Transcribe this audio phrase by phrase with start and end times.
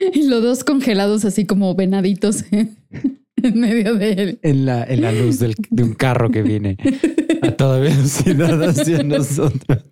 [0.14, 4.38] Y los dos congelados así como venaditos en medio de él.
[4.42, 6.76] En la, en la luz del- de un carro que viene
[7.42, 9.84] a toda velocidad hacia nosotros.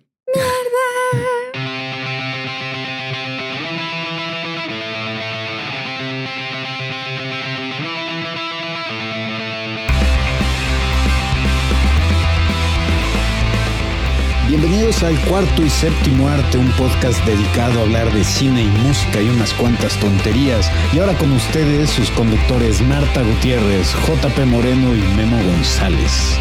[14.89, 19.21] Bienvenidos al cuarto y séptimo arte, un podcast dedicado a hablar de cine y música
[19.21, 20.67] y unas cuantas tonterías.
[20.91, 26.39] Y ahora con ustedes sus conductores Marta Gutiérrez, JP Moreno y Memo González.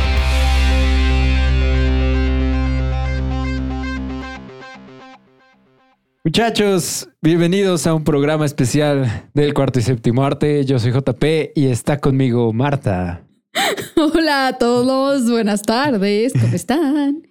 [6.25, 10.65] Muchachos, bienvenidos a un programa especial del cuarto y séptimo arte.
[10.65, 13.27] Yo soy JP y está conmigo Marta.
[13.97, 17.28] Hola a todos, buenas tardes, ¿cómo están?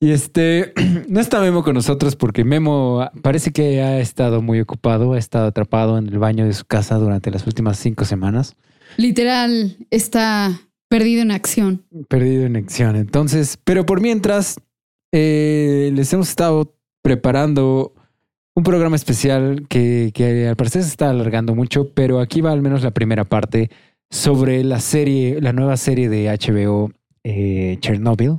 [0.00, 0.72] Y este,
[1.08, 5.46] no está Memo con nosotros porque Memo parece que ha estado muy ocupado, ha estado
[5.46, 8.56] atrapado en el baño de su casa durante las últimas cinco semanas,
[8.96, 11.84] Literal, está perdido en acción.
[12.08, 12.96] perdido en acción.
[12.96, 14.56] Entonces, pero por mientras,
[15.12, 17.94] eh, les hemos estado preparando
[18.54, 22.62] un programa especial que, que al parecer se está alargando mucho, pero aquí va al
[22.62, 23.70] menos la primera parte
[24.10, 26.92] sobre la serie, la nueva serie de HBO,
[27.24, 28.36] eh, Chernobyl,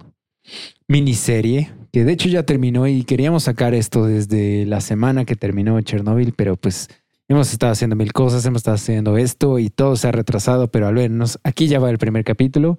[0.88, 5.80] miniserie, que de hecho ya terminó y queríamos sacar esto desde la semana que terminó
[5.82, 6.90] Chernobyl, pero pues
[7.28, 10.88] hemos estado haciendo mil cosas, hemos estado haciendo esto y todo se ha retrasado, pero
[10.88, 12.78] al menos aquí ya va el primer capítulo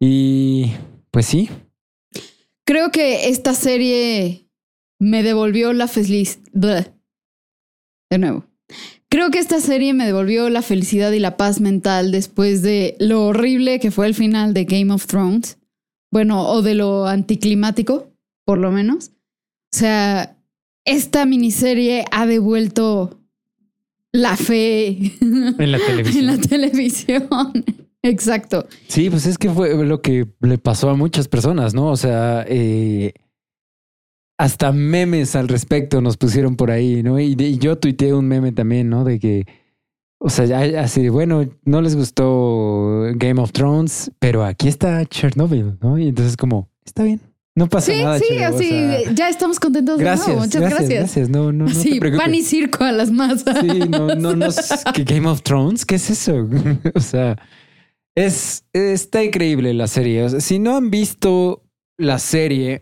[0.00, 0.72] y
[1.10, 1.48] pues sí,
[2.64, 4.48] Creo que esta serie
[4.98, 6.94] me devolvió la felicidad.
[8.10, 8.46] De nuevo.
[9.10, 13.26] Creo que esta serie me devolvió la felicidad y la paz mental después de lo
[13.26, 15.58] horrible que fue el final de Game of Thrones.
[16.14, 18.12] Bueno, o de lo anticlimático,
[18.46, 19.08] por lo menos.
[19.74, 20.38] O sea,
[20.86, 23.18] esta miniserie ha devuelto
[24.12, 24.90] la fe
[25.20, 26.18] en la televisión.
[26.18, 27.28] en la televisión.
[28.02, 28.68] Exacto.
[28.86, 31.88] Sí, pues es que fue lo que le pasó a muchas personas, ¿no?
[31.90, 33.12] O sea, eh,
[34.38, 37.18] hasta memes al respecto nos pusieron por ahí, ¿no?
[37.18, 39.02] Y, de- y yo tuiteé un meme también, ¿no?
[39.02, 39.46] De que,
[40.26, 45.76] o sea, ya así, bueno, no les gustó Game of Thrones, pero aquí está Chernobyl,
[45.82, 45.98] ¿no?
[45.98, 47.20] Y entonces como, está bien,
[47.54, 48.18] no pasa Sí, nada.
[48.18, 50.40] sí, o así, sea, ya estamos contentos de gracias, nuevo.
[50.40, 50.98] Muchas gracias, gracias.
[51.00, 51.28] gracias.
[51.28, 53.58] No, no, no Sí, te pan y circo a las masas.
[53.60, 54.46] Sí, no, no, no
[55.04, 56.48] Game of Thrones, ¿qué es eso?
[56.94, 57.36] o sea,
[58.14, 60.22] es, está increíble la serie.
[60.24, 61.62] O sea, si no han visto
[61.98, 62.80] la serie,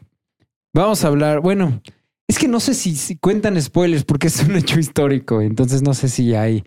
[0.72, 1.40] vamos a hablar.
[1.40, 1.82] Bueno,
[2.28, 5.42] es que no sé si, si cuentan spoilers porque es un hecho histórico.
[5.42, 6.62] Entonces no sé si hay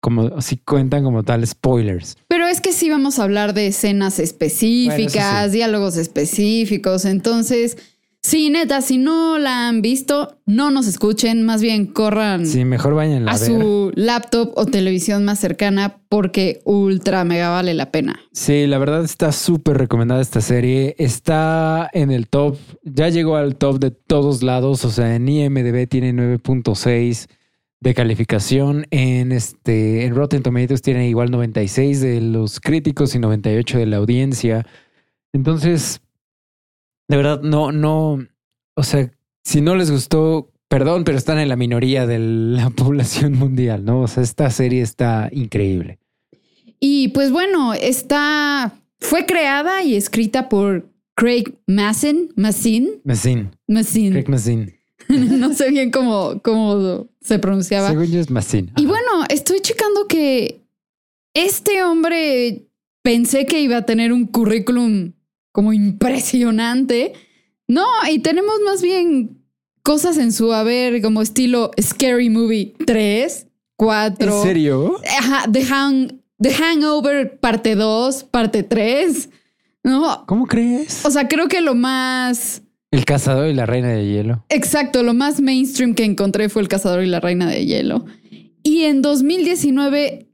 [0.00, 2.16] como si cuentan como tal spoilers.
[2.28, 7.04] Pero es que sí vamos a hablar de escenas específicas, Bueno, diálogos específicos.
[7.04, 7.76] Entonces,
[8.22, 12.94] sí, neta, si no la han visto, no nos escuchen, más bien corran Sí, mejor
[12.94, 18.20] vayan a, a su laptop o televisión más cercana porque ultra mega vale la pena.
[18.32, 20.94] Sí, la verdad está súper recomendada esta serie.
[20.98, 24.84] Está en el top, ya llegó al top de todos lados.
[24.84, 27.28] O sea, en IMDB tiene 9.6
[27.80, 28.86] de calificación.
[28.90, 33.96] En este, en Rotten Tomatoes tiene igual 96 de los críticos y 98 de la
[33.98, 34.66] audiencia.
[35.32, 36.00] Entonces,
[37.08, 38.18] de verdad, no, no,
[38.74, 39.10] o sea,
[39.44, 44.02] si no les gustó, perdón, pero están en la minoría de la población mundial, ¿no?
[44.02, 45.98] O sea, esta serie está increíble.
[46.80, 54.12] Y pues bueno, está, fue creada y escrita por Craig Massin, Massin, Mazin, Massin.
[54.12, 54.74] Craig Mazin.
[55.08, 57.88] no sé bien cómo, cómo se pronunciaba.
[57.90, 58.72] Según yo es Mazin.
[58.76, 60.60] Y bueno, estoy checando que
[61.34, 62.66] este hombre
[63.02, 65.12] pensé que iba a tener un currículum
[65.52, 67.12] como impresionante.
[67.68, 69.42] No, y tenemos más bien
[69.82, 73.46] cosas en su haber como estilo Scary Movie 3,
[73.76, 74.36] 4.
[74.36, 74.96] ¿En serio?
[75.18, 79.28] Ajá, The, Hang- The Hangover parte 2, parte 3.
[79.84, 81.04] No, ¿Cómo crees?
[81.04, 84.44] o sea, creo que lo más El cazador y la reina de hielo.
[84.48, 88.06] Exacto, lo más mainstream que encontré fue El Cazador y la Reina de Hielo.
[88.62, 90.28] Y en 2019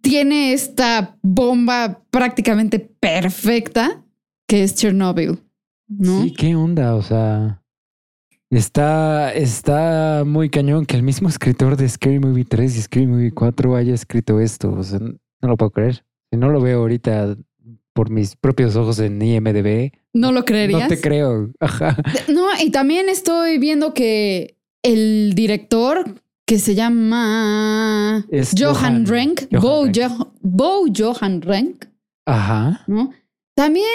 [0.00, 4.02] tiene esta bomba prácticamente perfecta
[4.46, 5.38] que es Chernobyl,
[5.88, 6.22] ¿no?
[6.22, 7.62] Sí, qué onda, o sea.
[8.50, 13.32] Está, está muy cañón que el mismo escritor de Scary Movie 3 y Scary Movie
[13.32, 14.72] 4 haya escrito esto.
[14.72, 16.04] O sea, no lo puedo creer.
[16.30, 17.36] Si no lo veo ahorita
[17.94, 20.82] por mis propios ojos en IMDB, ¿No lo creerías?
[20.82, 21.50] no te creo.
[21.60, 21.96] Ajá.
[22.28, 29.86] No, y también estoy viendo que el director que se llama Es Johan, Johan Bo.
[29.94, 31.86] Jo- Bo Johan Renck,
[32.26, 32.82] Ajá.
[32.86, 33.12] ¿no?
[33.56, 33.86] También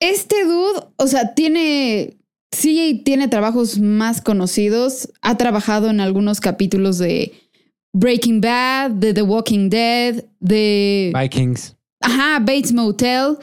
[0.00, 2.18] este dude, o sea, tiene,
[2.52, 7.32] sí tiene trabajos más conocidos, ha trabajado en algunos capítulos de
[7.94, 11.12] Breaking Bad, de The Walking Dead, de...
[11.18, 11.75] Vikings.
[12.06, 13.36] Ajá, Bates Motel.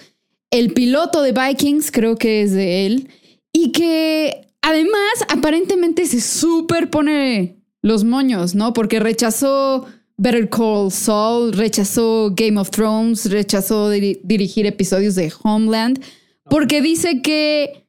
[0.51, 3.09] El piloto de Vikings creo que es de él.
[3.51, 8.71] Y que además aparentemente se superpone los moños, ¿no?
[8.73, 9.85] Porque rechazó
[10.17, 16.01] Better Call Saul, rechazó Game of Thrones, rechazó diri- dirigir episodios de Homeland,
[16.49, 17.85] porque dice que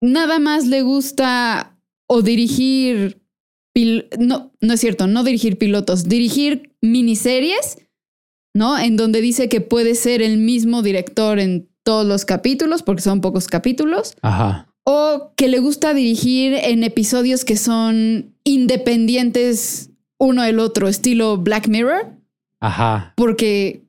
[0.00, 1.76] nada más le gusta
[2.08, 3.20] o dirigir,
[4.18, 7.78] no, no es cierto, no dirigir pilotos, dirigir miniseries,
[8.54, 8.78] ¿no?
[8.78, 13.20] En donde dice que puede ser el mismo director en todos los capítulos, porque son
[13.20, 14.68] pocos capítulos, Ajá.
[14.84, 21.68] o que le gusta dirigir en episodios que son independientes uno del otro, estilo Black
[21.68, 22.06] Mirror,
[22.60, 23.14] Ajá.
[23.16, 23.82] porque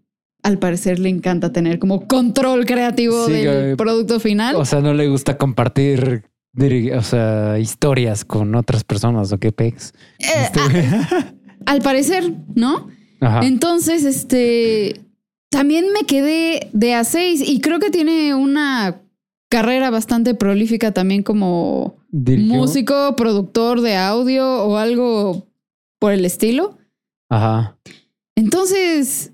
[0.43, 4.55] al parecer le encanta tener como control creativo Sí, del producto final.
[4.55, 6.23] O sea, no le gusta compartir
[6.97, 9.93] o sea, historias con otras personas o qué pex.
[10.19, 10.59] Eh, Este,
[11.65, 12.87] al parecer, ¿no?
[13.21, 13.45] Ajá.
[13.45, 14.99] Entonces, este,
[15.49, 19.01] también me quedé de a seis y creo que tiene una
[19.49, 25.47] carrera bastante prolífica también como Dirigió- músico, productor de audio o algo
[25.99, 26.77] por el estilo.
[27.29, 27.77] Ajá.
[28.35, 29.31] Entonces,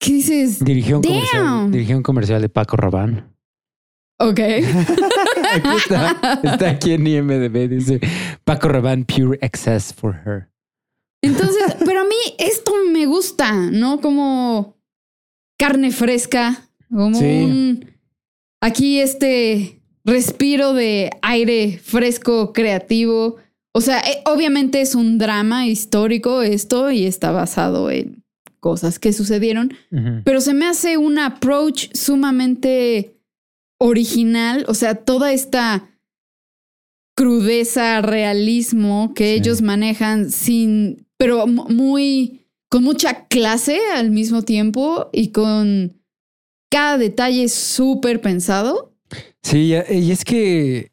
[0.00, 0.64] ¿qué dices?
[0.64, 3.24] Dirigió un, comercial, dirigió un comercial de Paco Rabanne.
[4.18, 4.38] Ok.
[5.54, 8.00] aquí está, está aquí en IMDB, dice
[8.44, 10.49] Paco Rabanne Pure Excess for Her.
[11.22, 14.00] Entonces, pero a mí esto me gusta, ¿no?
[14.00, 14.76] Como
[15.58, 17.24] carne fresca, como Sí.
[17.24, 17.84] un
[18.62, 23.36] aquí este respiro de aire fresco, creativo.
[23.72, 28.24] O sea, eh, obviamente es un drama histórico esto y está basado en
[28.58, 29.72] cosas que sucedieron,
[30.24, 33.16] pero se me hace un approach sumamente
[33.78, 35.88] original, o sea, toda esta
[37.16, 39.40] crudeza, realismo que Sí.
[39.40, 46.00] ellos manejan sin, pero mu- muy, con mucha clase al mismo tiempo y con
[46.70, 48.94] cada detalle súper pensado.
[49.42, 50.92] Sí, y es que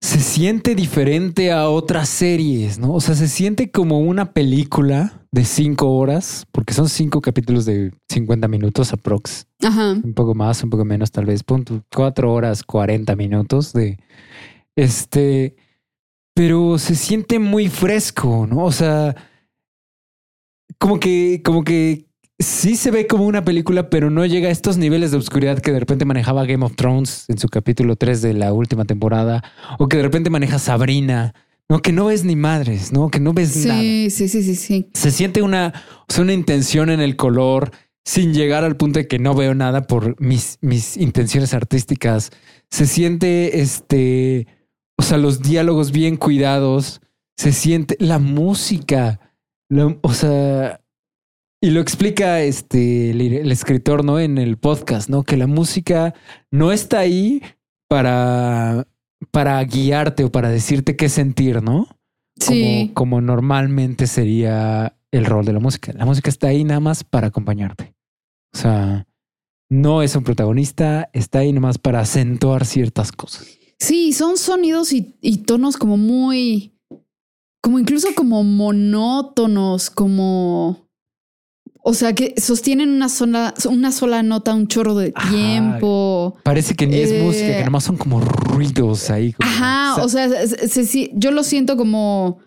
[0.00, 2.92] se siente diferente a otras series, ¿no?
[2.94, 7.92] O sea, se siente como una película de cinco horas, porque son cinco capítulos de
[8.08, 9.46] 50 minutos aprox.
[9.62, 9.92] Ajá.
[9.92, 13.98] un poco más, un poco menos, tal vez, punto, cuatro horas, 40 minutos de
[14.74, 15.54] este,
[16.34, 18.64] pero se siente muy fresco, ¿no?
[18.64, 19.14] O sea,
[20.78, 22.06] como que, como que
[22.38, 25.72] sí se ve como una película, pero no llega a estos niveles de oscuridad que
[25.72, 29.42] de repente manejaba Game of Thrones en su capítulo 3 de la última temporada,
[29.78, 31.34] o que de repente maneja Sabrina,
[31.68, 31.80] ¿no?
[31.80, 33.10] Que no ves ni madres, ¿no?
[33.10, 34.90] Que no ves nada Sí, sí, sí, sí, sí.
[34.94, 35.72] se siente una,
[36.08, 37.70] o sea, una intención en el color
[38.04, 42.30] sin llegar al punto de que no veo nada por mis, mis intenciones artísticas.
[42.68, 44.48] Se siente este,
[44.98, 47.00] o sea, los diálogos bien cuidados.
[47.36, 49.20] Se siente la música,
[49.68, 50.80] la- o sea,
[51.62, 54.18] y lo explica este el, el escritor, ¿no?
[54.20, 55.22] En el podcast, ¿no?
[55.24, 56.14] Que la música
[56.50, 57.42] no está ahí
[57.88, 58.86] para,
[59.30, 61.86] para guiarte o para decirte qué sentir, ¿no?
[62.38, 62.90] Sí.
[62.94, 65.92] como, como normalmente sería el rol de la música.
[65.92, 67.94] La música está ahí nada más para acompañarte.
[68.54, 69.06] O sea,
[69.70, 73.46] no es un protagonista, está ahí nada más para acentuar ciertas cosas.
[73.82, 76.72] Sí, son sonidos y, y tonos como muy,
[77.60, 80.88] como incluso como monótonos, como,
[81.82, 85.28] o sea, que sostienen una sola, una sola nota, un chorro de Ajá.
[85.30, 86.36] tiempo.
[86.44, 89.32] Parece que ni es Eh, música, que nada más son como ruidos ahí.
[89.32, 92.38] como- Ajá, o sea, se- se- se- yo lo siento como,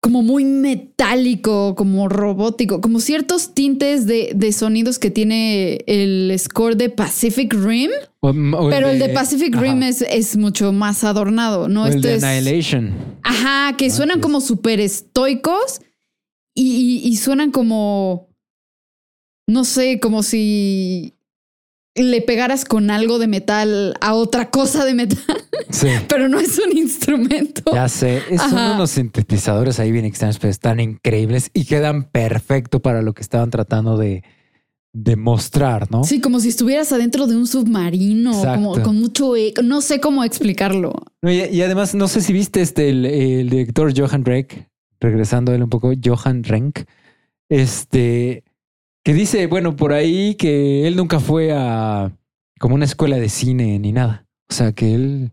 [0.00, 6.76] como muy metálico, como robótico, como ciertos tintes de, de sonidos que tiene el score
[6.76, 7.90] de Pacific Rim,
[8.20, 9.62] o- o pero el de Pacific ajá.
[9.64, 11.82] Rim es, es mucho más adornado, ¿no?
[11.84, 12.92] o el de es- Annihilation.
[13.24, 15.80] Ajá, que Ah, suenan como súper estoicos
[16.54, 18.28] y, y- y suenan como,
[19.48, 21.14] no sé, como si
[21.94, 25.18] le pegaras con algo de metal a otra cosa de metal,
[25.70, 25.88] Sí.
[26.08, 27.62] pero no es un instrumento.
[27.72, 28.74] Ya sé, son Ajá.
[28.74, 33.50] unos sintetizadores ahí bien extraños, pero están increíbles y quedan perfecto para lo que estaban
[33.50, 34.22] tratando de,
[34.92, 36.04] de mostrar, ¿no?
[36.04, 39.62] Sí, como si estuvieras adentro de un submarino, como con mucho eco.
[39.62, 40.94] No sé cómo explicarlo.
[41.22, 44.52] No, y, y además, no sé si viste este, el, el director Johan Renck,
[45.00, 46.80] regresando a él un poco, Johan Renck,
[47.48, 48.44] este,
[49.08, 52.12] que dice, bueno, por ahí que él nunca fue a
[52.60, 54.26] como una escuela de cine ni nada.
[54.50, 55.32] O sea, que él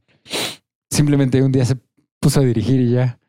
[0.90, 1.76] simplemente un día se
[2.22, 3.20] puso a dirigir y ya.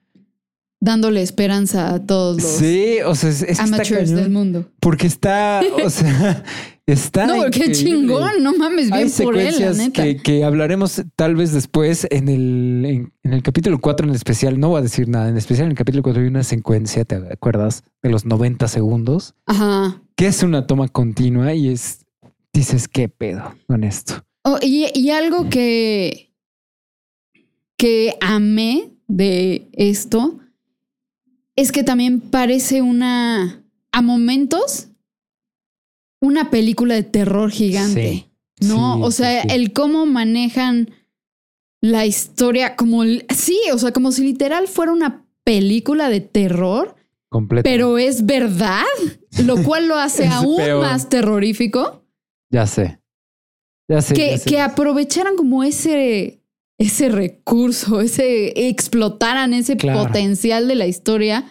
[0.78, 4.70] Dándole esperanza a todos los Sí, o sea, es, es que está amateurs del mundo.
[4.78, 6.44] Porque está, o sea,
[6.86, 10.02] Está No, qué chingón, no mames, bien Hay por él, la secuencias neta.
[10.04, 14.60] que, que hablaremos tal vez después en el, en, en el capítulo 4 en especial.
[14.60, 15.28] No voy a decir nada.
[15.28, 17.82] En especial en el capítulo 4 hay una secuencia, ¿te acuerdas?
[18.02, 20.00] De los 90 segundos, Ajá.
[20.14, 22.06] que es una toma continua y es,
[22.52, 24.24] dices, ¿qué pedo con esto?
[24.44, 26.32] Oh, y, y algo que,
[27.76, 30.38] que amé de esto
[31.56, 34.88] es que también parece una, a momentos,
[36.20, 38.28] una película de terror gigante.
[38.60, 38.96] Sí, ¿No?
[38.96, 39.48] sí, o sea, sí.
[39.50, 40.90] el cómo manejan
[41.82, 43.04] la historia como...
[43.34, 46.96] Sí, o sea, como si literal fuera una película de terror,
[47.28, 47.62] Completo.
[47.64, 48.82] pero es verdad,
[49.44, 50.80] lo cual lo hace aún peor.
[50.82, 52.02] más terrorífico.
[52.50, 52.98] Ya sé.
[53.88, 54.14] Ya sé.
[54.14, 54.50] que, ya sé.
[54.50, 56.40] que aprovecharan como ese,
[56.78, 60.06] ese recurso, ese explotaran ese Claro.
[60.06, 61.44] potencial de la historia,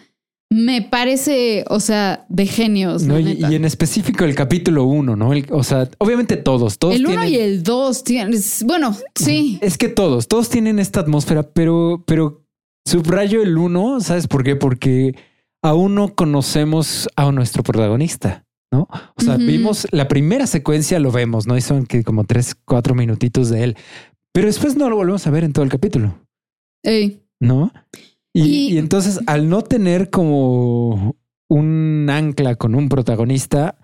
[0.50, 3.02] me parece, o sea, de genios.
[3.02, 5.32] No, y, en específico el capítulo 1, ¿no?
[5.32, 9.58] El- o sea, obviamente todos, todos el 1 tienen- y el 2 tienes, bueno, sí.
[9.60, 12.44] Es que todos, todos tienen esta atmósfera, pero, pero
[12.86, 14.54] subrayo el uno, ¿sabes por qué?
[14.56, 15.16] Porque
[15.64, 18.88] aún no conocemos a nuestro protagonista, ¿no?
[19.16, 21.56] O sea, vimos la primera secuencia, lo vemos, ¿no?
[21.56, 23.76] Y son que como tres, cuatro minutitos de él,
[24.32, 26.20] pero después no lo volvemos a ver en todo el capítulo,
[26.84, 27.72] Ey, ¿no?
[28.36, 31.16] Y, Y- y entonces, al no tener como
[31.48, 33.78] un ancla con un protagonista,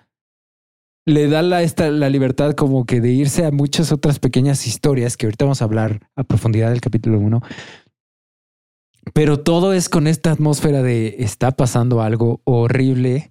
[1.07, 5.17] le da la, esta, la libertad como que de irse a muchas otras pequeñas historias
[5.17, 7.41] que ahorita vamos a hablar a profundidad del capítulo 1.
[9.15, 13.31] Pero todo es con esta atmósfera de está pasando algo horrible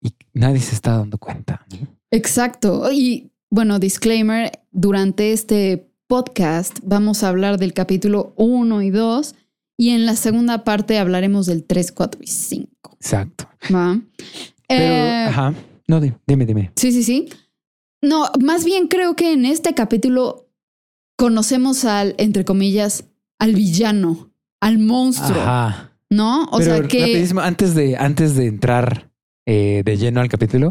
[0.00, 1.66] y nadie se está dando cuenta.
[2.10, 2.90] exacto.
[2.90, 9.34] Y bueno, disclaimer, durante este podcast vamos a hablar del capítulo 1 y 2
[9.82, 12.68] y en la segunda parte hablaremos del 3, 4 y 5.
[13.00, 13.48] Exacto.
[13.74, 14.00] ¿va?
[14.68, 15.54] Pero, Eh, ajá.
[15.88, 16.70] No, di- dime, dime.
[16.76, 17.28] Sí, sí, sí.
[18.00, 20.48] No, más bien creo que en este capítulo
[21.16, 23.04] conocemos al, entre comillas,
[23.38, 25.92] al villano, al monstruo, Ajá.
[26.10, 26.44] ¿no?
[26.44, 27.00] O Pero sea que...
[27.00, 29.10] rapidísimo, antes de, antes de entrar
[29.46, 30.70] eh, de lleno al capítulo,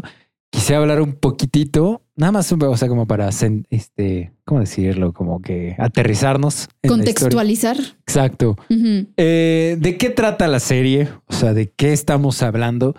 [0.50, 3.28] quisiera hablar un poquitito, nada más, un- o sea, como para,
[3.70, 5.12] este, ¿cómo decirlo?
[5.12, 6.68] Como que aterrizarnos.
[6.82, 7.14] en la historia.
[7.14, 7.76] Contextualizar.
[8.00, 8.56] Exacto.
[9.16, 11.08] Eh, ¿De qué trata la serie?
[11.26, 12.94] O sea, ¿de qué estamos hablando?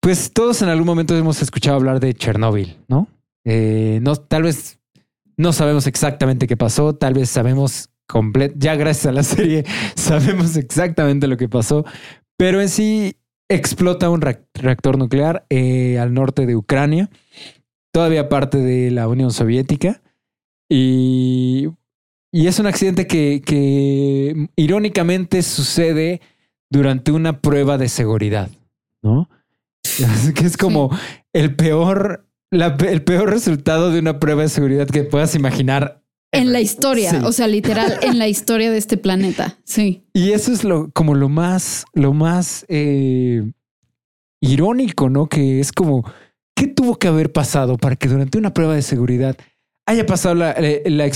[0.00, 3.08] Pues todos en algún momento hemos escuchado hablar de Chernóbil, ¿no?
[3.44, 4.78] Eh, no, tal vez
[5.36, 9.64] no sabemos exactamente qué pasó, tal vez sabemos completo, ya gracias a la serie
[9.96, 11.84] sabemos exactamente lo que pasó,
[12.36, 13.16] pero en sí
[13.48, 17.10] explota un reac- reactor nuclear eh, al norte de Ucrania,
[17.96, 20.02] todavía parte de la Unión Soviética,
[20.68, 21.68] y,
[22.30, 26.20] y es un accidente que, que irónicamente sucede
[26.70, 28.50] durante una prueba de seguridad,
[29.02, 29.30] ¿no?
[30.34, 30.90] que es como
[31.32, 36.02] el peor, la el peor resultado de una prueba de seguridad que puedas imaginar.
[36.32, 37.16] En la historia, Sí.
[37.24, 39.56] o sea, literal, en la historia de este planeta.
[39.64, 40.04] Sí.
[40.12, 43.42] Y eso es lo, como lo más, lo más eh,
[44.42, 45.28] irónico, ¿no?
[45.30, 46.04] Que es como,
[46.56, 49.36] ¿qué tuvo que haber pasado para que durante una prueba de seguridad
[49.86, 51.08] haya pasado la, eh, la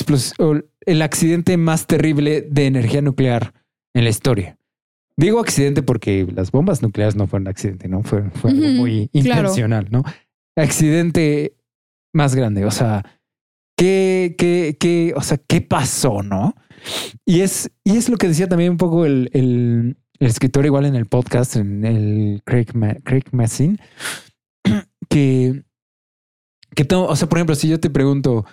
[0.87, 3.53] el accidente más terrible de energía nuclear
[3.95, 4.57] en la historia?
[5.17, 8.03] Digo accidente porque las bombas nucleares no fueron accidente, ¿no?
[8.05, 9.41] Fue, fue algo Ujú, muy claro.
[9.41, 10.05] intencional, ¿no?
[10.57, 11.57] Accidente
[12.15, 13.05] más grande, o sea,
[13.77, 16.55] ¿qué, qué, qué, o sea, qué pasó, no?
[17.25, 20.87] Y es, y es lo que decía también un poco el, el, el escritor igual
[20.87, 23.79] en el podcast, en el Craig, Ma- Craig Massin,
[25.11, 25.65] que,
[26.75, 28.47] que todo, o sea, por ejemplo, si yo te pregunto,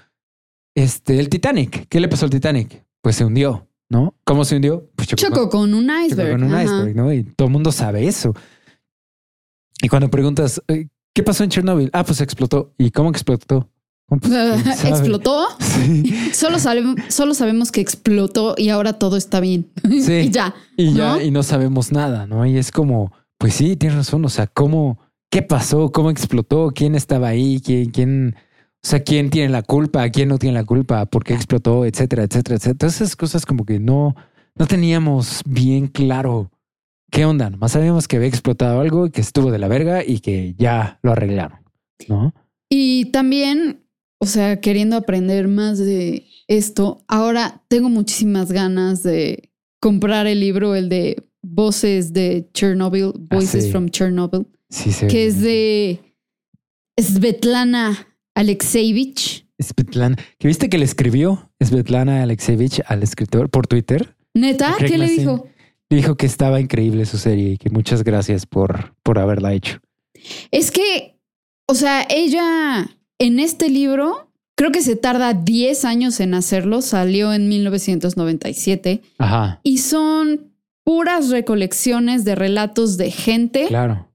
[0.76, 2.84] este, el Titanic, ¿qué le pasó al Titanic?
[3.02, 4.16] Pues se hundió, ¿no?
[4.26, 4.90] ¿Cómo se hundió?
[4.96, 6.32] Pues chocó, con un chocó iceberg.
[6.32, 6.64] con un ajá.
[6.66, 7.14] iceberg, ¿no?
[7.14, 8.34] Y todo el mundo sabe eso.
[9.82, 10.62] Y cuando preguntas,
[11.14, 11.90] ¿qué pasó en Chernobyl?
[11.94, 12.74] Ah, pues explotó.
[12.78, 13.70] ¿Y cómo que explotó?
[14.10, 14.32] "Oh, pues,
[14.64, 15.48] ¿quién sabe?" Explotó.
[15.60, 16.30] Sí.
[16.34, 19.70] Solo, sabemos- solo sabemos que explotó y ahora todo está bien.
[19.84, 20.14] Sí.
[20.14, 20.56] y ya.
[20.76, 21.22] Y ya, ¿No?
[21.22, 22.46] y no sabemos nada, ¿no?
[22.46, 24.26] Y es como, pues sí, tienes razón.
[24.26, 25.00] O sea, ¿cómo,
[25.30, 25.92] qué pasó?
[25.92, 26.72] ¿Cómo explotó?
[26.74, 27.62] ¿Quién estaba ahí?
[27.64, 30.10] ¿Quién, quién, o sea, quién tiene la culpa?
[30.10, 31.06] ¿Quién no tiene la culpa?
[31.06, 31.86] ¿Por qué explotó?
[31.86, 32.78] Etcétera, etcétera, etcétera.
[32.78, 34.16] Todas esas cosas como que no,
[34.56, 36.52] no teníamos bien claro
[37.12, 37.50] qué onda.
[37.50, 41.00] Nomás sabíamos que había explotado algo y que estuvo de la verga y que ya
[41.02, 41.60] lo arreglaron,
[42.08, 42.34] ¿no?
[42.70, 43.86] Y también,
[44.20, 50.76] o sea, queriendo aprender más de esto, ahora tengo muchísimas ganas de comprar el libro,
[50.76, 53.72] el de Voces de Chernobyl, Voices sí.
[53.72, 56.00] from Chernobyl, Sí, se que es de
[57.00, 59.46] Svetlana Alexeyevich.
[59.60, 60.18] Svetlana.
[60.38, 64.16] ¿Que viste que le escribió Svetlana Alexeyevich al escritor por Twitter?
[64.34, 64.76] ¿Neta?
[64.78, 65.48] ¿Qué le dijo?
[65.90, 69.80] Dijo que estaba increíble su serie y que muchas gracias por, por haberla hecho.
[70.52, 71.18] Es que,
[71.66, 77.34] o sea, ella en este libro, creo que se tarda 10 años en hacerlo, salió
[77.34, 79.60] en 1997 Ajá.
[79.64, 80.52] y son
[80.84, 84.08] puras recolecciones de relatos de gente Claro.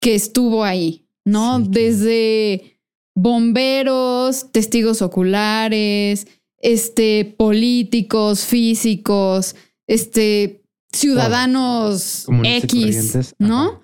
[0.00, 1.58] Que estuvo ahí, ¿no?
[1.58, 1.68] Sí.
[1.70, 2.78] Desde
[3.14, 6.26] bomberos, testigos oculares,
[6.58, 13.34] este, políticos, físicos, este, ciudadanos X.
[13.38, 13.62] ¿no?
[13.62, 13.80] Ajá.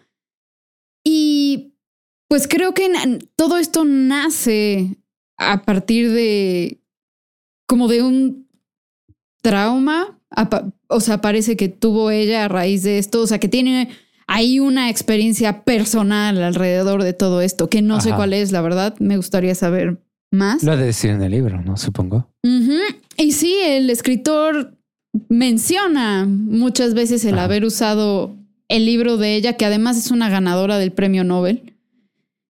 [1.04, 1.74] Y
[2.28, 2.90] pues creo que
[3.36, 4.96] todo esto nace
[5.36, 6.80] a partir de
[7.68, 8.48] como de un
[9.40, 10.20] trauma,
[10.88, 13.88] o sea, parece que tuvo ella a raíz de esto, o sea, que tiene
[14.26, 18.94] ahí una experiencia personal alrededor de todo esto, que no sé cuál es, la verdad,
[18.98, 19.98] me gustaría saber
[20.32, 20.62] más.
[20.62, 21.76] Lo ha de decir en el libro, ¿no?
[21.76, 22.28] Supongo.
[23.16, 24.74] Y sí, el escritor
[25.28, 27.44] menciona muchas veces el Ajá.
[27.44, 28.34] haber usado
[28.68, 31.74] el libro de ella, que además es una ganadora del premio Nobel,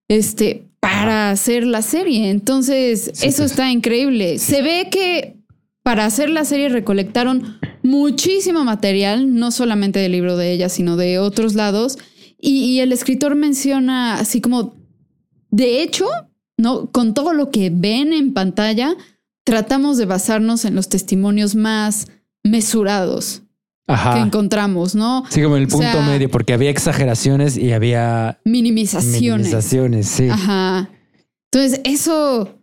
[0.08, 2.30] este, para hacer la serie.
[2.30, 3.50] Entonces, Sí, eso pues.
[3.52, 4.38] está increíble.
[4.38, 5.34] Se ve que
[5.82, 11.18] para hacer la serie recolectaron muchísimo material, no solamente del libro de ella, sino de
[11.18, 11.98] otros lados.
[12.38, 14.74] Y, y el escritor menciona así como,
[15.50, 16.06] de hecho,
[16.58, 18.94] no, con todo lo que ven en pantalla,
[19.44, 22.08] tratamos de basarnos en los testimonios más
[22.42, 23.42] mesurados
[23.86, 25.22] que encontramos, ¿no?
[25.30, 29.20] Sí, como el O punto sea, medio, porque había exageraciones y había Minimizaciones.
[29.22, 30.08] minimizaciones.
[30.08, 30.28] Sí.
[30.28, 30.90] Ajá.
[31.52, 32.55] Entonces, eso,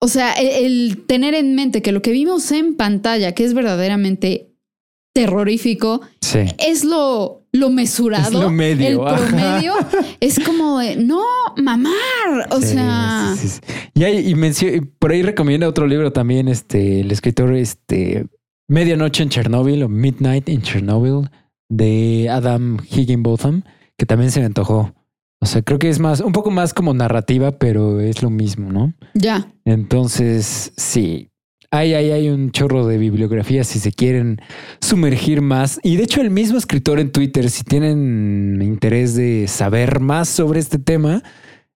[0.00, 0.48] o sea, el,
[0.88, 4.48] el tener en mente que lo que vimos en pantalla, que es verdaderamente
[5.14, 6.40] terrorífico, Sí.
[6.58, 8.28] es lo, lo mesurado.
[8.28, 9.72] Es lo medio, El promedio
[10.20, 11.22] es como de, no,
[11.56, 12.48] mamar.
[12.50, 13.60] O Sí, sea, sí.
[13.94, 18.26] Y, hay- y por ahí recomienda otro libro también, este, el escritor, este,
[18.68, 21.28] Medianoche en Chernobyl o Midnight in Chernobyl
[21.68, 23.62] de Adam Higginbotham,
[23.98, 24.94] que también se me antojó.
[25.42, 28.70] O sea, creo que es más, un poco más como narrativa, pero es lo mismo,
[28.72, 28.92] ¿no?
[29.14, 29.50] ya.
[29.64, 31.30] Entonces, sí,
[31.70, 34.40] hay, hay, hay un chorro de bibliografía si se quieren
[34.80, 35.80] sumergir más.
[35.82, 40.60] Y de hecho, el mismo escritor en Twitter, si tienen interés de saber más sobre
[40.60, 41.22] este tema,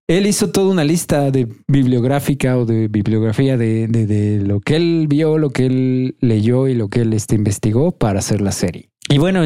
[0.07, 4.77] él hizo toda una lista de bibliográfica o de bibliografía de, de- de lo que
[4.77, 8.53] él vio, lo que él leyó y lo que él este, investigó para hacer la
[8.53, 8.91] serie.
[9.09, 9.43] Y bueno,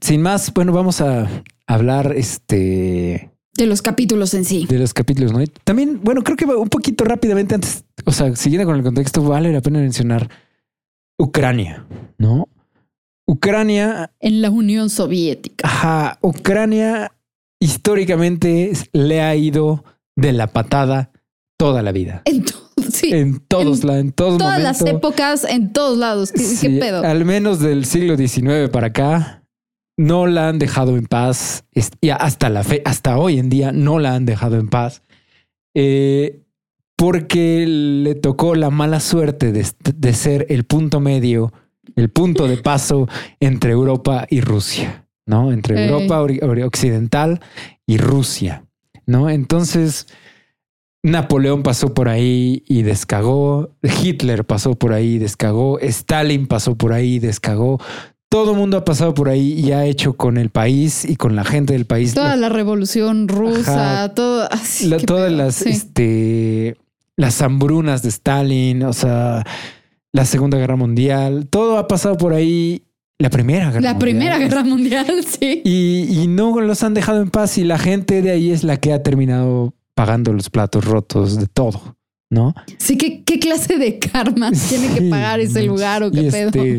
[0.00, 1.28] sin más, bueno, vamos a
[1.66, 4.66] hablar este De los capítulos en sí.
[4.66, 5.42] de los capítulos, ¿no?
[5.42, 9.22] Y También, bueno, creo que un poquito rápidamente antes, o sea, siguiendo con el contexto,
[9.22, 10.30] vale la pena mencionar
[11.18, 11.84] Ucrania,
[12.16, 12.48] ¿no?
[13.26, 15.68] Ucrania, En la Unión Soviética.
[15.68, 17.12] ajá, Ucrania
[17.60, 19.84] históricamente le ha ido
[20.16, 21.10] de la patada
[21.58, 22.22] toda la vida.
[22.24, 23.10] En todo, sí.
[23.12, 26.32] En todos, En la, en todas las épocas, en todos lados.
[26.32, 27.04] ¿Qué, pedo?
[27.04, 29.42] Al menos del siglo XIX para acá,
[29.98, 31.64] no la han dejado en paz.
[32.00, 35.02] Y hasta la fe, hasta hoy en día, no la han dejado en paz.
[35.74, 36.40] Eh,
[36.96, 41.52] porque le tocó la mala suerte de, de ser el punto medio,
[41.94, 43.08] el punto de paso
[43.40, 45.52] entre Europa y Rusia, ¿no?
[45.52, 45.86] Entre.
[45.86, 46.20] Europa
[46.64, 47.40] occidental
[47.86, 48.64] y Rusia,
[49.06, 49.30] ¿no?
[49.30, 50.08] Entonces,
[51.04, 56.92] Napoleón pasó por ahí y descagó, Hitler pasó por ahí y descagó, Stalin pasó por
[56.92, 57.80] ahí y descagó.
[58.30, 61.34] Todo el mundo ha pasado por ahí y ha hecho con el país y con
[61.34, 64.14] la gente del país Toda la revolución rusa, Ajá.
[64.14, 64.46] todo.
[64.52, 65.36] así, la- qué todas pedo.
[65.38, 65.68] las, Sí.
[65.70, 66.76] este,
[67.16, 69.44] las hambrunas de Stalin, o sea,
[70.12, 72.82] la Segunda Guerra Mundial, todo ha pasado por ahí.
[73.20, 73.98] La Primera Guerra La Mundial.
[73.98, 75.06] Primera Guerra Mundial,
[75.40, 75.62] sí.
[75.64, 78.76] Y, y no los han dejado en paz y la gente de ahí es la
[78.76, 81.96] que ha terminado pagando los platos rotos de todo,
[82.30, 82.54] ¿no?
[82.76, 86.46] Sí, ¿qué, qué clase de karma tiene que pagar ese lugar o qué pedo?
[86.48, 86.78] este,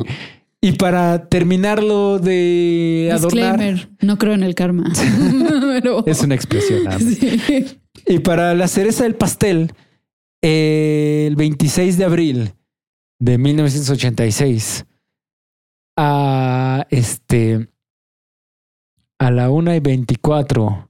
[0.62, 4.92] Y para terminarlo de adornar, Disclaimer, no creo en el karma.
[5.82, 7.00] Pero, es una expresión.
[7.00, 7.80] sí.
[8.06, 9.72] Y para la cereza del pastel,
[10.42, 12.54] eh, el 26 de abril
[13.20, 14.86] de 1986,
[15.98, 17.70] a este
[19.20, 20.90] a la 1 y 24,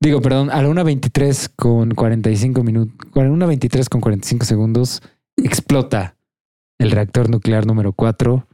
[0.00, 3.88] digo, perdón, a la 1 y 23 con 45 minutos, a la 1 y 23
[3.88, 5.02] con 45 segundos,
[5.36, 6.16] explota
[6.78, 8.46] el reactor nuclear número 4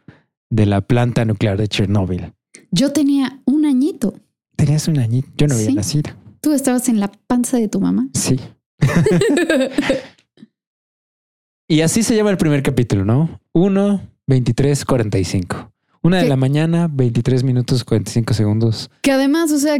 [0.55, 2.33] de la planta nuclear de Chernóbil.
[2.71, 4.15] Yo tenía un añito.
[4.57, 5.75] Tenías un añito, yo no había Sí.
[5.75, 6.11] nacido.
[6.41, 8.09] Tú estabas en la panza de tu mamá.
[8.15, 8.39] Sí.
[11.67, 13.41] Y así se llama el primer capítulo, ¿no?
[13.55, 15.73] 1, 23, 45.
[16.03, 18.91] Una de la mañana, 23 minutos, 45 segundos.
[19.01, 19.79] Que además, o sea,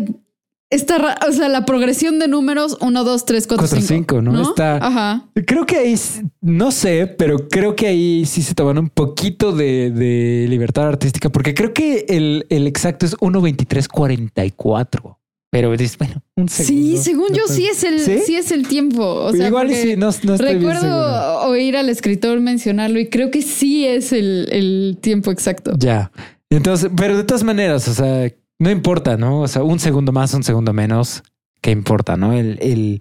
[0.75, 3.87] esta, ra- o sea, la progresión de números 1, 2, 3, 4, Cuatro, 5.
[3.89, 4.43] cinco, ¿no?
[4.43, 5.29] Está- Ajá.
[5.47, 5.95] Creo que ahí,
[6.41, 11.29] no sé, pero creo que ahí sí se toman un poquito de, de libertad artística,
[11.31, 15.19] porque creo que el, el exacto es 1, 23, 44.
[15.51, 16.97] pero dices, bueno, un segundo.
[16.97, 18.19] Sí, según no yo sí es el, ¿Sí?
[18.27, 18.35] ¿Sí?
[18.35, 19.05] es el tiempo.
[19.05, 23.31] O sea, Igual sí, no, no estoy bien recuerdo oír al escritor mencionarlo y creo
[23.31, 25.73] que sí es el, el tiempo exacto.
[25.79, 26.11] Ya.
[26.51, 28.31] Entonces, pero de todas maneras, o sea,
[28.65, 29.43] no importa, ¿no?
[29.43, 31.23] O sea, un segundo más, un segundo menos,
[31.61, 32.33] ¿qué importa, no?
[32.33, 32.99] El, el,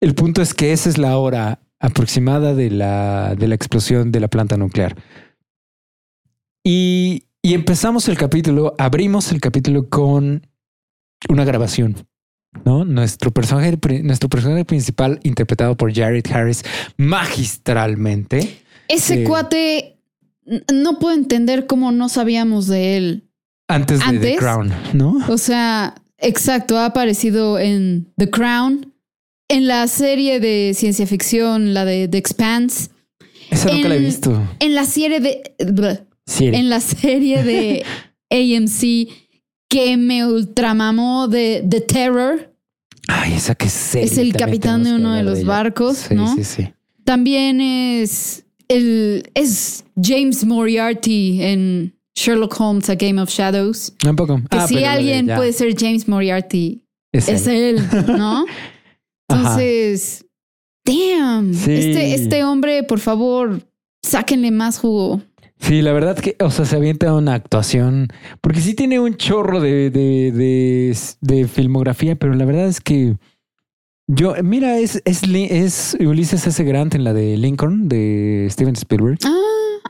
[0.00, 4.18] el punto es que esa es la hora aproximada de la, de la explosión de
[4.18, 4.96] la planta nuclear.
[6.64, 10.46] Y, y empezamos el capítulo, abrimos el capítulo con
[11.28, 11.96] una grabación.
[12.66, 12.84] ¿No?
[12.84, 16.62] Nuestro personaje, nuestro personaje principal, interpretado por Jared Harris
[16.98, 18.58] magistralmente.
[18.88, 19.24] Ese Sí.
[19.24, 19.96] cuate
[20.70, 23.30] no puedo entender cómo no sabíamos de él.
[23.74, 24.36] Antes de The.
[24.36, 25.16] Crown, ¿no?
[25.28, 28.92] O sea, exacto, ha aparecido en The Crown,
[29.48, 32.90] en la serie de ciencia ficción, la de The Expanse,
[33.50, 34.48] Esa nunca la he en- visto.
[34.60, 36.00] en la serie de bleh,
[36.38, 37.84] en la serie de
[38.30, 39.08] AMC
[39.68, 42.54] que me ultramamó de The Terror.
[43.08, 46.34] Ay, esa que serie Es el capitán de uno de los barcos, Sí, ¿no?
[46.34, 46.68] Sí, sí.
[47.04, 53.94] También es el es James Moriarty en Sherlock Holmes A Game of Shadows.
[53.98, 54.36] Tampoco.
[54.50, 57.78] Que Ah, si alguien ya, puede ser James Moriarty, es es él.
[57.78, 58.44] él, ¿no?
[59.28, 59.38] Ajá.
[59.38, 60.26] Entonces,
[60.84, 61.72] damn, Sí.
[61.72, 63.60] este, este hombre, por favor,
[64.02, 65.22] sáquenle más jugo.
[65.58, 68.08] Sí, la verdad que, o sea, se avienta una actuación,
[68.40, 73.16] porque sí tiene un chorro de, de, de, de filmografía, pero la verdad es que
[74.14, 76.62] yo, mira, es, es, es Ulises S.
[76.64, 79.18] Grant en la de Lincoln de Steven Spielberg.
[79.24, 79.38] Ah,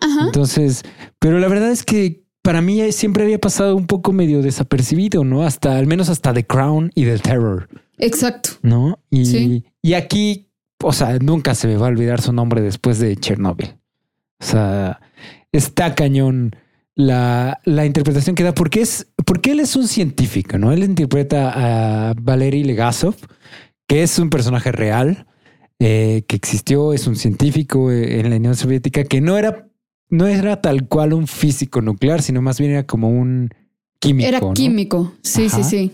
[0.01, 0.27] ajá.
[0.27, 0.83] Entonces,
[1.19, 5.43] pero la verdad es que para mí siempre había pasado un poco medio desapercibido, ¿no?
[5.45, 7.69] Hasta, al menos hasta The Crown y The Terror.
[7.99, 8.51] Exacto.
[8.63, 8.99] ¿no?
[9.11, 9.65] Y, Sí.
[9.81, 10.49] y aquí,
[10.83, 13.77] o sea, nunca se me va a olvidar su nombre después de Chernobyl.
[14.41, 15.01] O sea,
[15.53, 16.57] está cañón
[16.97, 20.73] la, la interpretación que da, porque es, porque él es un científico, ¿no?
[20.73, 21.53] Él interpreta
[22.11, 23.15] a Valery Legasov,
[23.87, 25.27] que es un personaje real,
[25.79, 29.69] eh, que existió, es un científico eh, en la Unión Soviética, que no era,
[30.09, 33.51] no era tal cual un físico nuclear, sino más bien era como un
[33.99, 34.29] químico.
[34.29, 34.53] Era ¿no?
[34.53, 35.13] químico.
[35.23, 35.63] Sí, Ajá.
[35.63, 35.93] sí, sí.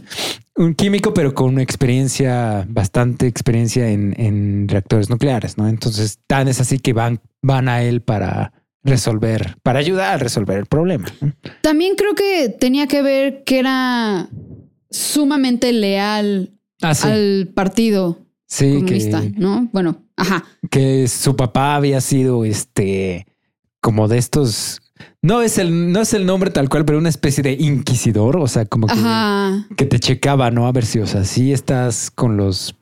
[0.56, 5.68] un químico, pero con una experiencia, bastante experiencia en, en reactores nucleares, ¿no?
[5.68, 8.52] Entonces, tan es así que van, van a él para
[8.84, 11.06] resolver, para ayudar a resolver el problema.
[11.62, 14.28] También creo que tenía que ver que era
[14.90, 17.08] sumamente leal Ah, sí.
[17.08, 19.68] al partido sí, comunista, que, ¿no?
[19.72, 20.44] Bueno, ajá.
[20.70, 23.26] que su papá había sido este,
[23.80, 24.80] como de estos,
[25.22, 28.46] no es el, no es el nombre tal cual, pero una especie de inquisidor, o
[28.46, 28.94] sea, como que,
[29.76, 30.66] que te checaba, ¿no?
[30.66, 32.74] A ver si, o sea, si estás con los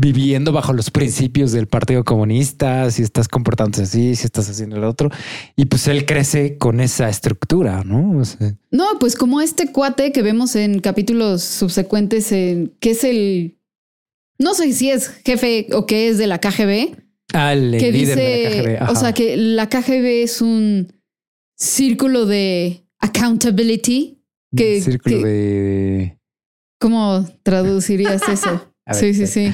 [0.00, 4.84] viviendo bajo los principios del Partido Comunista, si estás comportándote así, si estás haciendo el
[4.84, 5.10] otro.
[5.56, 8.18] Y pues él crece con esa estructura, ¿no?
[8.18, 13.04] O sea, No, pues como este cuate que vemos en capítulos subsecuentes, en, que es
[13.04, 13.58] el.
[14.38, 16.96] No sé si es jefe o qué es de la KGB,
[17.34, 18.62] al que líder de la dice.
[18.78, 18.90] KGB.
[18.90, 20.92] O sea, que la KGB es un
[21.58, 24.16] círculo de accountability.
[24.56, 26.18] que- Un círculo que- de...
[26.80, 28.72] ¿Cómo traducirías eso?
[28.92, 29.52] Sí, sí, sí.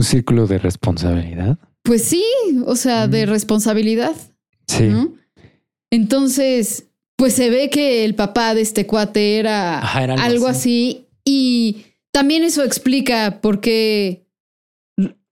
[0.00, 1.58] Un círculo de responsabilidad.
[1.82, 2.24] Pues sí,
[2.64, 3.30] o sea, de Mm.
[3.30, 4.14] responsabilidad.
[4.66, 4.84] Sí.
[4.84, 5.12] ¿no?
[5.90, 6.86] Entonces,
[7.16, 10.90] pues se ve que el papá de este cuate era, Ajá, era algo algo así.
[11.02, 11.06] así.
[11.24, 11.76] Y
[12.12, 14.24] también eso explica por qué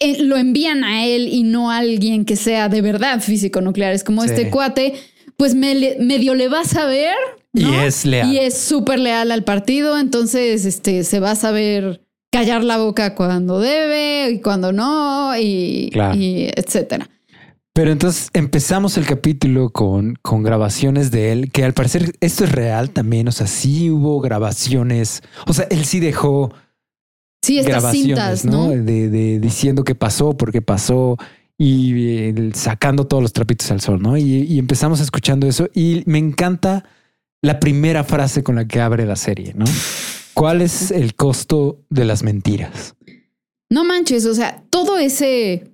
[0.00, 3.92] eh, lo envían a él y no a alguien que sea de verdad físico nuclear.
[3.94, 4.28] Es como Sí.
[4.30, 4.94] este cuate,
[5.38, 7.14] pues me medio le va a saber.
[7.54, 8.32] Y es leal.
[8.32, 13.14] Y es súper leal al partido, entonces este, se va a saber callar la boca
[13.14, 16.16] cuando debe y cuando no, y, Claro.
[16.16, 17.08] y etcétera.
[17.72, 22.50] Pero entonces empezamos el capítulo con, con grabaciones de él, que al parecer esto es
[22.50, 23.28] real también.
[23.28, 25.22] O sea, sí hubo grabaciones.
[25.46, 26.52] O sea, él sí dejó
[27.40, 28.66] Sí, estas grabaciones, cintas, ¿no?
[28.66, 28.70] ¿no?
[28.70, 31.16] De, de diciendo qué pasó, por qué pasó
[31.56, 34.16] y eh, sacando todos los trapitos al sol, ¿no?
[34.16, 36.84] Y, y empezamos escuchando eso y me encanta
[37.42, 39.66] la primera frase con la que abre la serie, ¿no?
[40.38, 42.94] ¿Cuál es el costo de las mentiras?
[43.70, 45.72] No manches, o sea, todo ese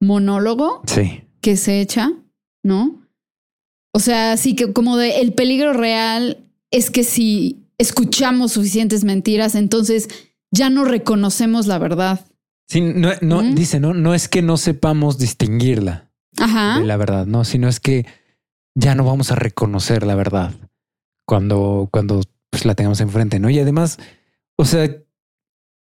[0.00, 2.12] monólogo Sí, que se echa,
[2.64, 3.02] ¿no?
[3.92, 9.54] O sea, sí que como de el peligro real es que si escuchamos suficientes mentiras,
[9.54, 10.08] entonces
[10.50, 12.26] ya no reconocemos la verdad.
[12.68, 13.54] sí no, no Ujú.
[13.54, 16.78] dice, no, no es que no sepamos distinguirla Ajá.
[16.78, 18.06] de la verdad, no, sino es que
[18.74, 20.52] ya no vamos a reconocer la verdad
[21.26, 22.22] cuando, cuando
[22.56, 23.50] pues, la tengamos enfrente, ¿no?
[23.50, 23.98] Y además,
[24.56, 24.88] o sea,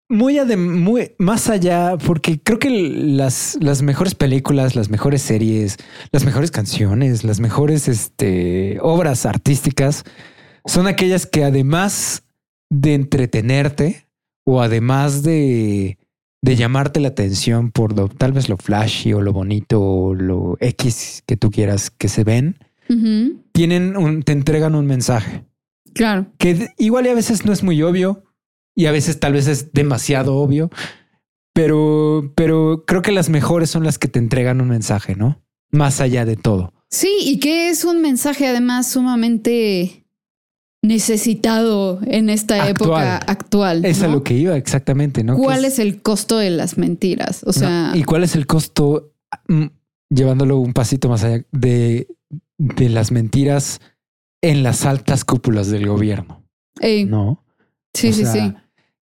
[0.09, 5.77] muy, más allá, porque creo que las, las mejores películas, las mejores series,
[6.11, 10.03] las mejores canciones, las mejores este, obras artísticas
[10.65, 12.23] son aquellas que además
[12.69, 14.05] de entretenerte
[14.45, 15.97] o además de,
[16.41, 20.57] de llamarte la atención por lo, tal vez lo flashy o lo bonito o lo
[20.59, 22.57] X que tú quieras que se ven,
[23.53, 25.45] tienen un, te entregan un mensaje
[25.97, 26.27] Claro.
[26.37, 28.23] que igual y a veces no es muy obvio
[28.75, 30.69] y a veces tal vez es demasiado obvio,
[31.53, 35.41] pero, pero creo que las mejores son las que te entregan un mensaje, ¿no?
[35.71, 36.73] Más allá de todo.
[36.89, 40.05] Sí, y que es un mensaje además sumamente
[40.83, 42.69] necesitado en esta Actual.
[42.69, 43.85] época actual.
[43.85, 44.13] Es a ¿no?
[44.15, 45.35] lo que iba exactamente, ¿no?
[45.35, 47.43] ¿Cuál es el costo de las mentiras?
[47.43, 49.13] O no, sea, ¿Y cuál es el costo,
[49.47, 49.65] mm,
[50.09, 52.07] llevándolo un pasito más allá, de,
[52.57, 53.81] de las mentiras
[54.41, 56.43] en las altas cúpulas del gobierno?
[56.79, 57.43] ey, ¿No?
[57.93, 58.53] sí, O sí, sea, sí.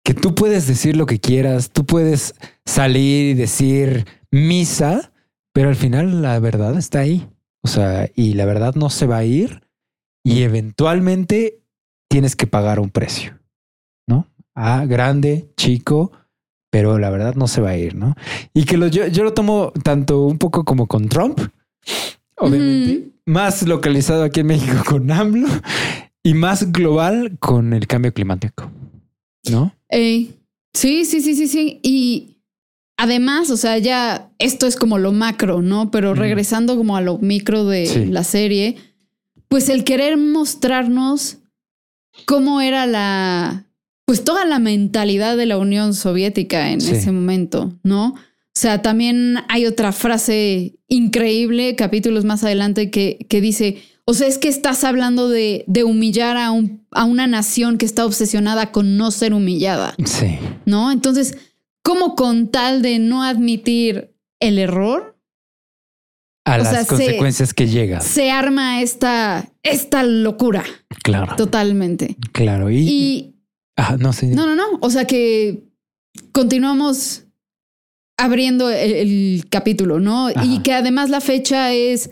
[0.02, 5.12] Que tú puedes decir lo que quieras, tú puedes salir y decir misa,
[5.52, 7.28] pero al final la verdad está ahí.
[7.62, 9.62] O sea, y la verdad no se va a ir
[10.24, 11.60] y eventualmente
[12.08, 13.38] tienes que pagar un precio,
[14.08, 14.26] ¿no?
[14.54, 16.10] Ah, grande, chico,
[16.70, 18.14] pero la verdad no se va a ir, ¿no?
[18.54, 21.38] Y que lo, yo, yo lo tomo tanto un poco como con Trump,
[22.36, 25.48] obviamente, más localizado aquí en México con AMLO
[26.22, 28.70] y más global con el cambio climático,
[29.50, 29.72] ¿no?
[29.88, 30.34] Ey,
[30.74, 31.80] sí, sí, sí, sí, sí.
[31.82, 32.36] Y
[32.98, 35.90] además, o sea, ya esto es como lo macro, ¿no?
[35.90, 38.04] Pero regresando como a lo micro de Sí.
[38.06, 38.76] la serie,
[39.48, 41.38] pues el querer mostrarnos
[42.26, 43.64] cómo era la,
[44.04, 46.92] pues toda la mentalidad de la Unión Soviética en Sí.
[46.92, 48.14] ese momento, ¿no?
[48.56, 54.26] O sea, también hay otra frase increíble, capítulos más adelante, que, que dice, o sea,
[54.26, 58.72] es que estás hablando de, de humillar a, un, a una nación que está obsesionada
[58.72, 60.36] con no ser humillada, Sí.
[60.66, 60.90] ¿no?
[60.90, 61.38] Entonces,
[61.84, 65.16] ¿cómo con tal de no admitir el error,
[66.44, 68.02] A O las sea, se- consecuencias que llegan.
[68.02, 70.64] se arma esta, esta locura
[71.04, 71.36] Claro.
[71.36, 72.16] totalmente?
[72.32, 72.68] Claro.
[72.68, 73.36] Y, Y
[73.76, 74.26] ah, no sé.
[74.26, 75.68] no, no, no, o sea que
[76.32, 77.26] continuamos
[78.22, 80.28] abriendo el, el capítulo, ¿no?
[80.28, 80.44] Ajá.
[80.44, 82.10] Y que además la fecha es,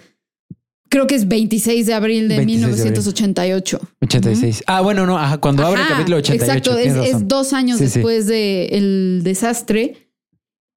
[0.89, 2.83] creo que es 26 de abril de 26 de abril.
[2.85, 3.81] 1988.
[4.03, 4.65] 86.
[4.67, 5.19] Ah, bueno, no.
[5.19, 6.71] Ajá, cuando abre el capítulo 88.
[6.75, 7.95] Exacto, es, dos años Sí, sí.
[7.95, 10.11] después del desastre.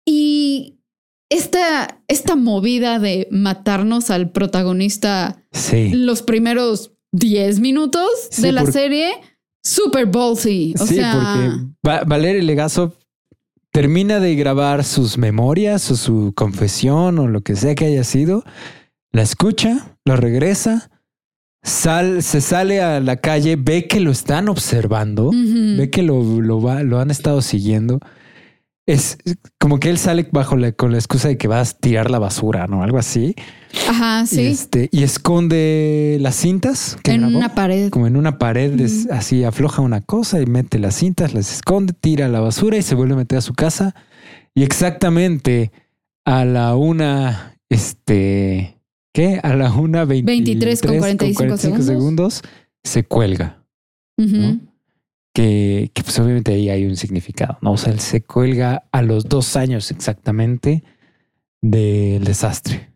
[0.06, 0.80] Y
[1.30, 5.90] esta, esta movida de matarnos al protagonista Sí.
[5.94, 9.12] los primeros 10 minutos de la serie,
[9.64, 10.74] super ballsy.
[10.80, 12.94] O sí, sea, porque Va- Valery Legasov
[13.72, 18.44] termina de grabar sus memorias o su confesión o lo que sea que haya sido,
[19.12, 20.90] la escucha, lo regresa,
[21.64, 25.32] sal, se sale a la calle, ve que lo están observando,
[25.78, 28.00] ve que lo, lo, va- lo han estado siguiendo.
[28.88, 29.18] Es
[29.60, 32.18] como que él sale bajo la, con la excusa de que vas a tirar la
[32.20, 32.82] basura, ¿no?
[32.84, 33.36] Algo así.
[33.88, 34.46] Ajá, Y, sí.
[34.48, 37.90] este, y esconde las cintas que en grabó una pared.
[37.92, 41.94] como en una pared, des- así afloja una cosa y mete las cintas, las esconde,
[41.94, 43.94] tira la basura y se vuelve a meter a su casa.
[44.56, 45.72] Y exactamente
[46.26, 48.78] a la una, este,
[49.14, 49.40] ¿qué?
[49.44, 50.90] A la una 23 con
[51.38, 52.42] 45 segundos
[52.84, 53.64] se cuelga.
[55.34, 57.74] Que, que pues obviamente ahí hay un significado, ¿no?
[57.74, 60.84] O sea, él se cuelga a los dos años exactamente
[61.62, 62.92] del desastre.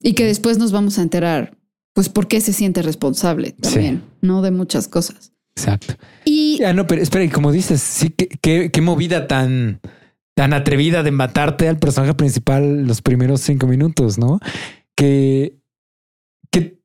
[0.00, 1.56] Y que después nos vamos a enterar,
[1.94, 4.42] pues, por qué se siente responsable también, ¿no?
[4.42, 5.32] De muchas cosas.
[5.54, 5.94] Exacto.
[6.24, 9.80] Y Ah, no, pero espera, y como dices, sí, que qué, qué movida tan,
[10.34, 14.38] tan atrevida de matarte al personaje principal los primeros cinco minutos, ¿no?
[14.94, 15.56] Que,
[16.50, 16.78] que,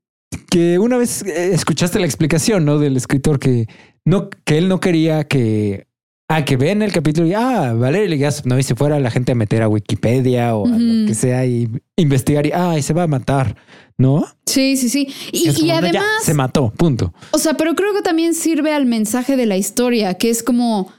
[0.49, 2.79] que una vez eh, escuchaste la explicación, ¿no?
[2.79, 3.67] Del escritor que
[4.05, 5.87] no, que él no quería que,
[6.27, 9.35] ah, que vean el capítulo y, ah, Valeria no, y se fuera la gente a
[9.35, 13.03] meter a Wikipedia o a lo que sea y investigar y, ah, y se va
[13.03, 13.55] a matar,
[13.97, 14.25] ¿no?
[14.45, 15.07] sí, sí, sí.
[15.31, 17.13] Y, ya, además, se mató, punto.
[17.31, 20.91] o sea, pero creo que también sirve al mensaje de la historia, que es como,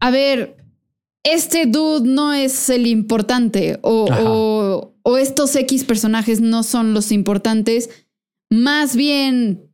[0.00, 0.56] a ver,
[1.24, 7.10] este dude no es el importante o, o, o estos X personajes no son los
[7.10, 7.88] importantes,
[8.50, 9.73] más bien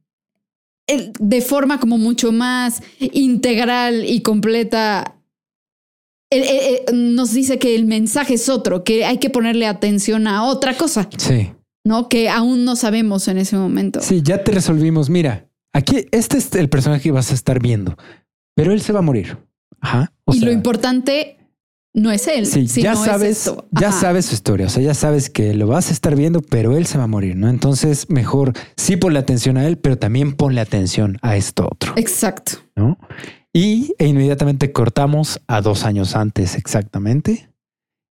[1.18, 5.16] de forma como mucho más integral y completa.
[6.92, 11.08] nos dice que el mensaje es otro, que hay que ponerle atención a otra cosa,
[11.16, 11.50] Sí.
[11.84, 12.08] ¿no?
[12.08, 14.00] Que aún no sabemos en ese momento.
[14.00, 15.10] Sí, ya te resolvimos.
[15.10, 17.96] Mira, aquí este es el personaje que vas a estar viendo,
[18.54, 19.38] pero él se va a morir.
[19.80, 20.12] Ajá.
[20.24, 21.36] O y sea, lo importante
[21.94, 22.46] no es él.
[22.46, 24.66] Sí, ya sabes, ya sabes su historia.
[24.66, 27.08] O sea, ya sabes que lo vas a estar viendo, pero él se va a
[27.08, 27.48] morir, ¿no?
[27.48, 32.52] Entonces, mejor sí ponle atención a él, pero también ponle atención a esto otro, Exacto.
[32.76, 32.98] ¿no?
[33.52, 37.48] Y e inmediatamente cortamos a dos años antes exactamente.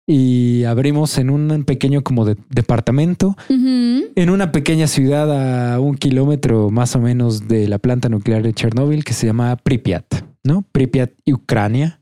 [0.06, 6.70] Y abrimos en un pequeño como de- departamento, en una pequeña ciudad a un kilómetro
[6.70, 10.06] más o menos de la planta nuclear de Chernóbil que se llama Pripyat,
[10.44, 10.66] ¿no?
[10.74, 12.02] Pripyat, Ucrania.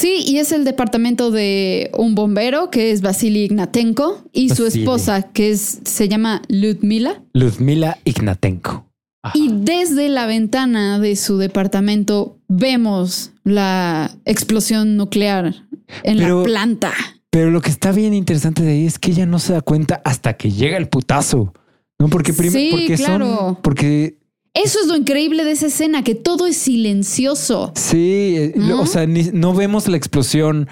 [0.00, 5.24] Sí, y es el departamento de un bombero que es Vasily Ignatenko y su esposa
[5.32, 7.22] que es, se llama Ludmila.
[7.34, 8.86] Ludmila Ignatenko.
[9.22, 9.36] Ajá.
[9.36, 15.66] Y desde la ventana de su departamento vemos la explosión nuclear
[16.02, 16.92] en Pero- la planta.
[17.28, 20.00] Pero lo que está bien interesante de ahí es que ella no se da cuenta
[20.04, 21.52] hasta que llega el putazo.
[21.98, 24.16] No, porque primero, Sí, porque son, porque
[24.54, 27.72] Eso es lo increíble de esa escena, que todo es silencioso.
[27.76, 30.68] sí, eh, o sea, ni- no vemos la explosión.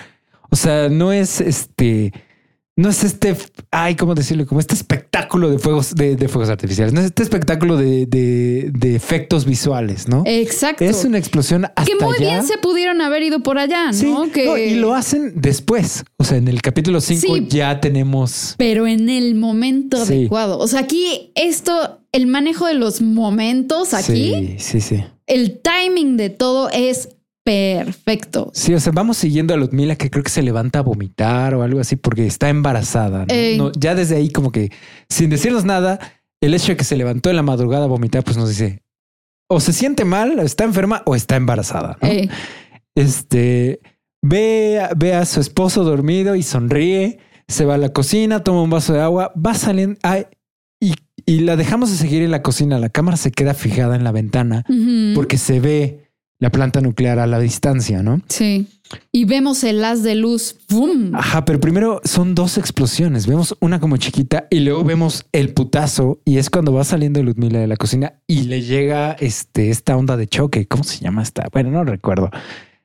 [0.51, 2.13] O sea, no es este,
[2.79, 3.37] no es este,
[3.73, 4.47] ay, ¿cómo decirlo?
[4.47, 6.93] Como este espectáculo de fuegos, de, de fuegos artificiales.
[6.95, 10.23] No es este espectáculo de, de- de efectos visuales, ¿no?
[10.27, 10.85] Exacto.
[10.85, 12.31] es una explosión hasta que muy allá.
[12.37, 14.31] bien se pudieron haber ido por allá, Sí, ¿no?
[14.31, 14.45] Que...
[14.47, 16.05] no, y lo hacen después.
[16.19, 17.47] O sea, en el capítulo 5 Sí.
[17.49, 18.55] ya tenemos.
[18.59, 20.13] Pero en el momento Sí.
[20.15, 20.59] adecuado.
[20.59, 25.05] O sea, aquí esto, el manejo de los momentos aquí, Sí, sí, sí.
[25.27, 27.09] el timing de todo es
[27.49, 28.51] perfecto.
[28.55, 31.63] Sí, o sea, vamos siguiendo a Ludmila que creo que se levanta a vomitar o
[31.63, 33.27] algo así porque está embarazada.
[33.57, 33.73] ¿no?
[33.73, 34.71] Ya desde ahí como que
[35.09, 35.99] sin decirnos nada,
[36.43, 38.83] el hecho de que se levantó en la madrugada a vomitar pues nos dice
[39.51, 41.97] o se siente mal, está enferma o está embarazada.
[42.03, 42.09] ¿no?
[42.09, 42.29] Eh,
[42.95, 43.81] Este
[44.23, 48.63] ve, a- ve a su esposo dormido y sonríe, se va a la cocina, toma
[48.63, 50.27] un vaso de agua, va saliendo ay,
[50.81, 52.79] y, y la dejamos de seguir en la cocina.
[52.79, 54.65] La cámara se queda fijada en la ventana
[55.15, 56.08] porque se ve
[56.41, 58.21] la planta nuclear a la distancia, ¿no?
[58.29, 58.67] Sí.
[59.13, 60.57] Y vemos el haz de luz.
[60.71, 61.15] ¡Bum!
[61.15, 63.27] Ajá, pero primero son dos explosiones.
[63.27, 67.59] Vemos una como chiquita y luego vemos el putazo y es cuando va saliendo Ludmila
[67.59, 70.67] de la cocina y le llega este, esta onda de choque.
[70.67, 71.49] ¿Cómo se llama esta?
[71.53, 72.31] Bueno, no recuerdo.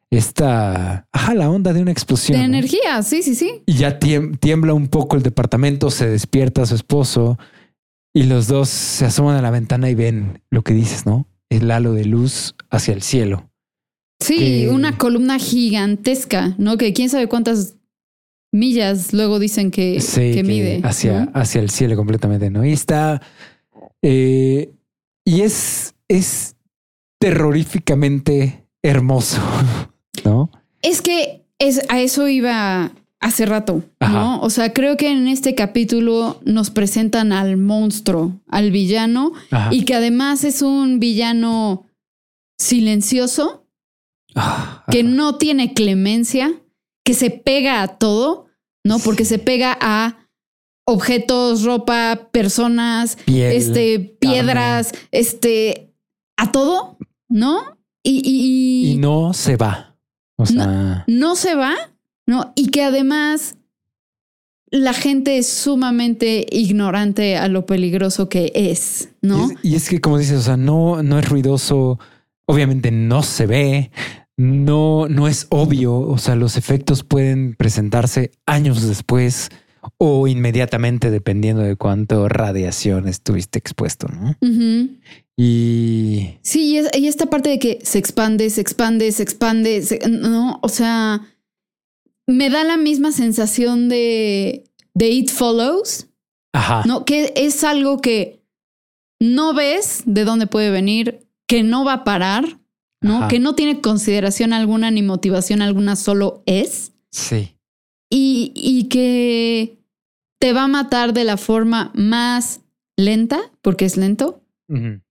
[0.09, 2.37] Esta, ajá, la onda de una explosión.
[2.39, 2.53] De ¿no?
[2.57, 3.63] energía, sí, sí, sí.
[3.65, 7.39] Y ya tiem- tiembla un poco el departamento, se despierta su esposo
[8.13, 11.25] y los dos se asoman a la ventana y ven lo que dices, ¿no?
[11.53, 13.49] El halo de luz hacia el cielo.
[14.19, 16.77] Sí, Que- una columna gigantesca, ¿no?
[16.77, 17.75] Que quién sabe cuántas
[18.53, 20.81] millas luego dicen que, Sí, que que mide.
[20.83, 21.31] hacia, ¿no?
[21.33, 22.63] hacia el cielo completamente, ¿no?
[22.65, 23.21] Y está.
[24.01, 24.71] eh,
[25.25, 26.55] y es, es
[27.19, 29.41] terroríficamente hermoso,
[30.25, 30.51] ¿no?
[30.81, 32.91] Es que es, a eso iba
[33.23, 34.11] hace rato, Ajá.
[34.13, 34.41] ¿no?
[34.41, 39.69] O sea, creo que en este capítulo nos presentan al monstruo, al villano, Ajá.
[39.73, 41.85] y que además es un villano
[42.59, 43.65] silencioso,
[44.35, 46.51] Ah, que no tiene clemencia,
[47.05, 48.47] que se pega a todo,
[48.83, 48.97] ¿no?
[48.99, 49.29] Porque Sí.
[49.35, 50.17] se pega a
[50.87, 55.93] objetos, ropa, personas, Piel, este, piedras, este,
[56.37, 56.97] a todo,
[57.29, 57.77] ¿no?
[58.03, 59.95] Y, y- Y no se va.
[60.37, 61.75] O sea, no se va,
[62.27, 62.53] ¿no?
[62.55, 63.55] Y que además
[64.71, 69.49] la gente es sumamente ignorante a lo peligroso que es, ¿no?
[69.49, 71.99] Y es, y es que, como dices, o sea, no, no es ruidoso.
[72.45, 73.91] Obviamente no se ve.
[74.35, 75.95] No, no es obvio.
[75.99, 79.49] O sea, los efectos pueden presentarse años después
[79.99, 84.35] o inmediatamente, dependiendo de cuánto radiación estuviste expuesto, ¿no?
[85.37, 89.81] Y Sí, y, es- y esta parte de que se expande, se expande, se expande,
[89.83, 91.21] se- no, o sea,
[92.27, 96.07] me da la misma sensación de, de It Follows,
[96.53, 97.05] ajá, ¿no?
[97.05, 98.41] Que es algo que
[99.19, 102.59] no ves de dónde puede venir, que no va a parar,
[103.01, 103.17] ¿no?
[103.19, 103.27] Ajá.
[103.27, 106.91] Que no tiene consideración alguna ni motivación alguna, solo es.
[107.11, 107.55] sí,
[108.09, 109.77] Y, y que
[110.39, 112.61] te va a matar de la forma más
[112.97, 114.41] lenta, porque es lento,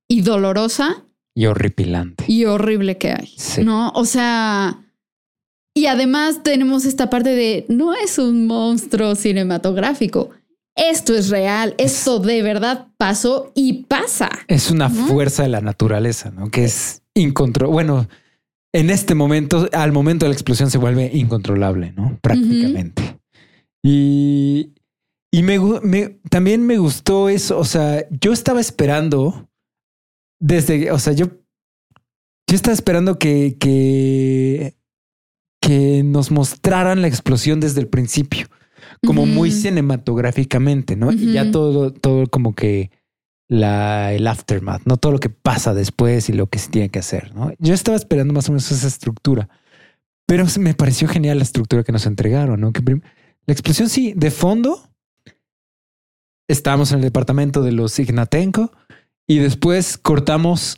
[0.08, 2.24] y dolorosa y horripilante.
[2.28, 3.32] y horrible que hay.
[3.36, 3.62] Sí.
[3.64, 3.90] ¿No?
[3.94, 4.81] O sea,
[5.74, 10.30] y además tenemos esta parte de no es un monstruo cinematográfico.
[10.74, 14.30] Esto es real, esto de verdad pasó y pasa.
[14.48, 16.50] Es una fuerza de la naturaleza, ¿no?
[16.50, 17.72] Que es incontrolable.
[17.74, 18.08] Bueno,
[18.74, 22.18] en este momento, al momento de la explosión se vuelve incontrolable, ¿no?
[22.22, 23.18] Prácticamente.
[23.84, 24.72] Y,
[25.30, 27.58] y me, me- también me gustó eso.
[27.58, 29.50] O sea, yo estaba esperando
[30.40, 31.26] desde, o sea, yo,
[32.48, 34.74] yo estaba esperando que, que,
[35.62, 38.48] que nos mostraran la explosión desde el principio,
[39.06, 41.12] como muy cinematográficamente, ¿no?
[41.12, 42.90] Y ya todo, todo como que
[43.48, 46.98] la, el aftermath, no todo lo que pasa después y lo que se tiene que
[46.98, 47.52] hacer, ¿no?
[47.60, 49.48] Yo estaba esperando más o menos esa estructura,
[50.26, 52.72] pero me pareció genial la estructura que nos entregaron, ¿no?
[52.72, 54.90] Que la explosión sí, de fondo,
[56.48, 58.72] estábamos en el departamento de los Ignatenko
[59.28, 60.76] y después cortamos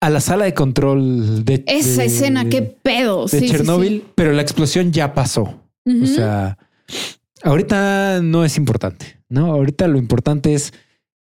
[0.00, 3.24] a la sala de control de Esa de- escena, qué pedo.
[3.24, 3.52] de Sí, sí, sí.
[3.56, 5.60] Chernobyl, pero la explosión ya pasó.
[6.02, 6.58] O sea,
[7.42, 9.52] ahorita no es importante, ¿no?
[9.52, 10.72] Ahorita lo importante es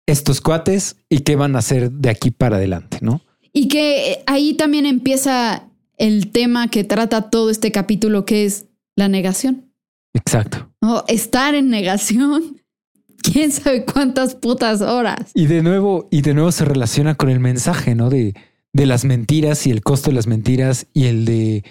[0.06, 3.22] estos cuates y qué van a hacer de aquí para adelante, ¿no?
[3.54, 5.64] Y que eh, ahí también empieza
[5.98, 8.66] el tema que trata todo este capítulo, que es
[8.96, 9.72] la negación.
[10.14, 10.70] Exacto.
[10.82, 11.04] ¿no?
[11.08, 12.62] Estar en negación,
[13.22, 15.32] quién sabe cuántas putas horas.
[15.34, 18.10] Y de nuevo, y de nuevo se relaciona con el mensaje, ¿no?
[18.10, 18.34] De,
[18.74, 21.64] de las mentiras y el costo de las mentiras y el de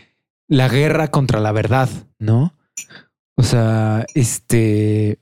[0.49, 1.89] la guerra contra la verdad,
[2.19, 2.55] ¿no?
[3.37, 5.19] O sea, este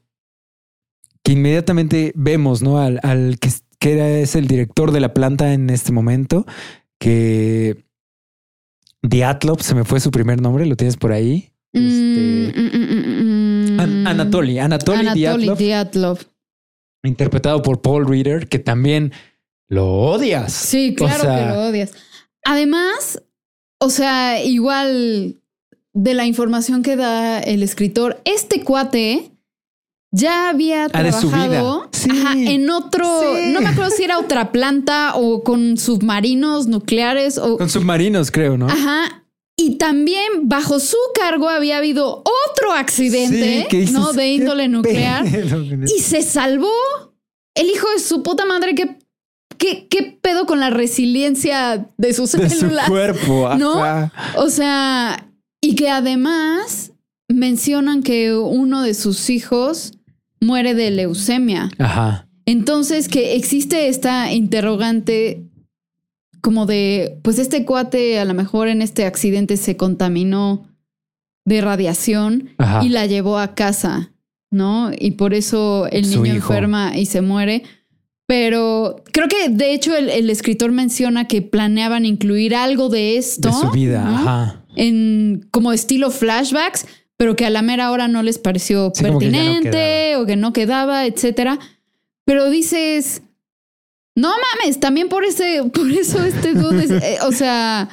[1.22, 2.78] que inmediatamente vemos, ¿no?
[2.78, 3.50] Al, al que,
[3.80, 6.46] que era, es el director de la planta en este momento,
[6.98, 7.84] que
[9.02, 11.52] Diatlov, se me fue su primer nombre, lo tienes por ahí.
[11.72, 14.06] Este, Mm, mm, mm, mm, An-.
[14.06, 16.18] Anatoly, Anatoly, Anatoly Diatlov,
[17.02, 19.12] interpretado por Paul Reader, que también
[19.68, 20.52] lo odias.
[20.52, 21.92] Sí, claro O sea, que lo odias.
[22.44, 23.22] Además,
[23.80, 25.36] o sea, igual
[25.92, 29.32] de la información que da el escritor, este cuate
[30.12, 31.48] ya había trabajado
[31.82, 31.88] vida.
[31.92, 32.08] Sí.
[32.10, 33.04] ajá, en otro,
[33.34, 33.50] Sí.
[33.52, 38.56] no me acuerdo si era otra planta o con submarinos nucleares o Con submarinos, creo,
[38.56, 38.66] ¿no?
[38.68, 39.24] ajá.
[39.58, 44.12] Y también bajo su cargo había habido otro accidente, Sí, que ¿no?
[44.12, 45.24] De ¿qué índole nuclear.
[45.86, 46.70] Y se salvó
[47.54, 48.74] el hijo de su puta madre.
[48.74, 48.98] ¿Qué,
[49.58, 52.88] qué, qué pedo con la resiliencia de sus de su células?
[52.88, 53.54] cuerpo.
[53.58, 53.82] ¿No?
[53.82, 54.12] ajá.
[54.36, 55.28] O sea,
[55.60, 56.92] y que además
[57.28, 59.92] mencionan que uno de sus hijos
[60.40, 61.70] muere de leucemia.
[61.78, 62.28] Ajá.
[62.44, 65.42] Entonces, que existe esta interrogante
[66.40, 70.68] como de, pues este cuate a lo mejor en este accidente se contaminó
[71.44, 72.84] de radiación Ajá.
[72.84, 74.12] y la llevó a casa,
[74.52, 74.92] ¿no?
[74.96, 76.52] Y por eso el Su niño hijo.
[76.52, 77.64] enferma y se muere.
[78.26, 83.48] Pero creo que de hecho el, el escritor menciona que planeaban incluir algo de esto
[83.50, 84.02] de su vida.
[84.04, 84.16] ¿no?
[84.16, 84.64] Ajá.
[84.74, 89.18] en como estilo flashbacks, pero que a la mera hora no les pareció Sí, como
[89.20, 91.58] que ya no pertinente o que no quedaba, etcétera.
[92.24, 93.22] Pero dices,
[94.16, 97.88] no mames, también por ese, por eso este dude, es- eh, o sea,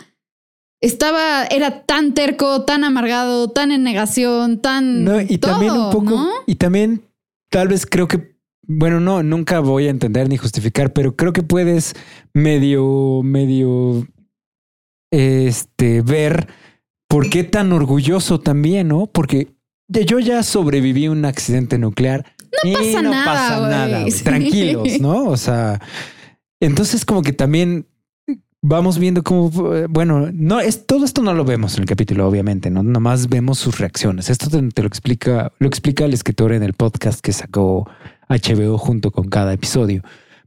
[0.82, 6.10] estaba, era tan terco, tan amargado, tan en negación, tan No, y también un poco,
[6.10, 6.30] ¿no?
[6.48, 7.04] y también
[7.50, 8.33] tal vez creo que,
[8.66, 11.96] bueno, no, nunca voy a entender ni justificar, pero creo que puedes
[12.34, 14.08] medio, medio,
[15.12, 16.48] este, ver
[17.08, 19.08] por qué tan orgulloso también, ¿no?
[19.08, 19.54] Porque
[19.88, 22.26] yo ya sobreviví a un accidente nuclear.
[22.64, 24.06] No pasa no nada, pasa nada.
[24.24, 25.26] Tranquilos, ¿no?
[25.26, 25.82] O sea,
[26.62, 27.86] entonces como que también
[28.62, 29.52] vamos viendo cómo,
[29.90, 33.60] bueno, no es todo esto no lo vemos en el capítulo, obviamente, no nomás vemos
[33.60, 34.30] sus reacciones.
[34.30, 37.90] Esto te, te lo explica, lo explica el escritor en el podcast que sacó
[38.30, 40.04] HBO junto con cada episodio.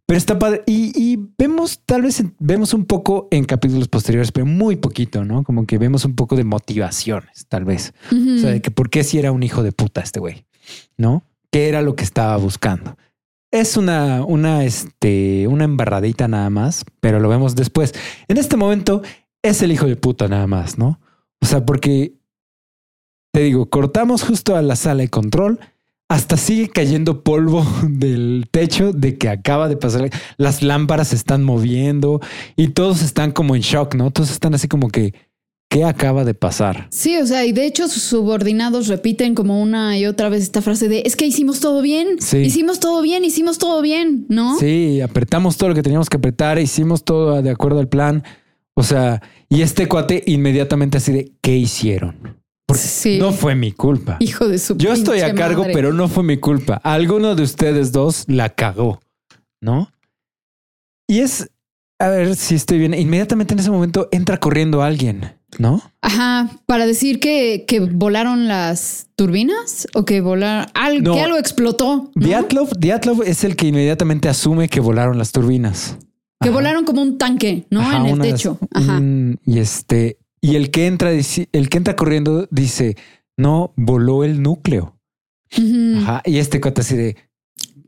[0.07, 4.47] Pero está padre y, y vemos tal vez vemos un poco en capítulos posteriores, pero
[4.47, 5.43] muy poquito, ¿no?
[5.43, 7.93] Como que vemos un poco de motivaciones, tal vez.
[8.13, 10.47] O sea, de que por qué si era un hijo de puta este güey,
[10.97, 11.25] ¿no?
[11.51, 12.97] ¿Qué era lo que estaba buscando?
[13.51, 17.93] Es una, una, este, una embarradita nada más, pero lo vemos después.
[18.29, 19.03] En este momento
[19.43, 21.01] es el hijo de puta nada más, ¿no?
[21.41, 22.15] O sea, porque
[23.33, 25.59] te digo, cortamos justo a la sala de control,
[26.09, 30.11] hasta sigue cayendo polvo del techo de que acaba de pasar.
[30.37, 32.21] Las lámparas se están moviendo
[32.57, 34.11] y todos están como en shock, ¿no?
[34.11, 35.15] Todos están así como que,
[35.69, 36.87] ¿qué acaba de pasar?
[36.91, 40.63] Sí, o sea, y de hecho sus subordinados repiten como una y otra vez esta
[40.63, 42.39] frase de es que hicimos todo bien, Sí.
[42.39, 44.59] hicimos todo bien, hicimos todo bien, ¿no?
[44.59, 48.23] Sí, apretamos todo lo que teníamos que apretar, hicimos todo de acuerdo al plan.
[48.75, 52.37] O sea, y este cuate inmediatamente así de ¿qué hicieron?
[52.67, 53.19] Porque Sí.
[53.19, 54.17] no fue mi culpa.
[54.21, 55.73] Hijo de su Yo estoy a cargo, madre.
[55.73, 56.81] pero no fue mi culpa.
[56.83, 59.01] Alguno de ustedes dos la cagó,
[59.61, 59.91] ¿no?
[61.09, 61.49] Y es,
[62.01, 62.93] a ver si estoy bien.
[62.95, 65.81] Inmediatamente en ese momento entra corriendo alguien, ¿no?
[66.03, 71.15] Ajá, para decir que, que volaron las turbinas o que volaron algo, No.
[71.15, 72.11] que algo explotó.
[72.17, 72.27] ¿no?
[72.27, 75.97] Diatlov, Diatlov es el que inmediatamente asume que volaron las turbinas.
[76.41, 76.57] Que Ajá.
[76.57, 77.81] volaron como un tanque, ¿no?
[77.81, 78.59] Ajá, en el techo.
[78.73, 78.99] las- Ajá.
[78.99, 82.97] un- y este, y el que entra, el que entra corriendo dice,
[83.37, 84.99] no, voló el núcleo.
[85.99, 86.23] Ajá.
[86.25, 87.17] Y este cuate así de,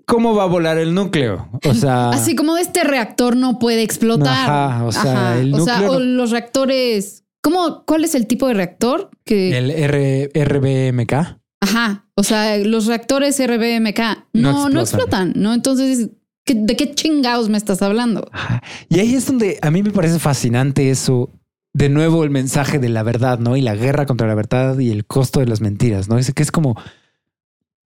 [0.07, 1.49] ¿cómo va a volar el núcleo?
[1.65, 4.49] O sea, Así como este reactor no puede explotar.
[4.51, 7.25] Ajá, o sea, el o sea, los reactores.
[7.41, 7.85] ¿Cómo?
[7.87, 9.11] ¿Cuál es el tipo de reactor?
[9.25, 11.13] Que el R, RBMK.
[11.61, 12.07] Ajá.
[12.15, 14.01] O sea, los reactores RBMK
[14.33, 15.33] No no, no explotan.
[15.37, 15.55] ¿no?
[15.55, 16.11] Entonces,
[16.45, 18.29] ¿qué- ¿de qué chingados me estás hablando?
[18.33, 18.63] Ajá.
[18.89, 21.31] Y ahí es donde a mí me parece fascinante eso.
[21.75, 23.57] De nuevo, el mensaje de la verdad, ¿no?
[23.57, 26.17] Y la guerra contra la verdad y el costo de las mentiras, ¿no?
[26.17, 26.77] Dice que es como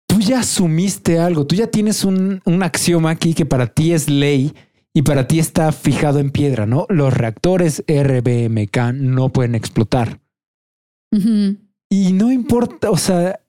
[0.07, 4.09] tú ya asumiste algo, tú ya tienes un, un axioma aquí que para ti es
[4.09, 4.53] ley
[4.93, 6.85] y para ti está fijado en piedra, ¿no?
[6.89, 10.19] Los reactores RBMK no pueden explotar.
[11.11, 13.39] Y no importa, o sea,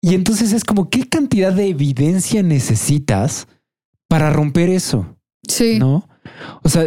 [0.00, 3.48] y entonces es como, ¿qué cantidad de evidencia necesitas
[4.08, 5.16] para romper eso?
[5.48, 5.78] Sí.
[5.78, 6.08] ¿No?
[6.62, 6.84] O sea,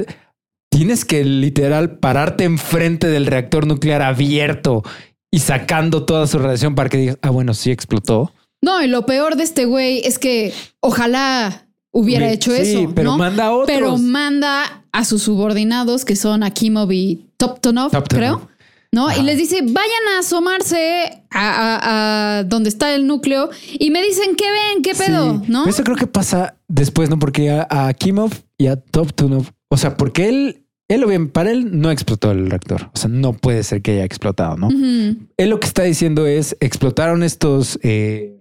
[0.77, 4.83] tienes que literal pararte enfrente del reactor nuclear abierto
[5.31, 8.31] y sacando toda su radiación para que digas, ah, bueno, sí explotó.
[8.61, 12.91] No, y lo peor de este güey es que ojalá hubiera hecho sí, eso.
[12.93, 13.17] pero ¿no?
[13.17, 13.67] manda a otros.
[13.75, 18.07] Pero manda a sus subordinados que son Akimov y Toptonov, Toptonov.
[18.19, 18.49] creo.
[18.91, 19.09] ¿No?
[19.09, 19.19] Ajá.
[19.19, 23.49] Y les dice, vayan a asomarse a, a- a donde está el núcleo
[23.79, 25.65] y me dicen qué ven, qué pedo, Sí, ¿no?
[25.67, 27.17] Eso creo que pasa después, ¿no?
[27.17, 31.51] Porque a, a Akimov y a Toptunov, o sea, porque él, él, lo bien, para
[31.51, 32.89] él no explotó el reactor.
[32.93, 34.69] O sea, no puede ser que haya explotado, ¿no?
[34.69, 37.79] Él lo que está diciendo es explotaron estos.
[37.83, 38.33] eh,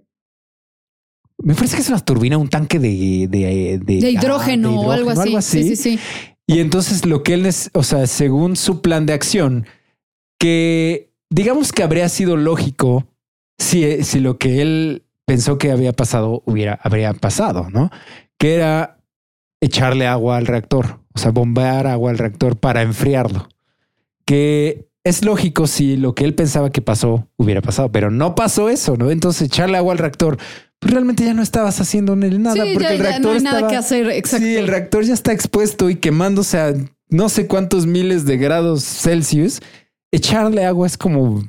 [1.43, 4.91] me parece que es una turbina, un tanque de, de, de- De ah, hidrógeno, o
[4.91, 5.35] algo así.
[5.41, 5.99] Sí, sí, sí.
[6.47, 9.65] Y entonces lo que él es, o sea, según su plan de acción,
[10.39, 13.07] que digamos que habría sido lógico
[13.59, 17.91] si, si lo que él pensó que había pasado hubiera, habría pasado, ¿no?
[18.39, 18.99] Que era
[19.61, 23.49] echarle agua al reactor, o sea, bombear agua al reactor para enfriarlo.
[24.25, 28.69] Que es lógico si lo que él pensaba que pasó hubiera pasado, pero no pasó
[28.69, 29.09] eso, ¿no?
[29.09, 30.37] Entonces echarle agua al reactor,
[30.79, 33.43] pues realmente ya no estabas haciendo nada, Sí, porque ya- el ya reactor no hay
[33.43, 34.11] nada que hacer.
[34.11, 34.45] Exacto.
[34.45, 36.73] Sí, el reactor ya está expuesto y quemándose a
[37.09, 39.59] no sé cuántos miles de grados Celsius.
[40.11, 41.43] Echarle agua es como,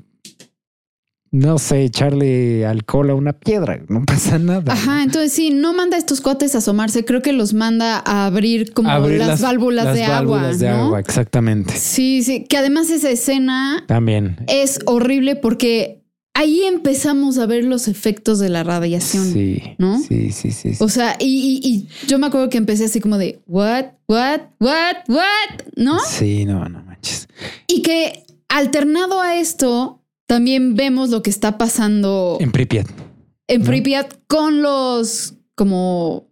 [1.30, 3.80] no sé, echarle alcohol a una piedra.
[3.88, 4.72] No pasa nada.
[4.72, 8.26] Ajá, entonces sí, no manda a estos cuates a asomarse, creo que los manda a
[8.26, 10.36] abrir como Abrir las, válvulas las de agua.
[10.38, 10.84] válvulas de ¿no?
[10.86, 11.74] agua, exactamente.
[11.76, 14.36] Sí, sí, que además esa escena También.
[14.46, 16.02] es horrible porque
[16.34, 19.24] ahí empezamos a ver los efectos de la radiación.
[19.32, 19.98] Sí, ¿no?
[19.98, 20.74] sí, sí, sí.
[20.74, 20.84] sí.
[20.84, 24.40] O sea, y, y- y yo me acuerdo que empecé así como de, what, what,
[24.60, 25.98] what, what, ¿no?
[26.08, 27.26] Sí, no, no manches.
[27.66, 29.97] Y que alternado a esto,
[30.28, 32.86] también vemos lo que está pasando En Pripyat.
[33.48, 33.66] en ¿no?
[33.66, 36.28] Pripyat con los como,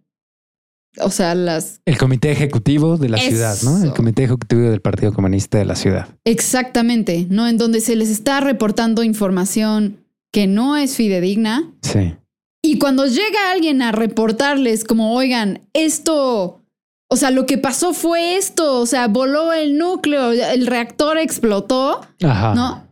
[1.01, 3.29] o sea, las El comité ejecutivo de la Eso.
[3.29, 3.83] ciudad, ¿no?
[3.83, 6.07] El comité ejecutivo del Partido Comunista de la ciudad.
[6.23, 7.47] exactamente, ¿no?
[7.47, 11.73] En donde se les está reportando información que no es fidedigna.
[11.81, 12.15] Sí.
[12.63, 16.61] Y cuando llega alguien a reportarles como, oigan, esto,
[17.09, 22.01] o sea, lo que pasó fue esto, o sea, voló el núcleo, el reactor explotó,
[22.23, 22.53] Ajá.
[22.55, 22.86] ¿no?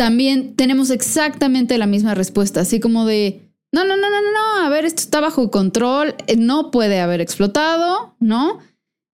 [0.00, 4.66] También tenemos exactamente la misma respuesta, así como de, no, no, no, no, no, no,
[4.66, 8.60] a ver, esto está bajo control, eh, no puede haber explotado, ¿no?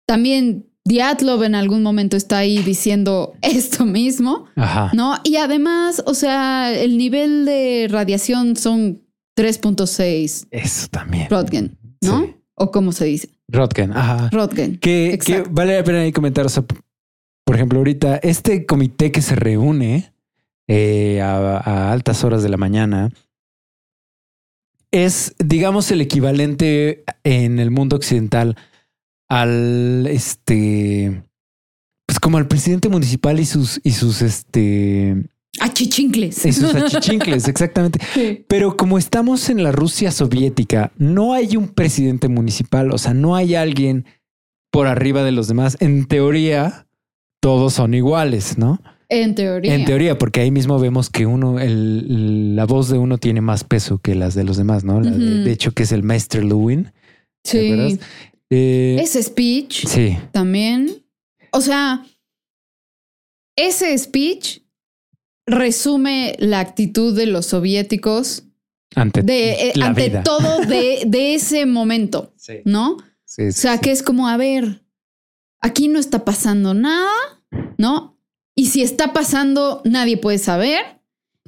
[0.07, 4.93] También Diatlov en algún momento está ahí diciendo esto mismo, Ajá.
[4.95, 5.16] ¿no?
[5.24, 9.03] Y además, o sea, el nivel de radiación son
[9.37, 11.28] 3.6 Eso también.
[11.28, 12.26] Röntgen, ¿no?
[12.26, 12.37] Sí.
[12.55, 13.93] O cómo se dice, Röntgen.
[13.93, 14.28] Ajá.
[14.30, 14.78] Röntgen.
[14.78, 16.47] Que, que vale la pena ahí comentar.
[16.47, 16.64] O sea,
[17.45, 20.12] por ejemplo, ahorita este comité que se reúne
[20.68, 23.10] eh, a, a altas horas de la mañana
[24.90, 28.56] es, digamos, el equivalente en el mundo occidental
[29.28, 31.22] al este,
[32.06, 35.28] pues como al presidente municipal y sus y sus este
[35.60, 36.44] Achichincles.
[36.44, 37.98] y sus achichincles, exactamente.
[38.14, 38.44] Sí.
[38.46, 43.34] Pero como estamos en la Rusia soviética, no hay un presidente municipal, o sea, no
[43.36, 44.06] hay alguien
[44.70, 45.76] por arriba de los demás.
[45.80, 46.86] En teoría,
[47.40, 48.80] todos son iguales, ¿no?
[49.09, 49.74] En teoría.
[49.74, 53.62] En teoría, porque ahí mismo vemos que uno, el- la voz de uno tiene más
[53.64, 55.00] peso que las de los demás, ¿no?
[55.00, 56.92] La de, hecho, que es el Maestro Lewin.
[57.42, 58.00] ¿te Sí.
[58.50, 61.04] Eh, Ese speech sí, también.
[61.52, 62.04] O sea,
[63.57, 64.61] ese speech
[65.46, 68.44] resume la actitud de los soviéticos
[68.94, 70.22] ante, de, eh, la ante vida.
[70.22, 72.96] todo de, de ese momento, Sí, ¿no?
[73.24, 73.80] sí, O sea, sí.
[73.82, 74.82] que es como, a ver,
[75.61, 77.11] aquí no está pasando nada,
[77.78, 78.15] ¿no?
[78.57, 80.80] Y si está pasando, nadie puede saber.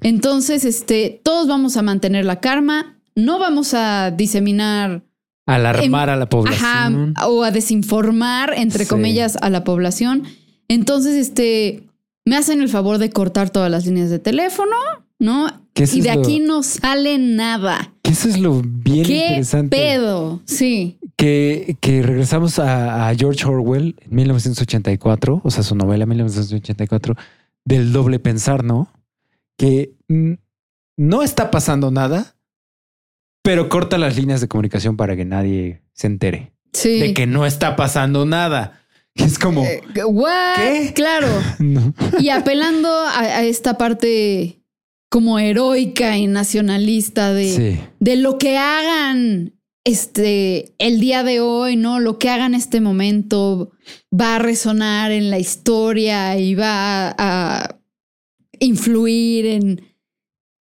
[0.02, 5.02] Entonces, este, todos vamos a mantener la karma, no vamos a diseminar
[5.46, 7.14] alarmar a la población.
[7.16, 8.90] Ajá, o a desinformar, entre Sí.
[8.90, 10.24] comillas, a la población.
[10.68, 11.88] Entonces, este,
[12.26, 14.76] me hacen el favor de cortar todas las líneas de teléfono,
[15.18, 15.48] ¿no?
[15.74, 17.94] Y de lo- aquí no sale nada.
[18.02, 19.76] Que eso es lo bien ¿Qué interesante.
[19.76, 20.42] pedo?
[20.44, 20.98] Sí.
[21.18, 27.16] Que, que regresamos a, a George Orwell en 1984, o sea, su novela 1984,
[27.64, 28.88] del doble pensar, ¿no?
[29.56, 29.94] Que
[30.96, 32.36] no está pasando nada,
[33.42, 37.00] pero corta las líneas de comunicación para que nadie se entere Sí.
[37.00, 38.80] de que no está pasando nada.
[39.16, 40.54] Es como, Eh, ¿What?
[40.54, 40.92] ¿Qué?
[40.94, 41.26] Claro.
[41.58, 41.92] no.
[42.20, 44.60] Y apelando a, a esta parte
[45.10, 49.54] como heroica y nacionalista de, Sí, de lo que hagan
[49.88, 51.98] este, el día de hoy, ¿no?
[52.00, 53.70] Lo que haga en este momento
[54.12, 57.74] va a resonar en la historia y va a,
[58.60, 59.80] influir en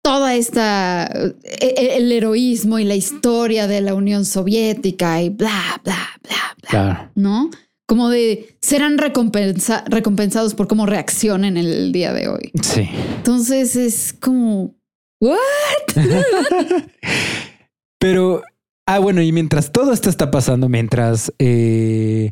[0.03, 1.05] toda esta,
[1.43, 6.55] e- e- el heroísmo y la historia de la Unión Soviética y bla, bla, bla,
[6.61, 7.11] bla, Claro.
[7.15, 7.49] ¿no?
[7.87, 12.51] Como de serán recompensa- recompensados por cómo reaccionen el día de hoy.
[12.63, 12.89] Sí.
[13.17, 14.73] Entonces es como,
[15.19, 15.35] ¿what?
[17.99, 18.41] Pero,
[18.95, 22.31] ah, bueno, y mientras todo esto está pasando, mientras eh,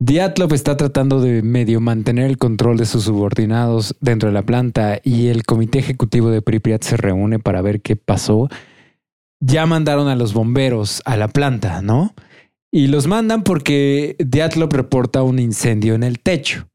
[0.00, 5.00] Diatlov está tratando de medio mantener el control de sus subordinados dentro de la planta
[5.02, 8.48] y el comité ejecutivo de Pripyat se reúne para ver qué pasó,
[9.40, 12.14] ya mandaron a los bomberos a la planta, ¿no?
[12.70, 16.68] Y los mandan porque Diatlov reporta un incendio en el techo.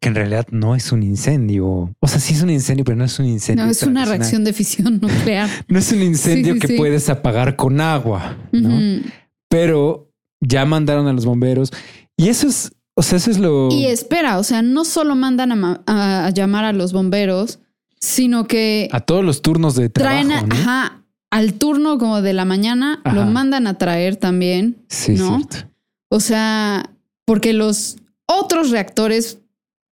[0.00, 1.94] Que en realidad no es un incendio.
[2.00, 3.64] O sea, sí es un incendio, pero no es un incendio.
[3.66, 5.48] No, es una reacción de fisión nuclear.
[5.68, 6.76] No es un incendio Sí, sí, que sí.
[6.78, 9.02] puedes apagar con agua, ¿no?
[9.48, 11.70] Pero ya mandaron a los bomberos
[12.16, 13.68] y eso es, o sea, eso es lo.
[13.70, 17.58] Y espera, o sea, no solo mandan a, ma- a- a llamar a los bomberos,
[17.98, 20.26] sino que a todos los turnos de trabajo.
[20.26, 20.54] traen a- ¿no?
[20.54, 24.78] ajá, al turno como de la mañana, lo mandan a traer también.
[24.88, 25.36] Sí, ¿no?
[25.36, 25.68] cierto.
[26.10, 26.90] O sea,
[27.26, 29.39] porque los otros reactores,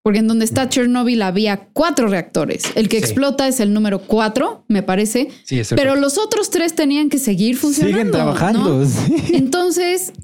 [0.08, 2.62] porque en donde está Chernobyl había cuatro reactores.
[2.76, 3.04] El que Sí.
[3.04, 5.28] explota es el número cuatro, me parece.
[5.44, 7.98] Sí, eso Pero los otros tres tenían que seguir funcionando.
[7.98, 8.78] siguen trabajando.
[8.78, 8.86] ¿no?
[8.88, 9.34] sí.
[9.34, 10.14] Entonces,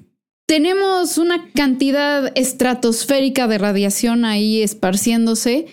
[0.48, 5.66] tenemos una cantidad estratosférica de radiación ahí esparciéndose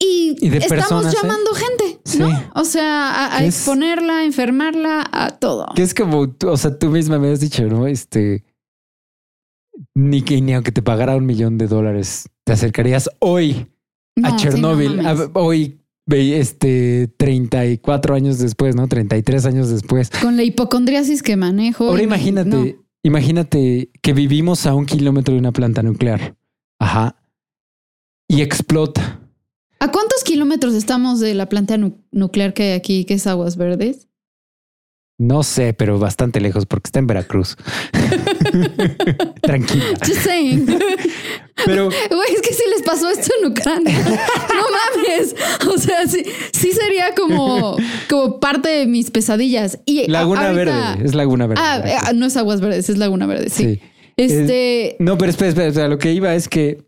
[0.00, 1.18] y, estamos personas, ¿eh?
[1.22, 2.20] llamando gente, Sí.
[2.20, 2.50] ¿no?
[2.54, 5.66] O sea, a, es- exponerla, a enfermarla, a todo.
[5.76, 7.86] Que es como, tú- o sea, tú misma me has dicho, ¿no?
[7.86, 8.44] Este.
[9.94, 13.66] Ni que ni aunque te pagara un millón de dólares, te acercarías hoy
[14.16, 14.96] No, a sí, no Chernóbil.
[15.02, 15.20] mames.
[15.20, 15.78] a- hoy,
[16.10, 18.88] este, 34 años después, ¿no?
[18.88, 20.10] 33 años después.
[20.20, 21.88] Con la hipocondriasis que manejo.
[21.88, 22.64] Ahora imagínate, no.
[23.02, 26.36] imagínate que vivimos a un kilómetro de una planta nuclear.
[26.78, 27.16] Ajá.
[28.28, 29.20] Y explota.
[29.78, 33.56] ¿A cuántos kilómetros estamos de la planta nu- nuclear que hay aquí, que es Aguas
[33.56, 34.08] Verdes?
[35.22, 37.56] No sé, pero bastante lejos porque está en Veracruz.
[39.40, 39.84] Tranquila.
[40.04, 40.66] Just saying.
[41.64, 44.00] Pero Güey, es que si les pasó esto en Ucrania.
[44.00, 44.64] No
[45.06, 45.36] mames.
[45.72, 47.76] O sea, sí, sí sería como,
[48.10, 49.78] como parte de mis pesadillas.
[49.86, 51.04] Y Laguna ahorita- Verde.
[51.06, 51.62] Es Laguna Verde.
[51.64, 53.62] Ah, eh, no es Aguas Verdes, es Laguna Verde, sí.
[53.76, 53.80] Sí.
[54.16, 54.96] Este.
[54.98, 56.84] No, pero espera, espera, espera, Lo que iba es que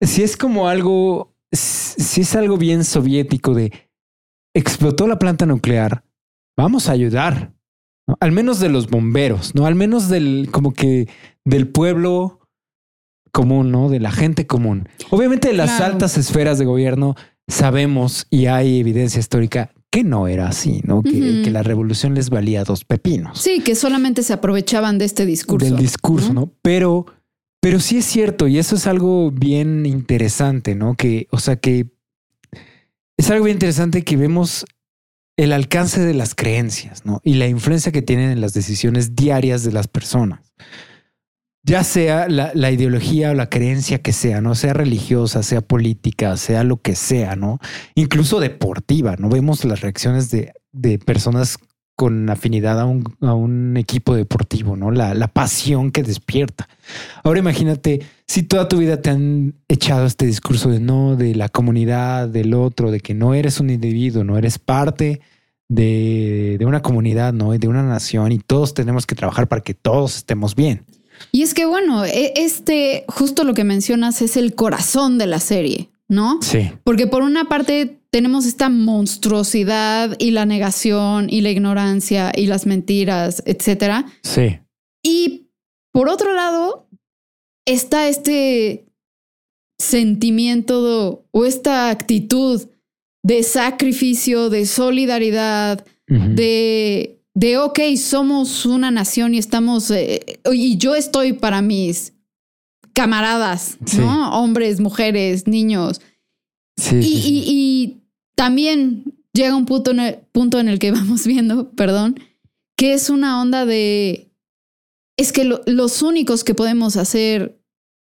[0.00, 3.72] si es como algo, si es algo bien soviético de
[4.54, 6.04] explotó la planta nuclear,
[6.62, 7.54] vamos a ayudar.
[8.06, 8.16] ¿no?
[8.20, 11.08] Al menos de los bomberos, no al menos del como que
[11.44, 12.40] del pueblo
[13.32, 14.88] común, no de la gente común.
[15.10, 15.92] Obviamente, las Claro.
[15.94, 17.14] altas esferas de gobierno
[17.46, 22.62] sabemos y hay evidencia histórica que no era así, no que, la revolución les valía
[22.62, 25.64] dos pepinos Sí, que solamente se aprovechaban de este discurso.
[25.66, 26.40] del discurso, ¿no?
[26.42, 26.52] ¿no?
[26.60, 27.06] Pero,
[27.60, 30.94] pero sí es cierto, y eso es algo bien interesante, ¿no?
[30.94, 31.86] Que, o sea, que
[33.16, 34.66] es algo bien interesante que vemos
[35.38, 37.20] el alcance de las creencias, ¿no?
[37.22, 40.52] Y la influencia que tienen en las decisiones diarias de las personas.
[41.62, 44.56] Ya sea la, ideología o la creencia que sea, ¿no?
[44.56, 47.60] Sea religiosa, sea política, sea lo que sea, ¿no?
[47.94, 49.28] Incluso deportiva, ¿no?
[49.28, 51.58] Vemos las reacciones de, de personas
[51.94, 54.90] con afinidad a un, a un equipo deportivo, ¿no?
[54.90, 56.68] La, la pasión que despierta.
[57.22, 61.48] Ahora imagínate si toda tu vida te han echado este discurso de no, de la
[61.48, 65.20] comunidad, del otro, de que no eres un individuo, no eres parte
[65.68, 67.52] de, de una comunidad, ¿no?
[67.52, 70.84] De una nación y todos tenemos que trabajar para que todos estemos bien.
[71.32, 75.40] Y es que, bueno, e- este, justo lo que mencionas es el corazón de la
[75.40, 76.38] serie, ¿no?
[76.42, 76.70] Sí.
[76.84, 82.66] Porque por una parte tenemos esta monstruosidad y la negación y la ignorancia y las
[82.66, 84.06] mentiras, etcétera.
[84.22, 84.58] Sí.
[85.02, 85.48] Y
[85.92, 86.87] por otro lado
[87.72, 88.84] está este
[89.78, 92.68] sentimiento o esta actitud
[93.22, 100.94] de sacrificio, de solidaridad, de, de, ok, somos una nación y estamos, eh, y yo
[100.94, 102.14] estoy para mis
[102.94, 103.98] camaradas, Sí.
[103.98, 104.32] ¿no?
[104.40, 106.00] Hombres, mujeres, niños.
[106.78, 107.28] Sí, Y, sí.
[107.28, 108.00] y- y
[108.36, 109.04] también
[109.34, 112.18] llega un punto en, el, punto en el que vamos viendo, perdón,
[112.76, 114.30] que es una onda de,
[115.18, 117.57] es que lo- los únicos que podemos hacer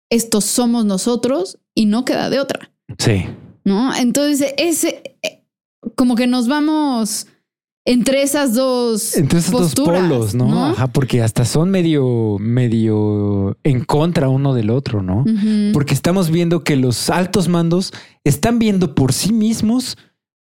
[0.10, 2.72] esto somos nosotros y no queda de otra.
[2.98, 3.26] Sí.
[3.66, 3.94] ¿no?
[3.96, 5.44] Entonces, ese, eh,
[5.96, 7.28] como que nos vamos
[7.88, 10.68] entre esas dos Entre esos dos posturas, polos, ¿no?
[10.68, 15.24] Ajá, porque hasta son medio, medio en contra uno del otro, ¿no?
[15.74, 17.94] Porque estamos viendo que los altos mandos
[18.24, 19.98] están viendo por sí mismos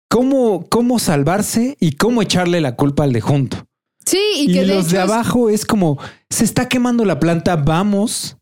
[0.10, 3.66] cómo, cómo salvarse y cómo echarle la culpa al de junto.
[4.06, 7.58] Sí, y, Y, que los de hecho abajo es como, se está quemando la planta,
[7.58, 8.37] vamos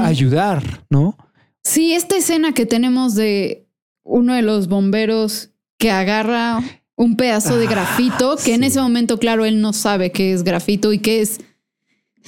[0.00, 1.16] Ayudar, ¿no?
[1.62, 3.66] Sí, esta escena que tenemos de
[4.02, 6.60] uno de los bomberos que agarra
[6.96, 10.42] un pedazo de Ah, grafito, que en ese momento, claro, él no sabe qué es
[10.44, 11.40] grafito y qué es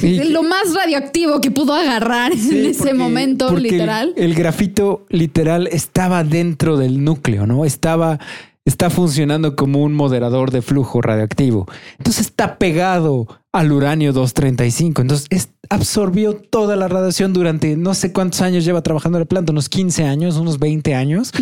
[0.02, 4.12] Y- lo más radioactivo que pudo agarrar Sí, en ese porque- momento, porque el- literal.
[4.16, 7.64] El, grafito literal estaba dentro del núcleo, ¿no?
[7.64, 8.18] Estaba,
[8.66, 11.66] está funcionando como un moderador de flujo radioactivo.
[11.98, 15.02] Entonces está pegado al uranio 235.
[15.02, 19.52] Entonces es- absorbió toda la radiación durante no sé cuántos años lleva trabajando la planta,
[19.52, 21.32] unos 15 años, unos 20 años.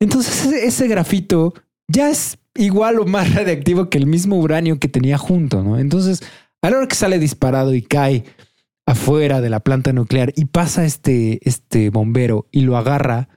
[0.00, 1.54] Entonces ese, ese grafito
[1.88, 5.78] ya es igual o más radiactivo que el mismo uranio que tenía junto, ¿no?
[5.78, 6.22] Entonces,
[6.62, 8.24] a la hora que sale disparado y cae
[8.86, 13.28] afuera de la planta nuclear y pasa este, este bombero y lo agarra,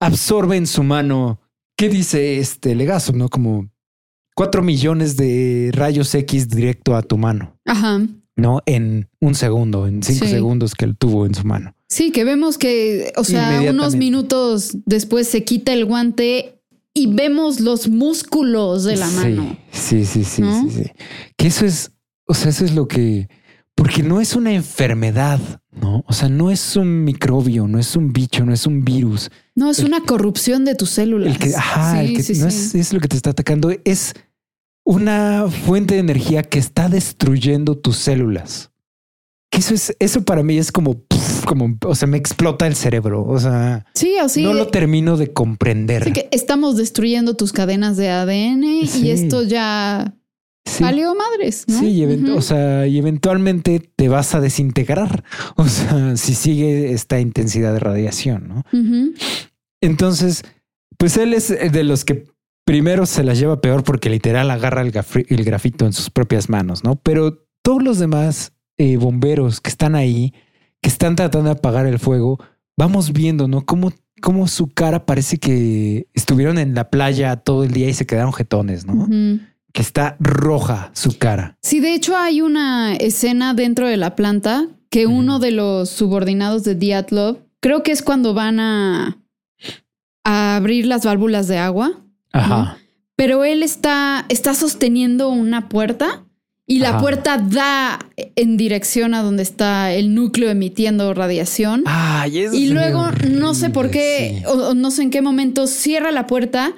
[0.00, 1.40] absorbe en su mano,
[1.82, 3.12] ¿qué dice este legazo?
[3.12, 3.28] ¿No?
[3.28, 3.68] Como
[4.36, 8.00] cuatro millones de rayos X directo a tu mano, Ajá.
[8.36, 8.60] ¿no?
[8.66, 10.30] En un segundo, en cinco Sí.
[10.30, 11.74] segundos que él tuvo en su mano.
[11.88, 16.62] Sí, que vemos que, o sea, unos minutos después se quita el guante
[16.94, 19.56] y vemos los músculos de la Sí, mano.
[19.72, 20.62] Sí, sí, sí, ¿No?
[20.62, 20.90] sí, sí.
[21.36, 21.90] Que eso es,
[22.28, 23.28] o sea, eso es lo que,
[23.82, 25.40] porque no es una enfermedad,
[25.72, 26.04] ¿no?
[26.06, 29.28] O sea, no es un microbio, no es un bicho, no es un virus.
[29.56, 31.32] No, es una corrupción de tus células.
[31.32, 32.56] El que, ajá, el que sí, no sí.
[32.56, 34.14] Es, es lo que te está atacando, es
[34.84, 38.70] una fuente de energía que está destruyendo tus células.
[39.50, 41.02] Que eso es, eso para mí es como,
[41.44, 43.26] como, o sea, me explota el cerebro.
[43.26, 44.44] O sea, Sí, o sí.
[44.44, 46.02] no lo termino de comprender.
[46.02, 50.14] Así que estamos destruyendo tus cadenas de ADN y esto ya
[50.64, 50.84] Sí.
[50.84, 51.64] valió madres.
[51.68, 51.78] ¿no?
[51.78, 55.24] Sí, y, event- o sea, y eventualmente te vas a desintegrar.
[55.56, 58.64] O sea, si sigue esta intensidad de radiación, ¿no?
[59.80, 60.44] Entonces,
[60.98, 62.26] pues él es de los que
[62.64, 64.92] primero se las lleva peor porque literal agarra el,
[65.44, 66.96] grafito en sus propias manos, ¿no?
[66.96, 70.32] Pero todos los demás eh, bomberos que están ahí,
[70.80, 72.38] que están tratando de apagar el fuego,
[72.76, 73.64] vamos viendo, ¿no?
[73.66, 78.06] Cómo, cómo su cara parece que estuvieron en la playa todo el día y se
[78.06, 79.08] quedaron jetones, ¿no?
[79.72, 81.56] Que está roja su cara.
[81.62, 86.64] Sí, de hecho hay una escena dentro de la planta que uno de los subordinados
[86.64, 89.16] de Diatlov, creo que es cuando van a,
[90.24, 91.92] a abrir las válvulas de agua,
[92.32, 92.76] Ajá.
[93.16, 96.24] pero él está, está sosteniendo una puerta
[96.66, 97.00] y la Ajá.
[97.00, 101.84] puerta da en dirección a donde está el núcleo emitiendo radiación.
[102.26, 106.10] Eso Y ve luego no sé por qué, o no sé en qué momento cierra
[106.12, 106.72] la puerta.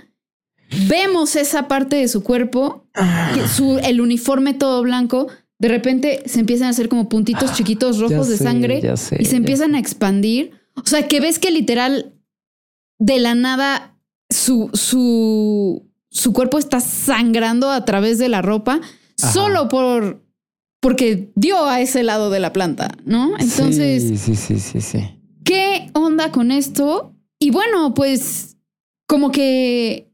[0.88, 2.86] Vemos esa parte de su cuerpo,
[3.34, 5.28] que su, el uniforme todo blanco.
[5.58, 7.96] De repente se empiezan a hacer como puntitos chiquitos.
[7.96, 10.52] Ah, Ya rojos de sé, sangre sé, y se empiezan a expandir.
[10.76, 12.14] O sea, que ves que literal
[12.98, 13.96] de la nada
[14.30, 18.80] su, su, su cuerpo está sangrando a través de la ropa
[19.22, 19.32] Ajá.
[19.32, 20.22] solo por
[20.80, 23.38] porque dio a ese lado de la planta, ¿no?
[23.38, 24.98] Entonces, Sí, sí, sí, sí, sí.
[25.42, 27.14] ¿qué onda con esto?
[27.38, 28.56] Y bueno, pues
[29.06, 30.12] como que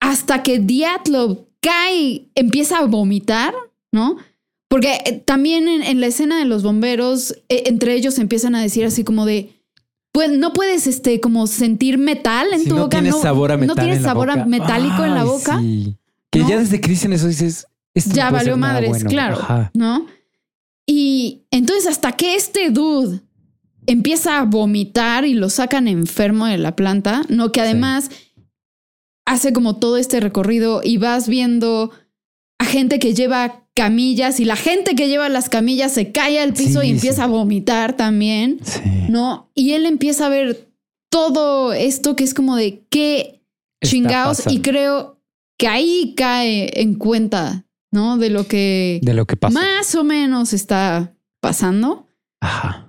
[0.00, 3.54] hasta que Diatlov cae, empieza a vomitar,
[3.92, 4.16] ¿no?
[4.68, 8.62] Porque eh, también en, en la escena de los bomberos, eh, entre ellos empiezan a
[8.62, 9.60] decir así como de,
[10.12, 13.52] pues no puedes este como sentir metal en Si tu no boca, tienes no, sabor
[13.52, 15.58] a metal no tienes en la sabor a metálico en la boca.
[15.60, 15.96] sí.
[16.30, 16.48] Que ¿no?
[16.48, 19.10] ya desde que dicen eso dices, esto ya valió madres, bueno.
[19.10, 19.70] claro, Ajá.
[19.74, 20.06] ¿no?
[20.86, 23.20] Y entonces hasta que este dude
[23.86, 28.10] empieza a vomitar y lo sacan enfermo de la planta, no que además
[29.30, 31.90] hace como todo este recorrido y vas viendo
[32.58, 36.52] a gente que lleva camillas y la gente que lleva las camillas se cae al
[36.52, 37.22] piso Sí, y empieza sí.
[37.22, 38.80] a vomitar también, Sí.
[39.08, 39.50] ¿no?
[39.54, 40.68] Y él empieza a ver
[41.10, 43.40] todo esto que es como de qué
[43.82, 45.20] Está chingados y creo
[45.58, 48.18] que ahí cae en cuenta, ¿no?
[48.18, 49.54] De lo que De lo que pasa.
[49.58, 52.06] más o menos está pasando
[52.42, 52.88] Ajá.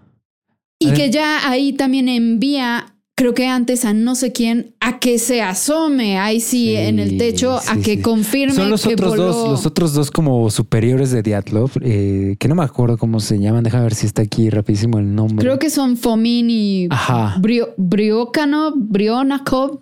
[0.80, 2.91] y que ya ahí también envía,
[3.22, 6.98] creo que antes a no sé quién, a que se asome ahí sí, Sí, en
[6.98, 8.02] el techo, a que sí.
[8.02, 9.24] confirme Son los que otros voló.
[9.26, 13.38] dos, los otros dos como superiores de Diatlov, eh, que no me acuerdo cómo se
[13.40, 13.64] llaman.
[13.64, 15.46] Déjame ver si está aquí rapidísimo el nombre.
[15.46, 17.36] Creo que son Fomin y Ajá.
[17.40, 19.80] Brio- Briokanov, Brionakov,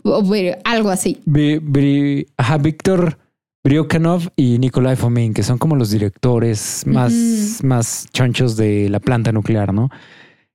[0.65, 1.17] algo así.
[1.25, 3.17] Bri- Bri- ajá, Víctor
[3.63, 7.67] Briokanov y Nikolai Fomin, que son como los directores más, Ujú.
[7.67, 9.89] más chonchos de la planta nuclear, ¿no?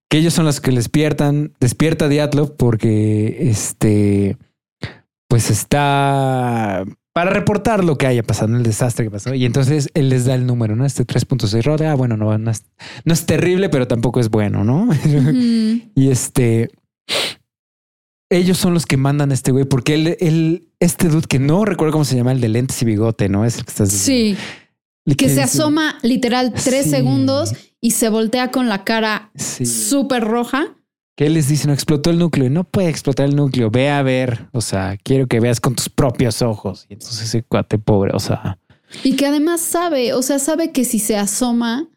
[0.09, 4.37] Que ellos son los que despiertan, despierta Diatlov porque este,
[5.29, 9.35] pues está para reportar lo que haya pasado, el desastre que pasó.
[9.35, 10.85] Y entonces él les da el número, ¿no?
[10.85, 11.87] Este 3.6 Rode.
[11.87, 12.65] Ah, bueno, no, no es,
[13.05, 14.89] no es terrible, pero tampoco es bueno, ¿no?
[15.95, 16.71] Y este.
[18.31, 21.65] Ellos son los que mandan a este güey, porque él, él, este dude que no
[21.65, 23.45] recuerdo cómo se llama, el de lentes y bigote, ¿no?
[23.45, 23.91] Es el que estás.
[23.91, 24.37] Sí,
[25.17, 26.91] que se asoma literal tres Sí.
[26.91, 27.53] segundos
[27.85, 29.67] y se voltea con la cara Sí.
[29.67, 30.75] súper roja.
[31.17, 32.47] Que él les dice, no explotó el núcleo.
[32.47, 33.71] Y no puede explotar el núcleo.
[33.71, 34.49] Ve a ver.
[34.53, 36.87] O sea, quiero que veas con tus propios ojos.
[36.89, 38.59] Y entonces ese cuate pobre, o sea.
[39.05, 41.89] Y que además sabe, o sea, sabe que si se asoma,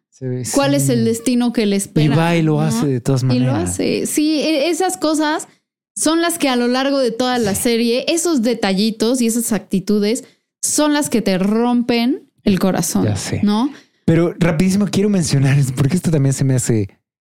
[0.54, 2.16] cuál es el destino que le Y espera.
[2.16, 2.62] va y lo ¿no?
[2.62, 3.48] hace de todas Y maneras.
[3.54, 4.06] lo hace.
[4.08, 5.48] Sí, e- esas cosas
[5.96, 10.26] son las que a lo largo de toda la serie, esos detallitos y esas actitudes
[10.62, 13.06] son las que te rompen el corazón.
[13.06, 13.40] Ya sé.
[13.44, 13.72] ¿No?
[14.08, 16.88] Pero rapidísimo quiero mencionar, porque esto también se me hace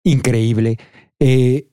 [0.05, 0.79] increíble,
[1.20, 1.68] eh,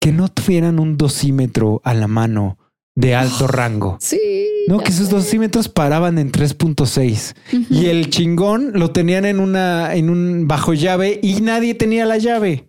[0.00, 2.58] que no tuvieran un dosímetro a la mano
[2.96, 3.98] de alto rango.
[4.00, 4.18] Sí.
[4.66, 5.14] No, que esos sé.
[5.14, 7.74] dosímetros paraban en 3.6 Ujú.
[7.74, 12.16] y el chingón lo tenían en una, en un bajo llave y nadie tenía la
[12.18, 12.66] llave.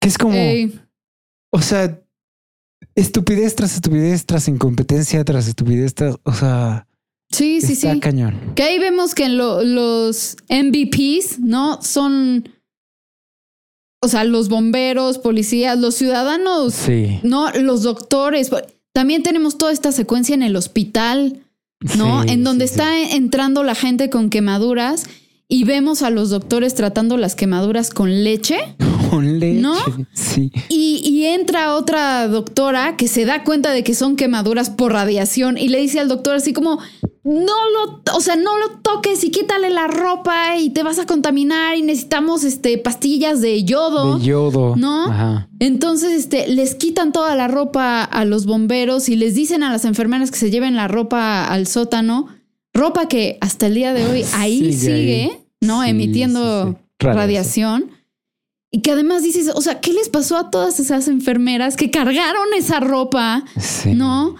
[0.00, 0.80] Que es como, Ey,
[1.52, 2.00] o sea,
[2.94, 6.86] estupidez tras estupidez, tras incompetencia, tras estupidez, tras, o sea,
[7.34, 8.00] sí, sí, está sí.
[8.00, 8.34] cañón.
[8.54, 11.80] Que ahí vemos que lo- los MVPs, ¿no?
[11.82, 12.48] Son,
[14.02, 17.20] o sea, los bomberos, policías, los ciudadanos, Sí.
[17.22, 17.50] ¿no?
[17.52, 18.50] Los doctores.
[18.92, 21.40] También tenemos toda esta secuencia en el hospital,
[21.96, 22.22] ¿no?
[22.22, 25.04] Sí, en donde sí, está entrando la gente con quemaduras
[25.48, 28.58] y vemos a los doctores tratando las quemaduras con leche.
[29.10, 29.60] Con leche.
[29.60, 29.76] ¿No?
[30.12, 30.50] Sí.
[30.70, 35.56] Y, y entra otra doctora que se da cuenta de que son quemaduras por radiación
[35.56, 36.80] y le dice al doctor así como,
[37.24, 41.06] no lo, o sea, no lo toques y quítale la ropa y te vas a
[41.06, 44.18] contaminar y necesitamos este, pastillas de yodo.
[44.18, 44.76] De yodo.
[44.76, 45.06] ¿No?
[45.06, 45.48] Ajá.
[45.58, 49.86] Entonces, este, les quitan toda la ropa a los bomberos y les dicen a las
[49.86, 52.28] enfermeras que se lleven la ropa al sótano.
[52.74, 55.46] Ropa que hasta el día de hoy ahí Sigue sigue, ahí.
[55.62, 55.82] ¿no?
[55.82, 57.06] Sí, Emitiendo sí, sí.
[57.06, 57.16] Radiación.
[57.16, 58.04] radiación.
[58.70, 62.48] Y que además dices, o sea, ¿qué les pasó a todas esas enfermeras que cargaron
[62.54, 63.44] esa ropa?
[63.58, 63.94] Sí.
[63.94, 64.34] ¿No?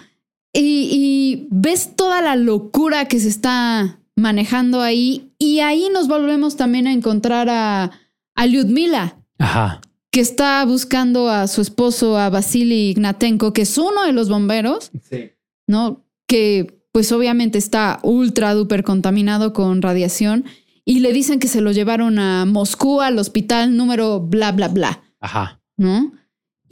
[0.54, 5.32] Y, y ves toda la locura que se está manejando ahí.
[5.38, 7.90] Y ahí nos volvemos también a encontrar a,
[8.36, 9.80] a Lyudmila Ajá.
[10.12, 14.90] que está buscando a su esposo, a Vasily Ignatenko, que es uno de los bomberos,
[15.10, 15.32] Sí.
[15.66, 16.04] ¿no?
[16.28, 20.44] Que pues obviamente está ultra duper contaminado con radiación
[20.84, 25.02] y le dicen que se lo llevaron a Moscú al hospital número bla, bla, bla,
[25.18, 25.60] Ajá.
[25.76, 26.12] ¿no?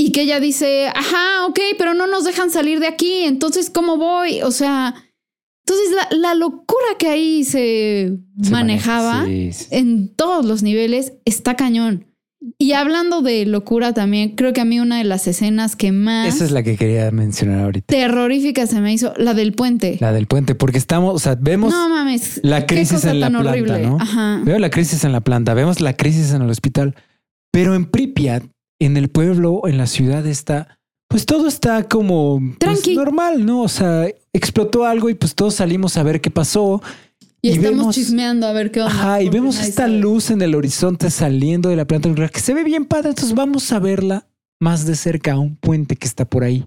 [0.02, 3.96] Y que ella dice, ajá, ok, pero no nos dejan salir de aquí, entonces, ¿cómo
[3.98, 4.42] voy?
[4.42, 4.94] O sea,
[5.64, 11.12] entonces la, la locura que ahí se, Se manejaba maneja, sí, en todos los niveles
[11.24, 12.06] está cañón.
[12.58, 16.34] Y hablando de locura también, creo que a mí una de las escenas que más
[16.34, 17.86] Esa es la que quería mencionar ahorita.
[17.86, 19.98] terrorífica se me hizo, la del puente.
[20.00, 22.40] La del puente, porque estamos, o sea, vemos no mames.
[22.42, 23.86] la crisis en la planta, horrible.
[23.86, 23.98] ¿no?
[24.00, 24.42] Ajá.
[24.44, 26.96] Veo la crisis en la planta, vemos la crisis en el hospital,
[27.52, 28.42] pero en Pripyat,
[28.84, 30.78] en el pueblo, en la ciudad está,
[31.08, 33.62] pues todo está como pues, normal, ¿no?
[33.62, 36.82] O sea, explotó algo y pues todos salimos a ver qué pasó.
[37.40, 38.92] Y, y estamos vemos- chismeando a ver qué onda.
[38.94, 39.98] Ajá, y vemos esta sabe.
[39.98, 43.10] luz en el horizonte saliendo de la planta nuclear que se ve bien padre.
[43.10, 44.26] Entonces vamos a verla
[44.60, 46.64] más de cerca a un puente que está por ahí,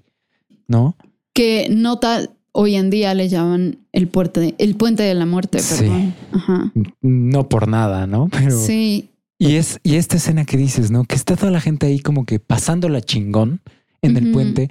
[0.67, 0.97] ¿no?
[1.33, 5.79] Que nota hoy en día le llaman el puente, el puente de la muerte, Sí.
[5.85, 6.13] perdón.
[6.33, 6.71] Ajá.
[7.01, 8.27] No por nada, ¿no?
[8.31, 9.09] Pero Sí.
[9.37, 11.03] Y es y esta escena que dices, ¿no?
[11.05, 13.61] Que está toda la gente ahí como que pasando la chingón
[14.01, 14.69] en el puente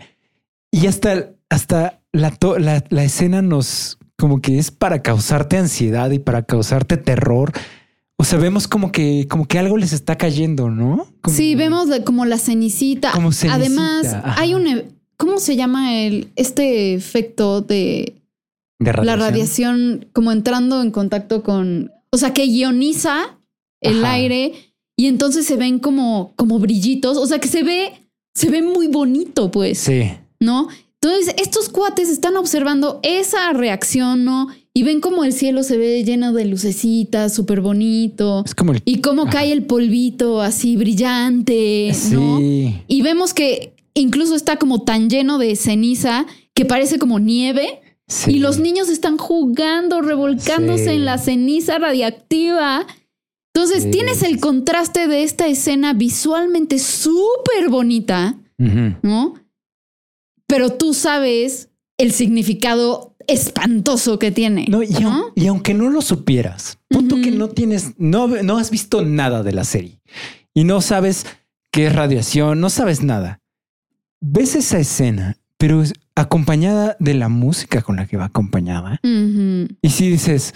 [0.70, 6.10] y hasta hasta la, to- la la escena nos como que es para causarte ansiedad
[6.10, 7.52] y para causarte terror.
[8.16, 11.08] O sea, vemos como que como que algo les está cayendo, ¿no?
[11.20, 13.10] Como- Sí, vemos de- como la cenicita.
[13.12, 14.34] Como cenicita, Además, ajá.
[14.40, 14.86] hay un e-
[15.16, 18.22] ¿cómo se llama el este efecto de
[18.80, 23.38] de la radiación como entrando en contacto con, o sea, que ioniza
[23.84, 24.14] el Ajá.
[24.14, 24.52] aire
[24.96, 27.92] y entonces se ven como como brillitos, o sea, que se ve
[28.34, 30.10] se ve muy bonito, pues, Sí.
[30.40, 30.66] ¿no?
[31.00, 34.48] Entonces, estos cuates están observando esa reacción, ¿no?
[34.72, 38.42] Y ven como el cielo se ve lleno de lucecitas, súper bonito.
[38.46, 39.32] Es como el Y cómo Ajá.
[39.32, 42.38] cae el polvito así brillante, ¿no?
[42.38, 42.74] Sí.
[42.88, 47.80] Y vemos que incluso está como tan lleno de ceniza que parece como nieve.
[48.08, 48.32] sí.
[48.32, 50.90] Y los niños están jugando, revolcándose Sí.
[50.90, 52.86] en la ceniza radiactiva.
[53.54, 53.90] Entonces Sí.
[53.92, 58.36] tienes el contraste de esta escena visualmente súper bonita.
[58.58, 59.34] ¿no?
[60.46, 64.66] Pero tú sabes el significado espantoso que tiene.
[64.68, 65.10] No, y, ¿no?
[65.10, 69.42] aun- y aunque no lo supieras, punto que no tienes, no, no has visto nada
[69.42, 70.00] de la serie
[70.54, 71.26] y no sabes
[71.72, 73.40] qué es radiación, no sabes nada.
[74.20, 79.00] Ves esa escena, pero es acompañada de la música con la que va acompañada.
[79.02, 80.52] Y si dices,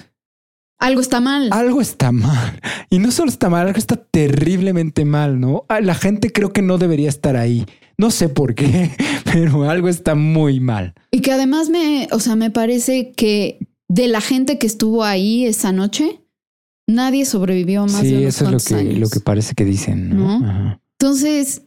[0.79, 1.49] Algo está mal.
[1.53, 2.61] algo está mal.
[2.89, 5.65] Y no solo está mal, algo está terriblemente mal, ¿no?
[5.69, 7.67] Ah, La gente creo que no debería estar ahí.
[7.97, 8.93] No sé por qué,
[9.33, 10.95] pero algo está muy mal.
[11.11, 13.59] Y que además me, o sea, me parece que
[13.89, 16.21] de la gente que estuvo ahí esa noche,
[16.87, 18.99] nadie sobrevivió más sí, de unos eso es lo que, años.
[19.01, 20.39] lo que parece que dicen, ¿no?
[20.39, 20.47] ¿No?
[20.49, 20.81] Ajá.
[21.01, 21.63] Entonces,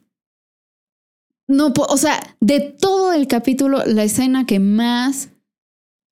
[1.47, 5.29] no, o sea, de todo el capítulo, la escena que más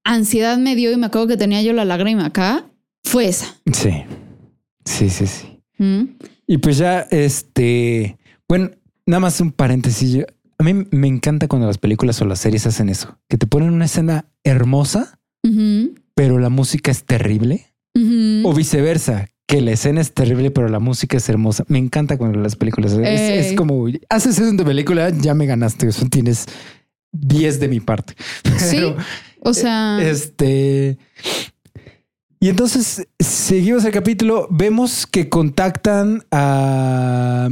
[0.03, 2.68] ansiedad me dio y me acuerdo que tenía yo la lágrima acá,
[3.03, 3.55] fue esa.
[3.73, 3.91] Sí.
[4.85, 5.61] Sí, sí, sí.
[5.77, 6.03] ¿Mm?
[6.47, 8.71] Y pues ya, este, bueno,
[9.05, 10.25] nada más un paréntesis.
[10.57, 13.71] A mí me encanta cuando las películas o las series hacen eso, que te ponen
[13.71, 15.19] una escena hermosa,
[16.15, 17.67] pero la música es terrible,
[18.43, 21.65] o viceversa, que la escena es terrible, pero la música es hermosa.
[21.67, 25.45] Me encanta cuando las películas es, es como haces eso en tu película, ya me
[25.45, 25.87] ganaste.
[25.87, 26.45] Eso tienes
[27.11, 28.15] 10 de mi parte.
[28.57, 28.97] Sí, Pero,
[29.41, 30.97] o sea, Este.
[32.39, 34.47] Y entonces seguimos el capítulo.
[34.49, 37.49] Vemos que contactan a.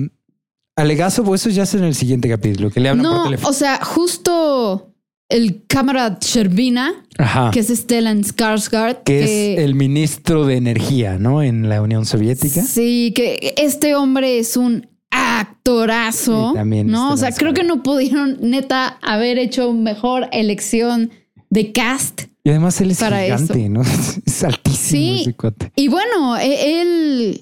[0.80, 3.24] A Legazo, o eso ya es en el siguiente capítulo, que le hablan por no,
[3.24, 3.50] teléfono.
[3.50, 4.94] o sea, justo
[5.28, 7.50] el cámara Sherbina, Ajá.
[7.52, 11.42] que es Stellan Skarsgård, que es el ministro de energía, ¿no?
[11.42, 12.62] En la Unión Soviética.
[12.62, 16.54] Sí, que este hombre es un actorazo.
[16.54, 21.10] También no, o sea, creo que no pudieron neta haber hecho mejor elección
[21.50, 22.24] de cast.
[22.48, 23.82] Y además él es Para gigante, ¿no?
[24.26, 25.18] Es altísimo Sí.
[25.24, 25.70] ese cuate.
[25.76, 27.42] Y bueno, e- él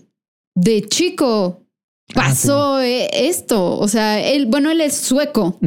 [0.55, 1.61] de chico
[2.15, 3.77] pasó eh, esto.
[3.77, 5.59] O sea, él, bueno, él es sueco,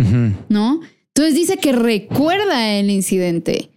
[0.48, 0.80] ¿no?
[1.14, 3.70] Entonces dice que recuerda el incidente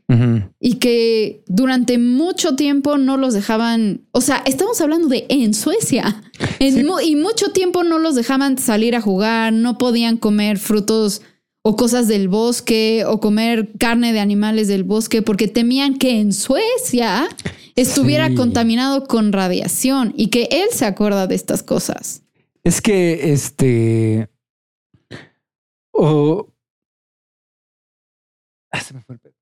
[0.60, 6.24] y que durante mucho tiempo no los dejaban, o sea, estamos hablando de en Suecia,
[6.60, 6.84] En Sí.
[6.84, 11.22] mu- y mucho tiempo no los dejaban salir a jugar, no podían comer frutos
[11.64, 16.34] o cosas del bosque o comer carne de animales del bosque porque temían que en
[16.34, 17.28] Suecia
[17.76, 18.36] estuviera Sí.
[18.36, 22.24] contaminado con radiación y que él se acuerda de estas cosas.
[22.64, 24.30] Es que este.
[25.94, 26.48] O.
[28.72, 29.34] Ah, se me fue el pedo.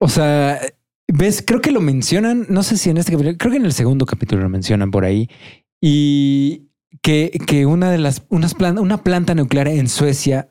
[0.00, 0.60] O sea,
[1.12, 3.72] ves, creo que lo mencionan, no sé si en este capítulo, creo que en el
[3.72, 5.28] segundo capítulo lo mencionan por ahí.
[5.80, 6.68] Y
[7.02, 10.50] que, que una de las, unas plan- una planta nuclear en Suecia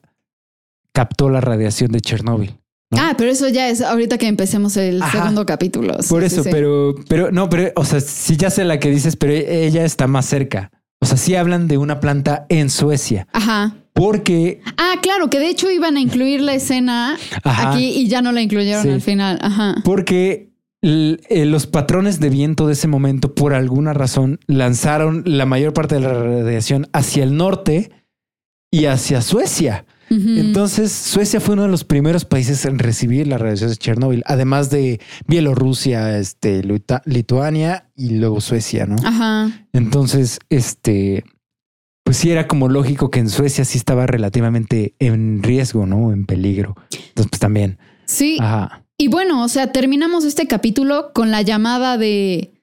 [0.93, 2.55] captó la radiación de Chernóbil.
[2.91, 2.97] ¿no?
[3.01, 5.19] Ah, pero eso ya es ahorita que empecemos el Ajá.
[5.19, 5.95] segundo capítulo.
[6.01, 6.49] Sí, Por eso, sí.
[6.51, 10.05] pero, pero no, pero, o sea, sí ya sé la que dices, pero ella está
[10.07, 10.71] más cerca.
[11.01, 13.75] O sea, sí hablan de una planta en Suecia, Ajá.
[13.93, 17.71] porque Ah, claro, que de hecho iban a incluir la escena Ajá.
[17.73, 19.39] aquí y ya no la incluyeron al final.
[19.41, 19.75] Ajá.
[19.83, 25.73] Porque eh, los patrones de viento de ese momento, por alguna razón, lanzaron la mayor
[25.73, 27.91] parte de la radiación hacia el norte
[28.71, 29.85] y hacia Suecia.
[30.39, 34.69] Entonces, Suecia fue uno de los primeros países en recibir la radiación de Chernóbil, además
[34.69, 36.61] de Bielorrusia, este,
[37.05, 38.95] Lituania y luego Suecia, ¿no?
[39.03, 39.67] Ajá.
[39.73, 41.23] Entonces, este,
[42.03, 46.11] pues sí era como lógico que en Suecia sí estaba relativamente en riesgo, ¿no?
[46.11, 46.75] En peligro.
[46.91, 47.77] Entonces, pues también.
[48.05, 48.37] Sí.
[48.39, 48.83] Ajá.
[48.97, 52.53] Y bueno, o sea, terminamos este capítulo con la llamada de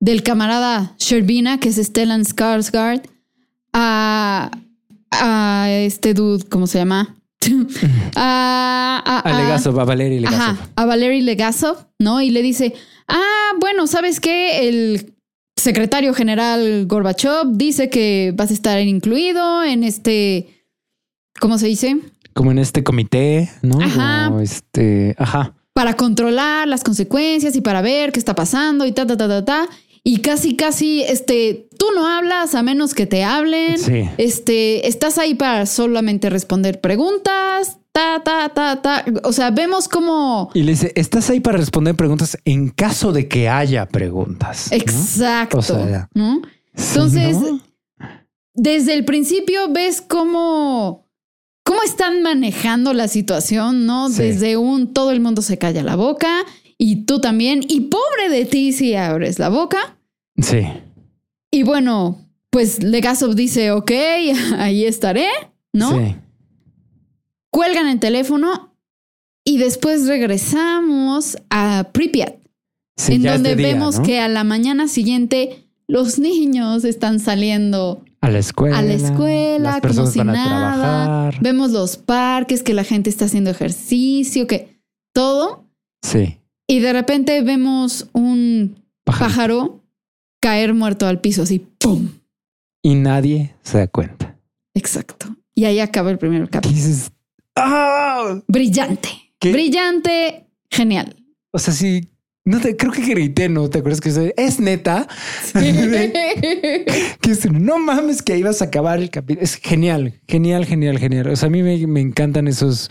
[0.00, 3.02] del camarada Sherbina, que es Stellan Skarsgård,
[3.72, 4.50] a,
[5.10, 7.16] a este dude, ¿cómo se llama?
[8.16, 10.40] a, a, A a- Legasov, a Valery Legasov.
[10.40, 12.20] Ajá, a Valery Legasov, ¿no?
[12.20, 12.74] Y le dice,
[13.08, 14.68] ah, bueno, ¿sabes qué?
[14.68, 15.12] El
[15.56, 20.64] secretario general Gorbachev dice que vas a estar incluido en este,
[21.40, 21.96] ¿cómo se dice?
[22.34, 23.80] Como en este comité, ¿no?
[23.80, 24.30] Ajá.
[24.42, 25.54] Este, ajá.
[25.72, 29.44] Para controlar las consecuencias y para ver qué está pasando y ta, ta, ta, ta,
[29.44, 29.68] ta.
[30.08, 33.76] Y casi, casi, este, tú no hablas a menos que te hablen.
[33.76, 34.08] Sí.
[34.18, 39.04] Este, estás ahí para solamente responder preguntas, ta, ta, ta, ta.
[39.24, 40.48] O sea, vemos como...
[40.54, 44.68] Y le dice, estás ahí para responder preguntas en caso de que haya preguntas.
[44.70, 44.76] ¿no?
[44.76, 45.58] Exacto.
[45.58, 46.40] O sea, ¿no?
[46.72, 47.60] Entonces, ¿no?
[48.54, 51.08] desde el principio ves cómo,
[51.64, 54.08] cómo están manejando la situación, ¿no?
[54.08, 54.22] Sí.
[54.22, 56.44] Desde un todo el mundo se calla la boca
[56.78, 57.64] y tú también.
[57.66, 59.95] Y pobre de ti si abres la boca.
[60.38, 60.62] Sí.
[61.50, 63.90] Y bueno, pues Legasov dice, ok,
[64.58, 65.28] ahí estaré,
[65.72, 65.90] ¿no?
[65.98, 66.16] Sí.
[67.50, 68.74] Cuelgan el teléfono
[69.44, 72.34] y después regresamos a Pripyat.
[72.98, 74.04] Sí, en donde día, vemos ¿no?
[74.04, 78.78] que a la mañana siguiente los niños están saliendo a la escuela.
[78.78, 81.30] a la escuela como si nada.
[81.40, 84.80] Vemos los parques, que la gente está haciendo ejercicio, que
[85.12, 85.64] todo.
[86.02, 86.38] Sí.
[86.66, 89.28] Y de repente vemos un Pájaro.
[89.28, 89.85] pájaro
[90.40, 92.08] caer muerto al piso, así, ¡pum!
[92.82, 94.36] Y nadie se da cuenta.
[94.74, 95.34] Exacto.
[95.54, 96.76] Y ahí acaba el primer ¿Qué capítulo.
[96.76, 97.10] dices?
[97.56, 98.40] ¡Ah!
[98.46, 99.08] Brillante.
[99.38, 99.52] ¿Qué?
[99.52, 101.16] Brillante, genial.
[101.52, 102.08] O sea, sí.
[102.44, 103.68] No te, creo que grité, ¿no?
[103.68, 105.08] ¿Te acuerdas que es, neta?
[105.52, 109.42] que es, no mames que ahí vas a acabar el capítulo.
[109.42, 111.28] Es genial, genial, genial, genial.
[111.28, 112.88] O sea, a mí me, me encantan esos,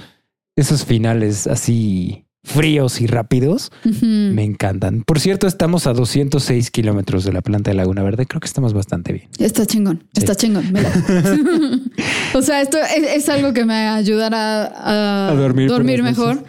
[0.57, 3.71] esos finales así fríos y rápidos,
[4.01, 5.03] me encantan.
[5.03, 8.25] Por cierto, estamos a 206 kilómetros de la planta de Laguna Verde.
[8.27, 9.27] Creo que estamos bastante bien.
[9.39, 10.19] Está chingón, Sí.
[10.21, 10.63] está chingón.
[12.35, 16.43] o sea, esto es, es algo que me ayudará a, A dormir mejor.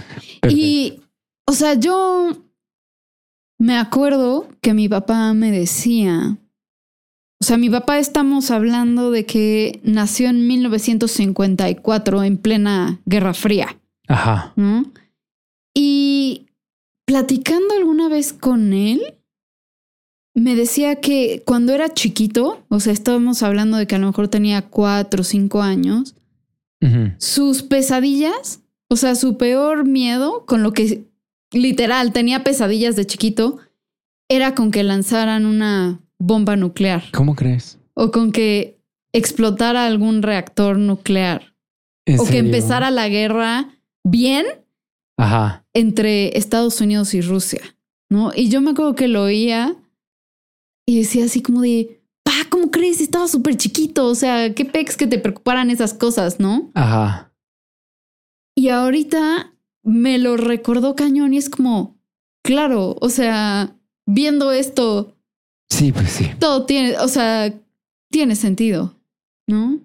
[0.48, 1.00] Y,
[1.46, 2.30] o sea, yo
[3.58, 6.36] me acuerdo que mi papá me decía,
[7.40, 13.78] o sea, mi papá estamos hablando de que nació en 1954 en plena Guerra Fría,
[14.08, 14.52] Ajá.
[14.56, 14.84] ¿no?
[15.78, 16.46] Y
[17.04, 19.02] platicando alguna vez con él,
[20.34, 24.28] me decía que cuando era chiquito, o sea, estábamos hablando de que a lo mejor
[24.28, 26.14] tenía cuatro o cinco años,
[27.18, 31.04] sus pesadillas, o sea, su peor miedo con lo que
[31.52, 33.58] literal tenía pesadillas de chiquito,
[34.30, 37.78] era con que lanzaran una bomba nuclear ¿Cómo crees?
[37.94, 38.78] o con que
[39.12, 41.54] explotara algún reactor nuclear
[42.06, 43.68] ¿En o que empezara la guerra
[44.04, 44.46] bien
[45.16, 45.65] Ajá.
[45.76, 47.60] Entre Estados Unidos y Rusia,
[48.10, 48.32] ¿no?
[48.34, 49.76] Y yo me acuerdo que lo oía
[50.86, 53.00] y decía así como de, pa, ¿cómo crees?
[53.00, 56.70] Estaba súper chiquito, o sea, qué pex que te preocuparan esas cosas, ¿no?
[56.74, 57.32] Ajá.
[58.56, 59.52] Y ahorita
[59.82, 61.98] me lo recordó cañón y es como,
[62.42, 65.14] claro, o sea, viendo esto,
[65.68, 66.30] Sí, pues sí.
[66.38, 67.52] todo tiene, o sea,
[68.10, 68.94] tiene sentido,
[69.46, 69.80] ¿no?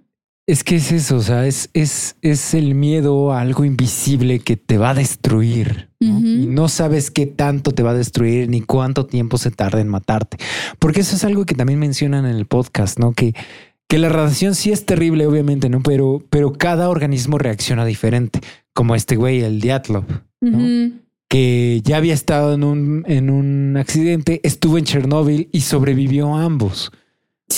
[0.52, 4.58] Es que es eso, o sea, es, es, es el miedo a algo invisible que
[4.58, 5.88] te va a destruir.
[6.02, 6.20] ¿no?
[6.20, 9.88] Y no sabes qué tanto te va a destruir ni cuánto tiempo se tarda en
[9.88, 10.36] matarte.
[10.78, 13.14] Porque eso es algo que también mencionan en el podcast, ¿no?
[13.14, 13.34] Que,
[13.88, 15.82] que la radiación sí es terrible, obviamente, ¿no?
[15.84, 18.42] Pero, pero cada organismo reacciona diferente,
[18.74, 20.04] como este güey, el Diatlov,
[20.42, 21.00] ¿no?
[21.30, 26.44] Que ya había estado en un, en un accidente, estuvo en Chernóbil y sobrevivió a
[26.44, 26.92] ambos.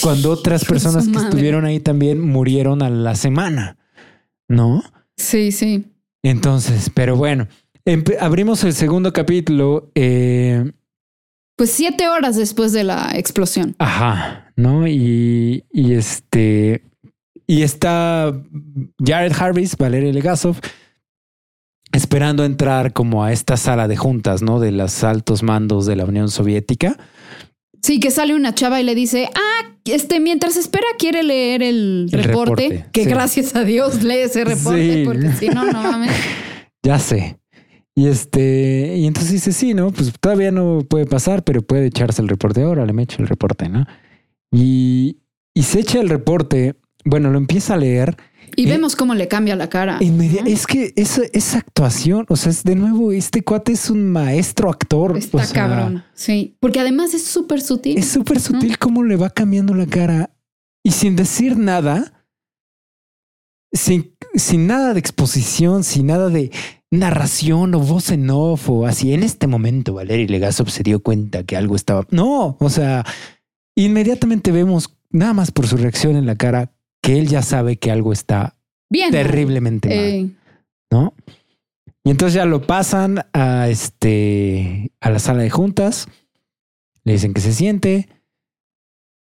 [0.02, 1.30] Cuando otras personas que madre.
[1.30, 3.78] estuvieron ahí también murieron a la semana,
[4.48, 4.84] ¿no?
[5.18, 5.86] Sí, sí.
[6.24, 7.48] Entonces, pero bueno,
[8.20, 9.92] abrimos el segundo capítulo.
[9.96, 10.72] eh,
[11.58, 13.76] Pues siete horas después de la explosión.
[13.80, 14.88] ajá, ¿no?
[14.88, 16.84] Y, y este.
[17.46, 18.32] Y está
[19.06, 20.56] Jared Harris, Valeria Legasov,
[21.92, 24.60] esperando entrar como a esta sala de juntas, ¿no?
[24.60, 26.98] De los altos mandos de la Unión Soviética.
[27.84, 32.08] Sí, que sale una chava y le dice, ah, este, mientras espera quiere leer el,
[32.12, 33.10] El reporte, reporte, que sí.
[33.10, 35.04] gracias a Dios lee ese reporte, Sí.
[35.06, 36.12] porque si no, no mames.
[36.86, 37.38] Ya sé.
[37.96, 39.92] Y este, y entonces dice, sí, ¿no?
[39.92, 43.28] Pues todavía no puede pasar, pero puede echarse el reporte ahora, le me echo el
[43.28, 43.86] reporte, ¿no?
[44.52, 45.18] Y,
[45.54, 46.76] y se echa el reporte,
[47.06, 48.18] bueno, lo empieza a leer.
[48.56, 50.00] Y Eh, vemos cómo le cambia la cara.
[50.46, 54.70] Es que esa, esa actuación, o sea, es de nuevo, este cuate es un maestro
[54.70, 55.18] actor.
[55.18, 56.04] Está o sea, cabrón.
[56.14, 57.98] Sí, porque además es súper sutil.
[57.98, 60.32] Es súper sutil cómo le va cambiando la cara
[60.84, 62.26] y sin decir nada,
[63.72, 66.52] sin, sin nada de exposición, sin nada de
[66.92, 69.14] narración o voz en off o así.
[69.14, 72.06] En este momento, Valeria Legasov se dio cuenta que algo estaba.
[72.12, 73.04] No, o sea,
[73.76, 76.72] inmediatamente vemos, nada más por su reacción en la cara,
[77.04, 78.56] que él ya sabe que algo está
[78.90, 79.12] Bien.
[79.12, 79.98] terriblemente mal.
[80.00, 80.30] Eh,
[80.90, 81.14] ¿no?
[82.06, 86.08] Y entonces ya lo pasan a este a la sala de juntas,
[87.04, 88.08] le dicen que se siente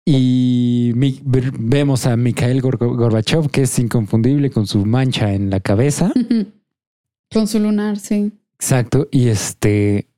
[0.05, 6.13] y vemos a Mikhail Gor- Gorbachev que es inconfundible con su mancha en la cabeza,
[7.33, 8.33] Con su lunar, sí.
[8.59, 10.09] exacto, y este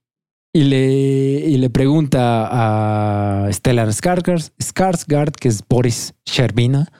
[0.52, 0.88] y le
[1.48, 6.90] y le pregunta a Stellan Skarsgård, Skarsgård que es Boris Sherbina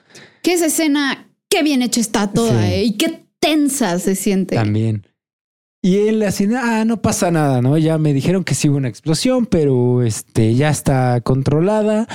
[0.45, 2.73] Que esa escena, qué bien hecha está toda, Sí.
[2.73, 2.85] ¿eh?
[2.85, 4.55] Y qué tensa se siente.
[4.55, 5.05] También.
[5.83, 7.77] Y él así, ah, no pasa nada, ¿no?
[7.77, 12.07] Ya me dijeron que sí hubo una explosión, pero este ya está controlada,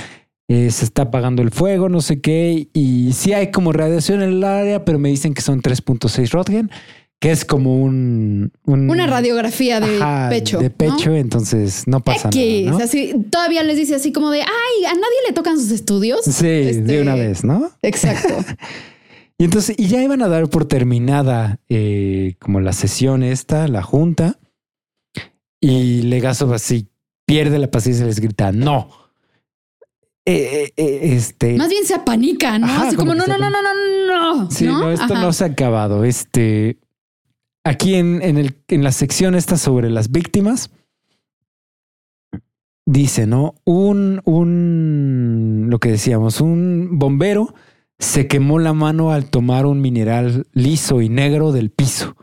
[0.48, 4.30] eh, se está apagando el fuego, no sé qué, y sí hay como radiación en
[4.30, 6.72] el área, pero me dicen que son 3.6 Röntgen,
[7.20, 8.52] que es como un...
[8.66, 10.58] un- Una radiografía de Ajá, pecho.
[10.60, 10.76] De ¿no?
[10.76, 12.84] pecho, entonces no pasa X, nada, ¿no?
[12.84, 16.22] así, todavía les dice así como de, ay, a nadie le tocan sus estudios.
[16.24, 17.72] Sí, de Este, una vez, ¿no?
[17.82, 18.30] Exacto.
[19.42, 23.82] Y entonces, y ya iban a dar por terminada eh, como la sesión esta, la
[23.82, 24.38] junta,
[25.62, 26.90] y Legasov así
[27.26, 28.90] pierde la paciencia y les grita, no.
[30.26, 32.66] Eh, eh, este, Más bien se apanica, ¿no?
[32.66, 34.52] Ajá, así como como, no, no, no, no, no, no.
[34.52, 35.22] sí, no, esto Ajá.
[35.24, 36.04] no se ha acabado.
[36.04, 36.78] Este,
[37.70, 40.72] aquí en, en, el, en la sección esta sobre las víctimas,
[42.86, 43.56] dice, ¿no?
[43.64, 47.54] Un, un, lo que decíamos, un bombero
[48.00, 52.16] se quemó la mano al tomar un mineral liso y negro del piso,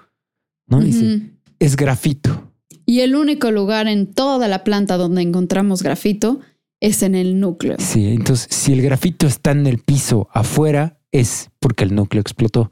[0.66, 0.80] ¿no?
[0.80, 2.52] Dice, es grafito.
[2.84, 6.40] Y el único lugar en toda la planta donde encontramos grafito
[6.80, 7.76] es en el núcleo.
[7.78, 12.70] Sí, entonces si el grafito está en el piso afuera es porque el núcleo explotó.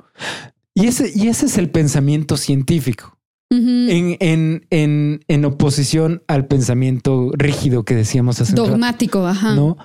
[0.74, 3.18] Y ese, y ese es el pensamiento científico.
[3.50, 9.54] En, en, en, en oposición al pensamiento rígido que decíamos hace un rato, Dogmático, ajá.
[9.54, 9.76] ¿no?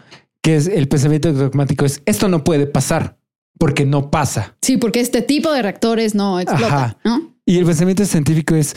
[0.41, 3.20] Que es el pensamiento dogmático es esto no puede pasar
[3.60, 4.56] porque no pasa.
[4.64, 6.98] Sí, porque este tipo de reactores no explota, Ajá.
[7.03, 7.36] ¿no?
[7.45, 8.76] Y el pensamiento científico es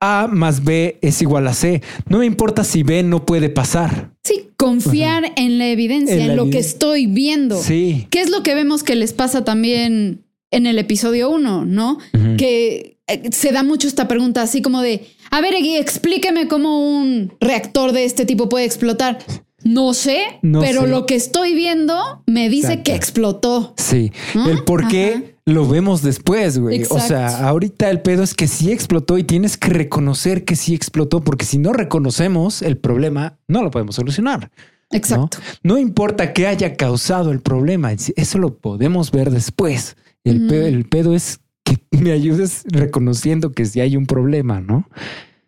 [0.00, 1.82] A más B es igual a C.
[2.08, 4.12] No me importa si B no puede pasar.
[4.22, 7.60] Sí, confiar en la evidencia, En en, la lo que estoy viendo.
[7.60, 8.06] Sí.
[8.10, 11.98] ¿Qué es lo que vemos que les pasa también en el episodio 1, no?
[12.36, 16.80] Que eh, se da mucho esta pregunta así como de, a ver, Egui, explíqueme cómo
[16.98, 19.18] un reactor de este tipo puede explotar.
[19.64, 20.88] No sé, No pero sé.
[20.88, 22.82] lo que estoy viendo me dice Exacto.
[22.84, 23.74] que explotó.
[23.76, 24.12] Sí.
[24.36, 24.46] ¿Ah?
[24.48, 25.22] El por qué Ajá.
[25.46, 26.84] lo vemos después, güey.
[26.90, 30.74] O sea, ahorita el pedo es que sí explotó y tienes que reconocer que sí
[30.74, 34.50] explotó, porque si no reconocemos el problema, no lo podemos solucionar.
[34.92, 35.38] Exacto.
[35.62, 39.96] No importa qué haya causado el problema, eso lo podemos ver después.
[40.24, 44.88] El, pedo, el pedo es que me ayudes reconociendo que sí hay un problema, ¿no?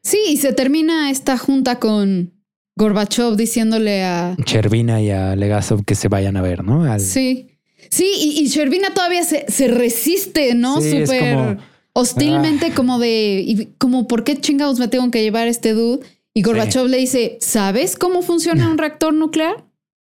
[0.02, 2.32] Sí, y se termina esta junta con
[2.76, 4.36] Gorbachev diciéndole a...
[4.44, 6.84] Chervina y a Legasov que se vayan a ver, ¿no?
[6.90, 7.58] Al- Sí,
[7.90, 10.80] sí, y, y Shervina todavía se, se resiste, ¿no?
[10.80, 11.56] Sí, Súper como,
[11.92, 16.00] hostilmente, como de, y como, ¿por qué chingados me tengo que llevar este dude?
[16.32, 19.66] Y Gorbachev le dice, ¿sabes cómo funciona un reactor nuclear?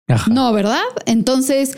[0.08, 0.30] Ajá.
[0.32, 0.80] No, ¿verdad?
[1.04, 1.76] Entonces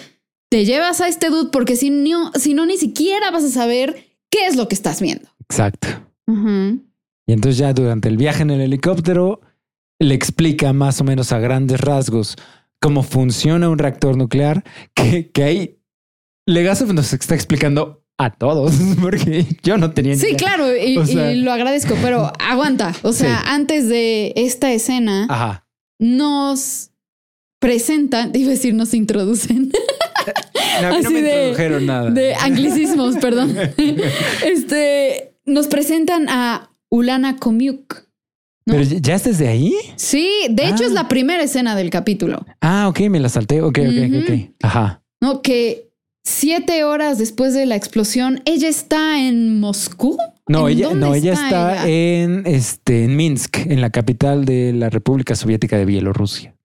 [0.51, 4.07] te llevas a este dude porque si no, si no ni siquiera vas a saber
[4.31, 5.29] qué es lo que estás viendo.
[5.49, 5.89] Exacto.
[6.27, 6.83] Ujú.
[7.27, 9.41] Y entonces ya durante el viaje en el helicóptero
[9.99, 12.37] le explica más o menos a grandes rasgos
[12.81, 14.63] cómo funciona un reactor nuclear,
[14.95, 15.79] que, que ahí
[16.47, 20.37] Legasov nos está explicando a todos, porque yo no tenía ni Sí, idea.
[20.37, 22.95] claro, y, O sea- y lo agradezco, pero aguanta.
[23.03, 23.45] O sea, Sí.
[23.49, 25.67] antes de esta escena, Ajá.
[25.99, 26.91] nos
[27.59, 29.73] presentan, iba a decir, nos introducen
[30.83, 32.11] No Así me de- introdujeron nada.
[32.11, 33.57] de anglicismos, perdón.
[34.45, 38.05] Este nos presentan a Ulana Komiuk.
[38.67, 38.75] ¿no?
[38.75, 39.73] Pero ya es desde ahí.
[39.97, 40.87] Sí, de hecho Ah.
[40.87, 43.63] es la primera escena del capítulo, Ah, ok, me la salté.
[43.63, 44.19] Ok, ok, ok, Ujú.
[44.35, 44.51] ok.
[44.63, 45.03] Ajá.
[45.21, 45.41] ¿no?
[45.41, 45.89] Que
[46.25, 50.19] siete horas después de la explosión, ella está en Moscú.
[50.49, 52.23] No, ¿En ella, no, ella está ella?
[52.25, 56.56] en este en Minsk, en la capital de la República Soviética de Bielorrusia.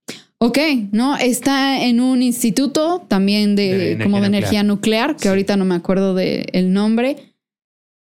[0.43, 0.57] Ok,
[0.91, 1.17] ¿no?
[1.17, 4.33] Está en un instituto también de, De energía como de nuclear.
[4.43, 5.27] energía nuclear, que Sí.
[5.27, 7.35] ahorita no me acuerdo del nombre.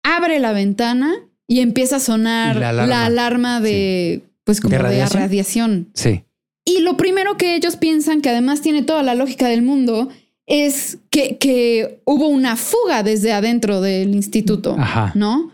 [0.03, 1.13] Abre la ventana
[1.47, 3.61] y empieza a sonar La la alarma.
[3.61, 5.21] de, pues como ¿De de radiación?
[5.23, 5.87] radiación.
[5.93, 6.23] Sí.
[6.65, 10.09] Y lo primero que ellos piensan, que además tiene toda la lógica del mundo,
[10.45, 15.13] es que, que hubo una fuga desde adentro del instituto, Ajá.
[15.15, 15.51] ¿no?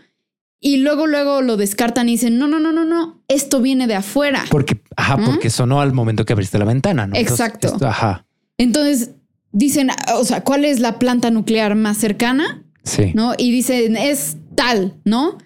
[0.66, 3.96] Y luego, luego lo descartan y dicen, no, no, no, no, no, esto viene de
[3.96, 4.44] afuera.
[4.48, 5.24] Porque, ajá, ¿Mm?
[5.26, 7.14] porque sonó al momento que abriste la ventana, ¿no?
[7.16, 7.66] Entonces, Exacto.
[7.68, 8.24] esto- ajá.
[8.56, 9.10] Entonces
[9.52, 12.62] dicen, o sea, ¿cuál es la planta nuclear más cercana?
[12.82, 13.12] Sí.
[13.14, 13.34] ¿No?
[13.36, 15.36] Y dicen, es tal, ¿no?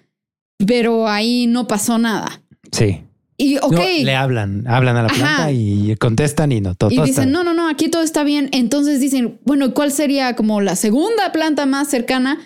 [0.65, 2.41] Pero ahí no pasó nada.
[2.71, 3.01] Sí.
[3.35, 3.71] Y ok.
[3.73, 5.15] No, le hablan, hablan a la Ajá.
[5.17, 8.23] planta y contestan y no, todo, y todo dicen, no, no, no, aquí todo está
[8.23, 8.49] bien.
[8.53, 12.37] Entonces dicen, bueno, ¿cuál sería como la segunda planta más cercana?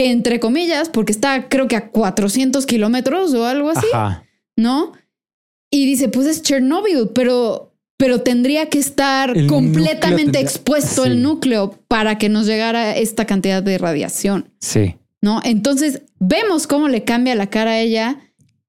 [0.00, 4.24] Que entre comillas, porque está creo que a 400 kilómetros o algo así, Ajá.
[4.56, 4.92] ¿no?
[5.70, 11.10] Y dice, pues es Chernobyl, pero, pero tendría que estar El completamente tendría- expuesto sí.
[11.10, 14.96] el núcleo para que nos llegara esta cantidad de radiación, Sí.
[15.20, 15.42] ¿no?
[15.44, 18.20] Entonces vemos cómo le cambia la cara a ella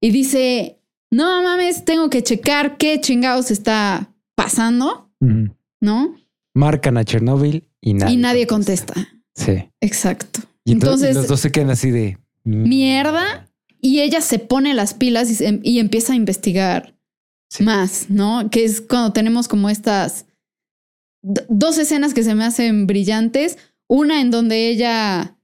[0.01, 0.79] y dice,
[1.11, 5.09] no mames, tengo que checar qué chingados está pasando.
[5.79, 6.15] ¿no?
[6.53, 8.13] Marcan a Chernobyl y nadie.
[8.15, 8.93] y nadie contesta.
[9.33, 9.69] Sí.
[9.79, 10.41] Exacto.
[10.65, 13.47] Y entonces, Entonces, los dos se quedan así de mierda.
[13.79, 16.95] Y ella se pone las pilas y, se- y empieza a investigar
[17.49, 17.63] Sí.
[17.63, 18.49] más, ¿no?
[18.51, 20.25] Que es cuando tenemos como estas
[21.23, 23.57] dos escenas que se me hacen brillantes.
[23.88, 25.35] Una en donde ella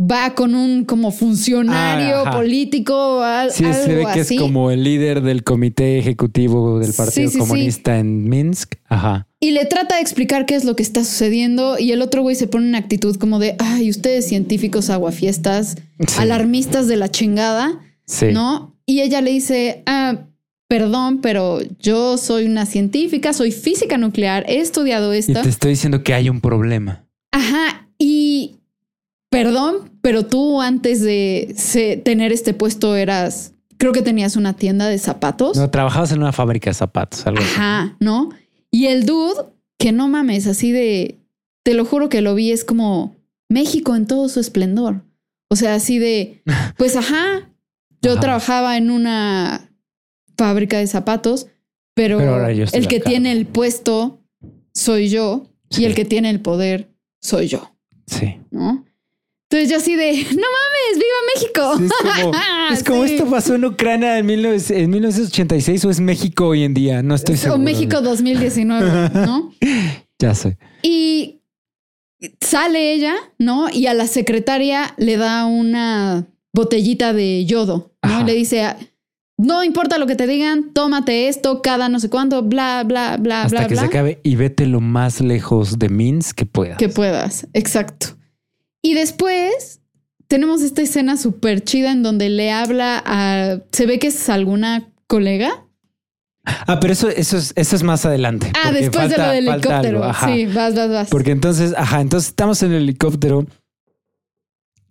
[0.00, 2.30] va con un como funcionario Ah, ajá.
[2.38, 4.36] político, al- Sí, algo se ve que así.
[4.36, 7.38] es como el líder del comité ejecutivo del Partido sí, sí.
[7.38, 8.76] Comunista en Minsk.
[8.88, 9.26] Ajá.
[9.40, 12.34] Y le trata de explicar qué es lo que está sucediendo y el otro güey
[12.36, 15.76] se pone en actitud como de, ay, ustedes científicos aguafiestas,
[16.18, 18.26] alarmistas de la chingada, Sí.
[18.32, 18.74] ¿no?
[18.86, 20.26] Y ella le dice, ah,
[20.66, 25.42] perdón, pero yo soy una científica, soy física nuclear, he estudiado Y esto.
[25.42, 27.04] te estoy diciendo que hay un problema.
[27.32, 28.56] Ajá, y
[29.30, 34.86] perdón, pero tú antes de se- tener este puesto eras, creo que tenías una tienda
[34.88, 35.56] de zapatos.
[35.56, 37.50] No, trabajabas en una fábrica de zapatos, algo así.
[37.54, 38.30] Ajá, ¿no?
[38.70, 39.44] Y el dude,
[39.78, 41.18] que no mames, así de,
[41.64, 43.16] te lo juro que lo vi, es como
[43.48, 45.02] México en todo su esplendor.
[45.48, 46.42] O sea, así de,
[46.76, 47.50] pues ajá,
[48.02, 48.20] yo Ajá.
[48.20, 49.70] trabajaba en una
[50.36, 51.46] fábrica de zapatos,
[51.94, 54.20] pero, el que tiene el puesto
[54.72, 55.82] soy yo Sí.
[55.82, 56.88] y el que tiene el poder
[57.20, 57.72] soy yo,
[58.06, 58.36] Sí.
[58.50, 58.84] ¿no?
[59.52, 61.76] Entonces yo así de, no mames, viva México.
[61.78, 62.32] Sí, es como,
[62.72, 63.14] es como Sí.
[63.14, 67.02] esto pasó en Ucrania en, 19 en 1986 o es México hoy en día.
[67.02, 67.58] No estoy O seguro.
[67.58, 69.52] México 2019, ¿no?
[70.20, 70.56] Ya sé.
[70.82, 71.40] Y
[72.40, 73.66] sale ella, ¿no?
[73.72, 78.20] Y a la secretaria le da una botellita de yodo, ¿no?
[78.20, 78.76] Y le dice,
[79.36, 83.42] no importa lo que te digan, tómate esto cada no sé cuánto, bla, bla, bla,
[83.42, 83.80] Hasta bla, que bla.
[83.82, 86.76] se acabe y vete lo más lejos de Minsk que puedas.
[86.78, 88.16] Que puedas, exacto.
[88.82, 89.80] Y después
[90.28, 93.58] tenemos esta escena súper chida en donde le habla a...
[93.72, 95.66] Se ve que es alguna colega.
[96.44, 98.50] Ah, pero eso, eso, es, eso es más adelante.
[98.64, 100.04] Ah, después de lo del helicóptero.
[100.04, 100.26] algo.
[100.26, 101.08] Sí, vas, vas, vas.
[101.10, 103.46] Porque entonces, ajá, entonces estamos en el helicóptero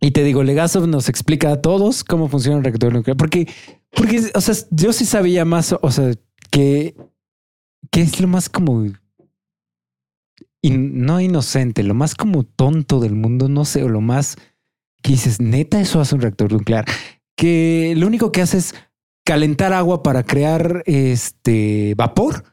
[0.02, 3.18] y te digo, Legasov nos explica a todos cómo funciona un reactor nuclear.
[3.18, 3.48] Porque,
[3.92, 6.14] porque, o sea, yo sí sabía más, o sea,
[6.52, 6.96] que,
[7.92, 8.86] que es lo más como,
[10.62, 14.36] in- no inocente, lo más como tonto del mundo, no sé, o lo más
[15.02, 16.86] que dices, neta, eso hace un reactor nuclear.
[17.38, 18.76] Que lo único que hace es
[19.26, 22.44] calentar agua para crear este vapor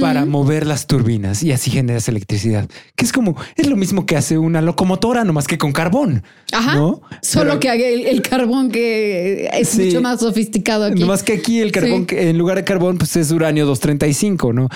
[0.00, 2.66] para mover las turbinas y así generas electricidad.
[2.96, 6.76] Que es como, es lo mismo que hace una locomotora, nomás que con carbón, Ajá.
[6.76, 7.02] ¿no?
[7.20, 9.84] Solo Pero- que haga el, el carbón que es Sí.
[9.84, 11.00] mucho más sofisticado aquí.
[11.00, 12.06] Nomás que aquí el carbón, Sí.
[12.06, 14.68] que en lugar de carbón, pues es uranio 235, ¿no?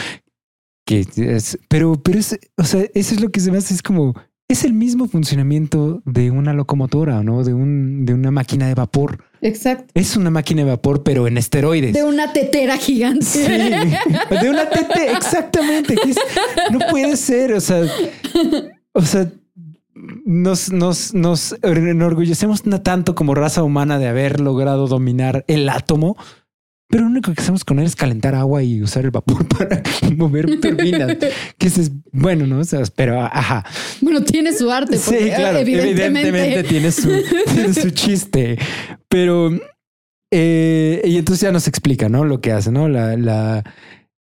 [0.91, 1.07] Que
[1.37, 4.15] es, pero, pero es, o sea, eso es lo que se me hace, es como,
[4.49, 7.45] es el mismo funcionamiento de una locomotora, ¿no?
[7.45, 9.23] De un, de una máquina de vapor.
[9.41, 9.87] Exacto.
[9.95, 11.93] Es una máquina de vapor, pero en esteroides.
[11.93, 13.25] De una tetera gigante.
[13.25, 15.95] Sí, de una tete, exactamente.
[15.95, 16.17] es-
[16.73, 17.53] no puede ser.
[17.53, 17.83] O sea,
[18.93, 19.31] o sea,
[20.25, 26.17] nos, nos, nos enorgullecemos tanto como raza humana de haber logrado dominar el átomo,
[26.91, 29.83] pero lo único que hacemos con él es calentar agua y usar el vapor para
[30.17, 31.17] mover turbinas.
[31.57, 32.59] Que es bueno, no?
[32.59, 33.65] O sea, pero ajá.
[34.01, 34.99] Bueno, tiene su arte.
[34.99, 36.29] Sí, porque, claro, Evidentemente.
[36.29, 37.11] evidentemente, tiene, su,
[37.55, 38.59] tiene su chiste,
[39.09, 39.51] pero
[40.33, 42.25] eh, y entonces ya nos explica, ¿no?
[42.25, 42.89] Lo que hace, ¿no?
[42.89, 43.65] La, la,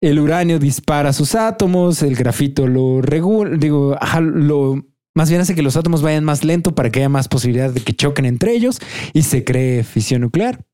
[0.01, 4.85] el uranio dispara sus átomos, el grafito lo regula, digo, ajá, lo
[5.15, 7.81] más bien hace que los átomos vayan más lento para que haya más posibilidad de
[7.81, 8.81] que choquen entre ellos
[9.15, 10.66] y se cree fisión nuclear.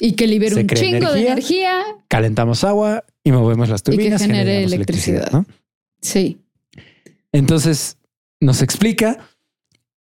[0.00, 1.82] Y que libere Se un chingo de energía.
[2.08, 4.22] Calentamos agua y movemos las que turbinas.
[4.22, 5.30] genere generamos electricidad.
[5.30, 5.46] ¿no?
[6.00, 6.40] Sí.
[7.32, 7.98] Entonces
[8.40, 9.18] nos explica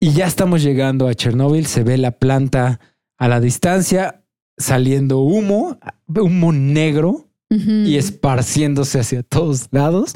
[0.00, 1.66] y ya estamos llegando a Chernóbil.
[1.66, 2.80] Se ve la planta
[3.16, 4.24] a la distancia
[4.58, 10.14] saliendo humo, humo negro y esparciéndose hacia todos lados.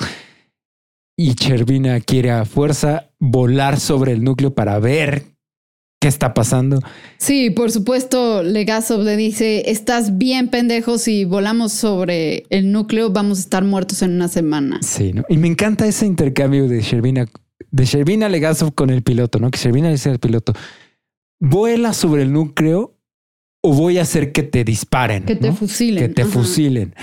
[1.17, 5.38] Y Chervina quiere a fuerza volar sobre el núcleo para ver
[6.01, 6.81] qué está pasando.
[7.17, 13.39] Sí, por supuesto, Legasov le dice, estás bien pendejo, si volamos sobre el núcleo vamos
[13.39, 14.79] a estar muertos en una semana.
[14.83, 15.25] Sí, ¿no?
[15.29, 17.27] Y me encanta ese intercambio de Shervina,
[17.71, 19.51] de Shervina Legasov con el piloto, ¿no?
[19.51, 20.53] Que Shervina le dice al piloto,
[21.41, 22.97] vuela sobre el núcleo
[23.63, 25.25] o voy a hacer que te disparen.
[25.25, 25.57] Que te ¿no?
[25.57, 26.07] fusilen.
[26.07, 26.31] Que te Ajá.
[26.31, 26.95] fusilen.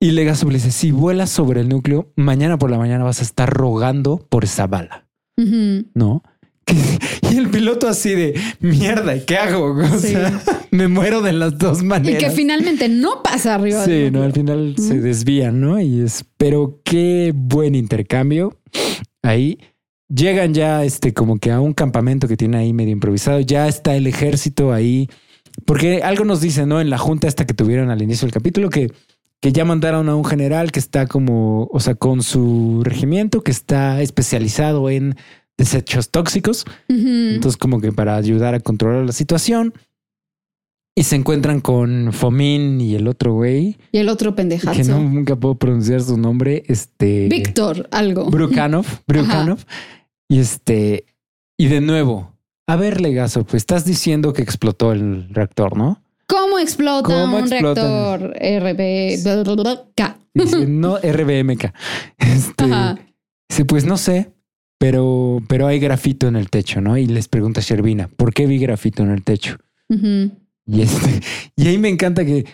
[0.00, 3.22] Y Legasov le dice, si vuelas sobre el núcleo, mañana por la mañana vas a
[3.22, 5.04] estar rogando por esa bala.
[5.36, 6.22] ¿no?
[7.30, 9.74] Y el piloto así de mierda, ¿qué hago?
[9.94, 10.08] O Sí.
[10.08, 12.22] sea, me muero de las dos Y maneras.
[12.22, 13.84] que finalmente no pasa arriba.
[13.84, 15.80] Sí, no, al final se desvían, ¿no?
[15.80, 18.58] Y es, pero qué buen intercambio.
[19.22, 19.58] Ahí
[20.08, 23.40] llegan ya, este, como que a un campamento que tiene ahí medio improvisado.
[23.40, 25.08] Ya está el ejército ahí,
[25.66, 26.80] porque algo nos dice, ¿no?
[26.80, 28.92] En la junta esta que tuvieron al inicio del capítulo, que,
[29.40, 33.50] que ya mandaron a un general que está como, o sea, con su regimiento que
[33.50, 35.16] está especializado en
[35.56, 36.64] desechos tóxicos.
[36.88, 39.74] Entonces, como que para ayudar a controlar la situación.
[40.96, 44.76] Y se encuentran con Fomín y el otro güey, Y el otro pendejazo.
[44.80, 47.26] que no, nunca puedo pronunciar su nombre, este...
[47.28, 48.30] Víctor, algo.
[48.30, 49.58] Brukanov, Brukanov.
[50.28, 51.04] Y este,
[51.58, 52.32] y de nuevo,
[52.68, 56.00] a ver, Legazo, pues estás diciendo que explotó el reactor, ¿no?
[56.28, 58.20] ¿Cómo explota ¿Cómo un explotan?
[58.20, 60.16] reactor RBK?
[60.32, 61.72] Dice, no, RBMK.
[62.18, 62.64] Este,
[63.48, 64.32] dice, pues no sé,
[64.84, 66.98] pero, pero hay grafito en el techo, ¿no?
[66.98, 69.56] Y les pregunta Shervina, ¿por qué vi grafito en el techo?
[69.88, 71.20] Y este,
[71.56, 72.44] y ahí me encanta que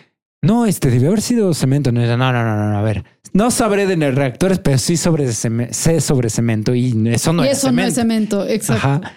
[0.41, 1.91] no, este debe haber sido cemento.
[1.91, 3.03] No, no, no, no, no, a ver,
[3.33, 7.49] no sabré de reactores, pero sí sobre ceme- sé sobre cemento y eso no y
[7.49, 7.81] es eso cemento.
[7.81, 8.87] no es cemento, exacto.
[8.87, 9.13] Ajá.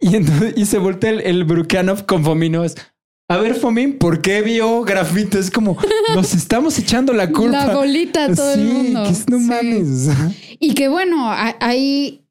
[0.00, 2.64] Y entonces, y se voltea el, el Brukanov con Fomino.
[2.64, 2.74] Es,
[3.30, 5.38] a ver, Fomín, ¿por qué vio grafito?
[5.38, 5.76] Es como
[6.14, 7.66] nos estamos echando la culpa.
[7.66, 9.04] La bolita a todo sí, el mundo.
[9.04, 9.44] que es- no Sí.
[9.44, 10.08] mames.
[10.60, 11.30] Y que bueno,
[11.60, 12.24] ahí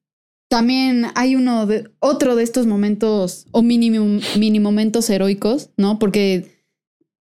[0.49, 5.99] también hay uno de otro de estos momentos o mini, mini momentos heroicos, ¿no?
[5.99, 6.63] Porque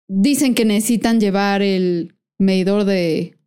[0.08, 3.38] dicen que necesitan llevar el medidor de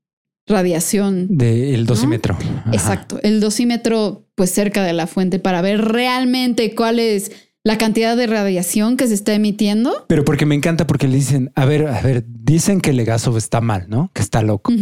[0.46, 1.26] radiación.
[1.36, 2.34] Del dosímetro.
[2.34, 2.70] Ajá.
[2.72, 7.32] Exacto, el dosímetro pues cerca de la fuente para ver realmente cuál es
[7.64, 10.04] la cantidad de radiación que se está emitiendo.
[10.08, 13.60] Pero porque me encanta porque le dicen, a ver, a ver, dicen que Legasov está
[13.60, 14.10] mal, ¿no?
[14.14, 14.72] Que está loco.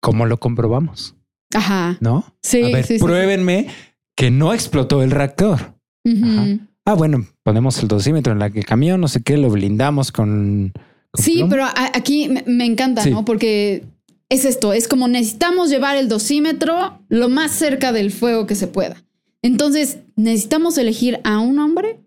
[0.00, 1.14] ¿Cómo lo comprobamos?
[1.54, 1.98] Ajá.
[2.00, 2.24] ¿No?
[2.42, 3.04] Sí, a ver, sí, sí.
[4.16, 5.74] Que no explotó el reactor.
[6.06, 6.58] Ajá.
[6.84, 10.10] Ah, bueno, ponemos el dosímetro en la que el camión, no sé qué, lo blindamos
[10.12, 10.72] con.
[11.12, 11.50] con Sí, plomo.
[11.50, 11.64] pero
[11.94, 13.10] aquí me, me encanta, Sí.
[13.10, 13.24] ¿no?
[13.24, 13.84] Porque
[14.28, 18.66] es esto, es como necesitamos llevar el dosímetro lo más cerca del fuego que se
[18.66, 18.96] pueda.
[19.42, 22.00] Entonces, necesitamos elegir a un hombre,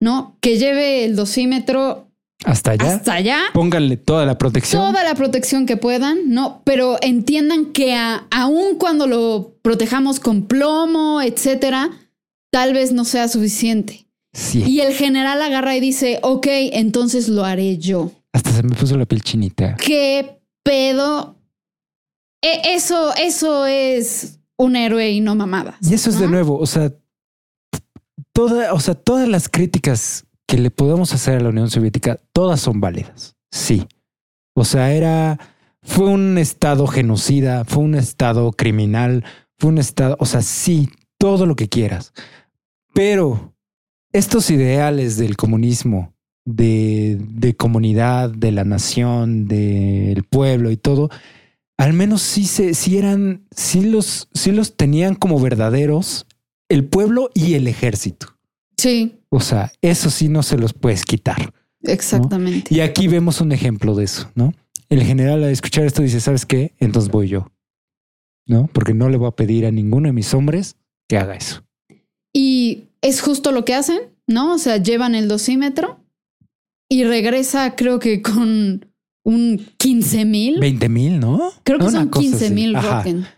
[0.00, 0.36] ¿no?
[0.40, 2.07] Que lleve el dosímetro
[2.44, 2.94] hasta allá.
[2.96, 4.80] hasta allá, Pónganle toda la protección.
[4.92, 6.62] toda la protección que puedan, ¿no?
[6.64, 11.90] Pero entiendan que a- aun cuando lo protejamos con plomo, etcétera,
[12.52, 14.06] tal vez no sea suficiente.
[14.32, 14.62] Sí.
[14.62, 18.12] Y el general agarra y dice, ok, entonces lo haré yo.
[18.32, 19.74] Hasta se me puso la piel chinita.
[19.76, 21.36] ¿Qué pedo?
[22.42, 25.76] E- eso, eso es un héroe y no mamadas.
[25.80, 26.92] Y eso es de nuevo, o sea,
[28.32, 32.58] toda, o sea, todas las críticas que le podemos hacer a la Unión Soviética, todas
[32.60, 33.36] son válidas.
[33.52, 33.86] Sí.
[34.54, 35.38] O sea, era,
[35.82, 39.24] fue un estado genocida, fue un estado criminal,
[39.58, 40.88] fue un estado, o sea, sí,
[41.18, 42.14] todo lo que quieras.
[42.94, 43.54] Pero
[44.10, 46.14] estos ideales del comunismo,
[46.46, 51.10] de, de comunidad, de la nación, del pueblo y todo,
[51.76, 56.26] al menos sí se, sí eran, sí los, sí los tenían como verdaderos
[56.70, 58.37] el pueblo y el ejército.
[58.78, 61.52] Sí, O sea, eso sí no se los puedes quitar.
[61.82, 62.72] exactamente.
[62.74, 64.54] Y aquí vemos un ejemplo de eso, ¿no?
[64.88, 66.72] El general al escuchar esto dice, ¿sabes qué?
[66.78, 67.50] Entonces voy yo,
[68.46, 68.68] ¿no?
[68.72, 70.76] Porque no le voy a pedir a ninguno de mis hombres
[71.08, 71.62] que haga eso.
[72.32, 74.54] Y es justo lo que hacen, ¿no?
[74.54, 76.00] O sea, llevan el dosímetro
[76.88, 78.86] y regresa, creo que con
[79.24, 80.60] un 15 mil.
[80.60, 81.52] 20 mil, ¿no?
[81.64, 82.76] Creo que son cosa 15 mil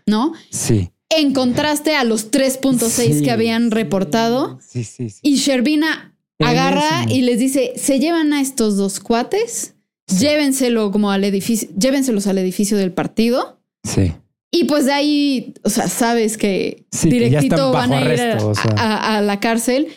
[0.07, 0.33] ¿no?
[0.49, 0.91] Sí.
[1.17, 4.59] En contraste a los 3.6 Sí, que habían reportado.
[4.65, 5.07] Sí, sí.
[5.21, 9.75] Y Sherbina agarra y les dice: se llevan a estos dos cuates,
[10.19, 13.59] llévenselo como al edificio, llévenselos al edificio del partido.
[13.83, 14.13] Sí.
[14.53, 18.55] Y pues de ahí, o sea, sabes que directito van a ir a- arresto, o
[18.55, 18.71] sea.
[18.77, 19.87] a, a la cárcel.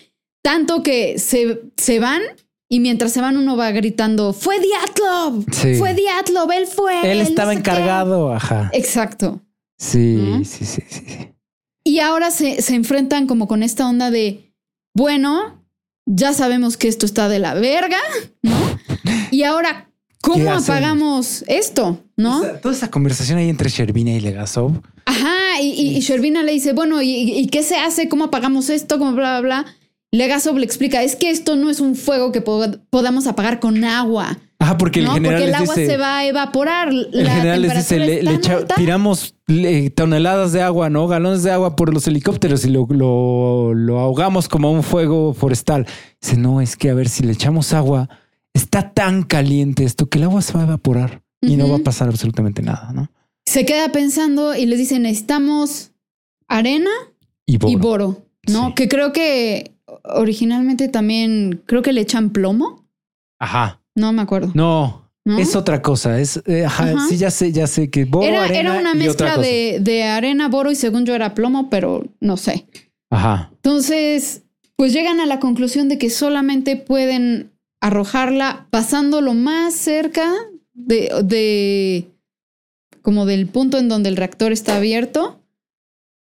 [0.43, 2.20] Tanto que se, se van
[2.69, 5.74] y mientras se van uno va gritando, fue Diatlov, Sí.
[5.77, 7.11] fue Diatlov, él fue.
[7.12, 7.70] Él no estaba sé qué".
[7.70, 8.70] encargado, ajá.
[8.74, 9.41] Exacto.
[9.78, 10.44] Sí, ¿No?
[10.44, 11.28] sí, sí, sí, sí.
[11.84, 14.55] Y ahora se, se enfrentan como con esta onda de,
[14.94, 15.62] bueno,
[16.06, 17.98] ya sabemos que esto está de la verga,
[18.42, 18.55] ¿no?
[19.30, 19.90] Y ahora,
[20.22, 22.01] ¿Qué ¿cómo apagamos esto?
[22.16, 22.40] ¿no?
[22.62, 24.80] Toda esa conversación ahí entre Sherbina y Legasov.
[25.06, 28.09] Ajá, y, y, y le dice, bueno, ¿y, y qué se hace?
[28.09, 28.98] ¿Cómo apagamos esto?
[28.98, 29.74] ¿Cómo bla, bla, bla?
[30.12, 33.82] Legasov le explica, es que esto no es un fuego que po- podamos apagar con
[33.84, 35.14] agua, Ajá, porque el ¿no?
[35.14, 36.88] general Porque el les agua dice, se va a evaporar.
[36.90, 38.74] el la general les dice, le, es le tan echa- alta".
[38.76, 39.34] tiramos
[39.94, 41.06] toneladas de agua, ¿no?
[41.06, 45.86] Galones de agua por los helicópteros y lo, lo, lo ahogamos como un fuego forestal.
[46.20, 48.08] Dice, no, es que a ver si le echamos agua,
[48.54, 51.80] está tan caliente esto que el agua se va a evaporar y no va a
[51.80, 53.10] pasar absolutamente nada, ¿no?
[53.44, 55.92] Se queda pensando y les dice, necesitamos
[56.48, 56.88] arena
[57.44, 57.78] Y, y boro.
[57.78, 58.68] boro, ¿no?
[58.68, 58.74] Sí.
[58.74, 62.86] Que creo que originalmente también, creo que le echan plomo,
[63.38, 63.82] Ajá.
[63.94, 64.52] no me acuerdo.
[64.54, 65.38] No, ¿no?
[65.38, 66.20] es otra cosa.
[66.20, 67.09] Es, eh, ajá, Ajá.
[67.09, 70.48] sí, ya sé, ya sé que boro, era, arena era una mezcla de, de arena,
[70.48, 72.66] boro y según yo era plomo, pero no sé.
[73.10, 73.51] Ajá.
[73.55, 74.42] Entonces,
[74.76, 80.32] pues llegan a la conclusión de que solamente pueden arrojarla pasando lo más cerca
[80.72, 82.09] de, de
[83.02, 85.40] como del punto en donde el reactor está abierto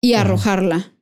[0.01, 0.23] y Ajá.
[0.23, 0.93] arrojarla,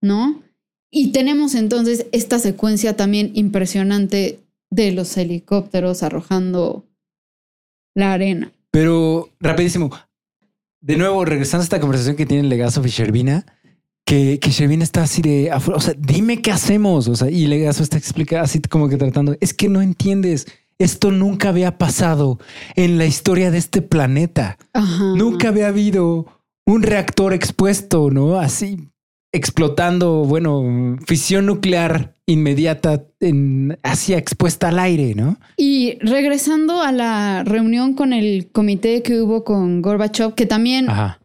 [0.00, 0.42] ¿no?
[0.90, 4.38] Y tenemos entonces esta secuencia también impresionante
[4.70, 6.84] de los helicópteros arrojando
[7.94, 8.52] la arena.
[8.70, 9.90] Pero rapidísimo.
[10.80, 13.46] De nuevo, regresando a esta conversación que tienen Legasov y Sherbina,
[14.04, 15.78] que, que Sherbina está así de afuera.
[15.78, 17.08] O sea, dime qué hacemos.
[17.08, 19.36] O sea, y Legasov está explica así como que tratando.
[19.40, 20.46] Es que no entiendes.
[20.78, 22.38] Esto nunca había pasado
[22.74, 24.58] en la historia de este planeta.
[24.72, 25.04] Ajá.
[25.16, 26.26] Nunca había habido
[26.66, 28.38] un reactor expuesto, ¿no?
[28.38, 28.90] Así
[29.34, 35.38] explotando, bueno, fisión nuclear inmediata en así expuesta al aire, ¿no?
[35.56, 41.20] Y regresando a la reunión con el comité que hubo con Gorbachev, que también, Ajá.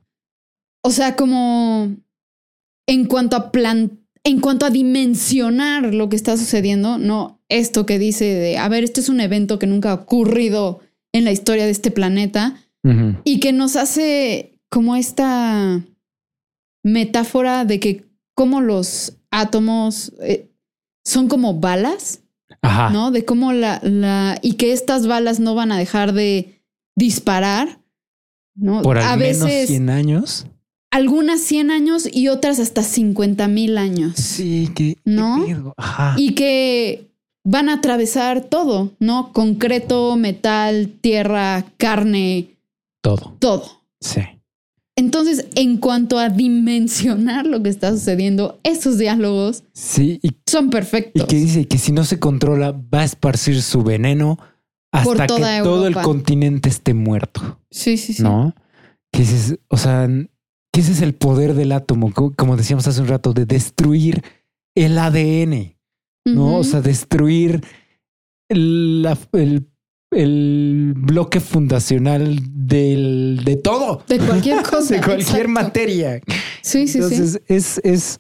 [0.84, 1.96] o sea, como
[2.88, 8.00] en cuanto a plan, en cuanto a dimensionar lo que está sucediendo, no esto que
[8.00, 10.80] dice de, a ver, este es un evento que nunca ha ocurrido
[11.14, 12.56] en la historia de este planeta
[13.24, 15.84] y que nos hace como esta
[16.84, 20.48] metáfora de que como los átomos eh,
[21.04, 22.22] son como balas
[22.62, 22.90] Ajá.
[22.90, 23.12] ¿no?
[23.12, 24.38] De cómo la, la.
[24.42, 26.62] y que estas balas no van a dejar de
[26.96, 27.80] disparar,
[28.56, 28.82] ¿no?
[28.82, 30.46] Por al a menos veces 100 años.
[30.92, 34.16] algunas 100 años y otras hasta 50 mil años.
[34.18, 35.46] Sí, que ¿No?
[35.78, 36.16] Ajá.
[36.18, 37.08] Y que
[37.46, 39.32] van a atravesar todo, ¿no?
[39.32, 42.58] Concreto, metal, tierra, carne,
[43.02, 43.36] Todo.
[43.40, 43.82] todo.
[44.02, 44.22] Sí.
[45.00, 50.70] Entonces, en cuanto a dimensionar lo que está sucediendo, esos diálogos Sí, y, son y
[50.72, 51.26] perfectos.
[51.26, 54.38] que dice que si no se controla, va a esparcir su veneno
[54.92, 57.60] hasta que todo el continente esté muerto.
[57.72, 58.24] Sí, sí, sí.
[58.24, 58.54] ¿no?
[59.14, 60.08] Que dices, o sea,
[60.74, 64.22] que ese es el poder del átomo, co- como decíamos hace un rato, de destruir
[64.76, 65.76] el ADN,
[66.26, 66.58] ¿no?
[66.58, 67.62] O sea, destruir
[68.50, 69.08] el,
[70.12, 74.96] el bloque fundacional del, de todo, de cualquier cosa.
[74.96, 75.50] de cualquier exacto.
[75.50, 76.22] materia.
[76.62, 76.98] Sí, sí, sí.
[77.00, 78.20] Entonces, es, es,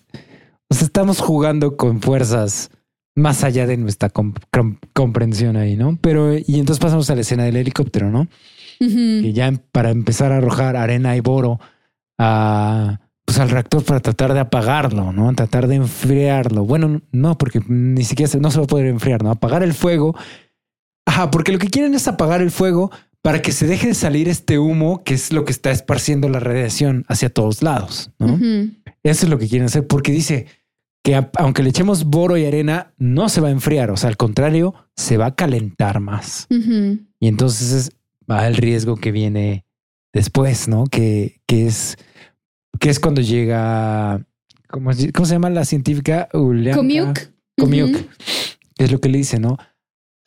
[0.69, 2.69] o sea, estamos jugando con fuerzas
[3.15, 5.97] más allá de nuestra com- com- comprensión ahí, ¿no?
[6.01, 8.27] Pero, y entonces pasamos a la escena del helicóptero, ¿no?
[8.79, 11.59] Que ya em- para empezar a arrojar arena y boro
[12.17, 15.33] a, pues al reactor para tratar de apagarlo, ¿no?
[15.35, 16.63] Tratar de enfriarlo.
[16.65, 19.31] Bueno, no, porque ni siquiera se, no se va a poder enfriar, ¿no?
[19.31, 20.15] Apagar el fuego.
[21.05, 22.91] Ajá, porque lo que quieren es apagar el fuego
[23.21, 26.39] para que se deje de salir este humo, que es lo que está esparciendo la
[26.39, 28.37] radiación hacia todos lados, ¿no?
[29.03, 30.45] Eso es lo que quieren hacer, porque dice
[31.03, 33.91] que a- aunque le echemos boro y arena, no se va a enfriar.
[33.91, 36.47] O sea, al contrario, se va a calentar más.
[37.19, 37.91] Y entonces es-
[38.29, 39.65] va el riesgo que viene
[40.13, 40.85] después, ¿no?
[40.85, 41.97] Que, que es
[42.79, 44.25] que es cuando llega
[44.69, 46.29] ¿cómo, se llama la científica?
[46.33, 47.19] Ulianka Comiuk.
[47.57, 48.07] Comiuk,
[48.77, 49.57] es lo que le dice, ¿no?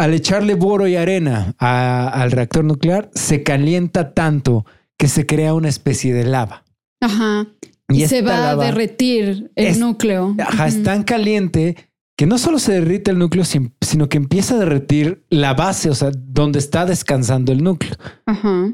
[0.02, 4.66] Al echarle boro y arena a- al reactor nuclear, se calienta tanto
[4.98, 6.64] que se crea una especie de lava.
[7.00, 7.46] Ajá.
[7.88, 10.34] Y, se va a derretir el es- núcleo.
[10.40, 11.76] Ajá, es tan caliente
[12.16, 15.88] que no solo se derrite el núcleo, sin- sino que empieza a derretir la base,
[15.90, 17.94] o sea, donde está descansando el núcleo.
[18.26, 18.72] Ajá.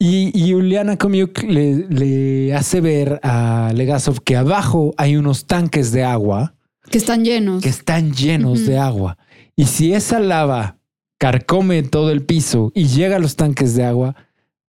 [0.00, 5.92] Y, y Juliana Komiuk le, le hace ver a Legasov que abajo hay unos tanques
[5.92, 6.54] de agua
[6.90, 7.62] Que están llenos.
[7.62, 9.18] que están llenos de agua.
[9.60, 10.78] Y si esa lava
[11.18, 14.16] carcome todo el piso y llega a los tanques de agua,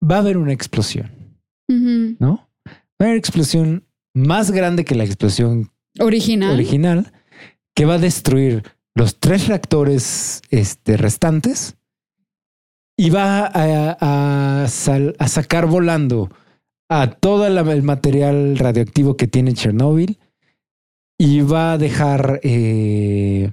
[0.02, 1.10] va a haber una explosión.
[2.18, 2.48] ¿no?
[2.66, 3.84] Va a haber explosión
[4.14, 5.70] más grande que la explosión
[6.00, 6.54] Original.
[6.54, 7.12] original
[7.74, 8.62] que va a destruir
[8.94, 11.76] los tres reactores este, restantes
[12.96, 16.30] y va a, a sal- a sacar volando
[16.88, 20.18] a todo el material radioactivo que tiene Chernóbil
[21.18, 23.52] y va a dejar eh,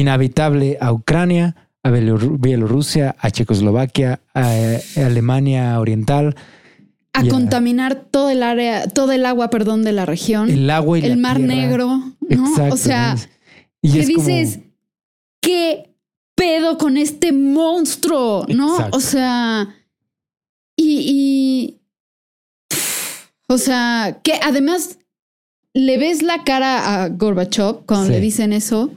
[0.00, 6.34] inhabitable a Ucrania, a Bielorru- Bielorrusia, a Checoslovaquia, a, a Alemania Oriental,
[7.12, 10.50] a contaminar todo el área, todo el agua, perdón, de la región.
[10.50, 11.54] el agua y el la mar tierra.
[11.54, 11.88] negro.
[12.28, 12.48] ¿no?
[12.50, 12.74] Exacto.
[12.74, 13.16] o sea.
[13.80, 14.58] Y ¿qué es como- dices?
[15.40, 15.94] ¿Qué
[16.34, 18.44] pedo con este monstruo?
[18.48, 18.74] ¿No?
[18.74, 18.96] Exacto.
[18.96, 19.74] O sea,
[20.76, 22.76] y, y-
[23.48, 24.98] o sea, que además
[25.72, 28.12] le ves la cara a Gorbachev cuando Sí.
[28.12, 28.90] le dicen eso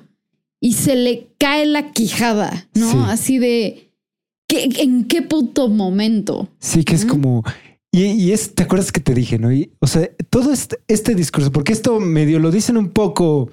[0.61, 2.91] y se le cae la quijada, ¿no?
[2.91, 2.98] Sí.
[3.07, 3.91] Así de,
[4.48, 6.49] ¿qué, ¿en qué puto momento?
[6.60, 7.11] Sí, que es Ujú.
[7.14, 7.44] como.
[7.91, 9.52] Y, y es, ¿te acuerdas que te dije, no?
[9.52, 13.49] Y, o sea, todo este, este discurso, porque esto medio lo dicen un poco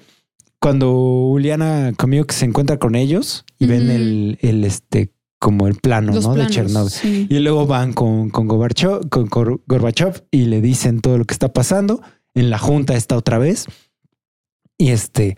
[0.59, 0.91] cuando
[1.31, 3.91] Juliana conmigo que se encuentra con ellos y ven Ujú.
[3.91, 6.33] el, el, este, como el plano, Los ¿no?
[6.33, 6.49] planos.
[6.49, 6.89] De Chernobyl.
[6.91, 7.27] sí.
[7.29, 11.33] Y luego van con, con Gorbachev, con Gor- Gorbachev y le dicen todo lo que
[11.33, 12.01] está pasando.
[12.35, 13.65] En la junta está otra vez.
[14.77, 15.37] Y este,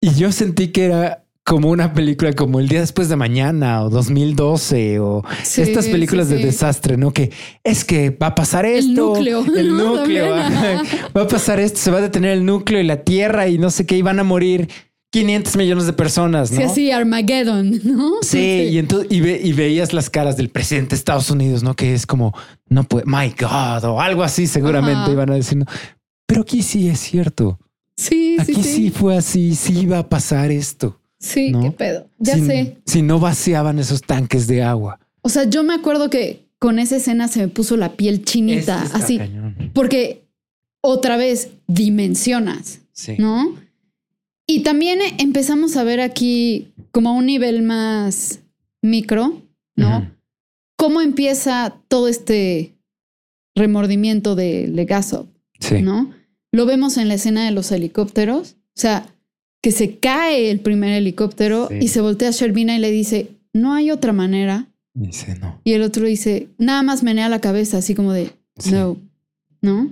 [0.00, 3.88] y yo sentí que era como una película como El día después de mañana o
[3.88, 7.10] 2012 o Sí, estas películas sí, de desastre, ¿no?
[7.12, 7.30] Que
[7.64, 9.16] es que va a pasar esto.
[9.16, 9.44] El núcleo.
[9.56, 9.96] El ¿no?
[9.96, 10.34] núcleo.
[10.34, 10.80] También.
[11.16, 13.70] Va a pasar esto, se va a detener el núcleo y la tierra y no
[13.70, 14.68] sé qué, y van a morir
[15.10, 16.58] 500 millones de personas, ¿no?
[16.58, 18.16] Sí, así Armageddon, ¿no?
[18.20, 21.74] Sí, y entonces y, ve- y veías las caras del presidente de Estados Unidos, ¿no?
[21.74, 22.34] Que es como,
[22.68, 25.12] no puede, my God, o algo así seguramente Ajá.
[25.12, 25.64] iban a decir, ¿no?
[26.26, 27.58] pero aquí sí es cierto,
[27.98, 28.90] Sí, sí, aquí sí, sí.
[28.90, 31.00] fue así, sí iba a pasar esto.
[31.18, 31.62] Sí, ¿no?
[31.62, 32.08] qué pedo.
[32.18, 32.76] Ya si, sé.
[32.86, 35.00] Si no vaciaban esos tanques de agua.
[35.22, 38.80] O sea, yo me acuerdo que con esa escena se me puso la piel chinita,
[38.94, 39.72] así, cañón.
[39.74, 40.22] porque
[40.80, 43.16] otra vez dimensionas, Sí.
[43.18, 43.54] ¿no?
[44.46, 48.40] Y también eh, empezamos a ver aquí como a un nivel más
[48.80, 49.42] micro,
[49.76, 50.08] ¿no?
[50.76, 52.74] Cómo empieza todo este
[53.56, 55.26] remordimiento de Legasov,
[55.60, 55.82] Sí.
[55.82, 56.12] ¿no?
[56.52, 59.06] Lo vemos en la escena de los helicópteros, o sea,
[59.62, 61.78] que se cae el primer helicóptero Sí.
[61.82, 64.66] y se voltea a Shervina y le dice, no hay otra manera.
[64.94, 65.60] Dice, no.
[65.64, 68.70] Y el otro dice, nada más menea la cabeza, así como de, Sí.
[68.72, 68.96] no,
[69.60, 69.90] ¿no?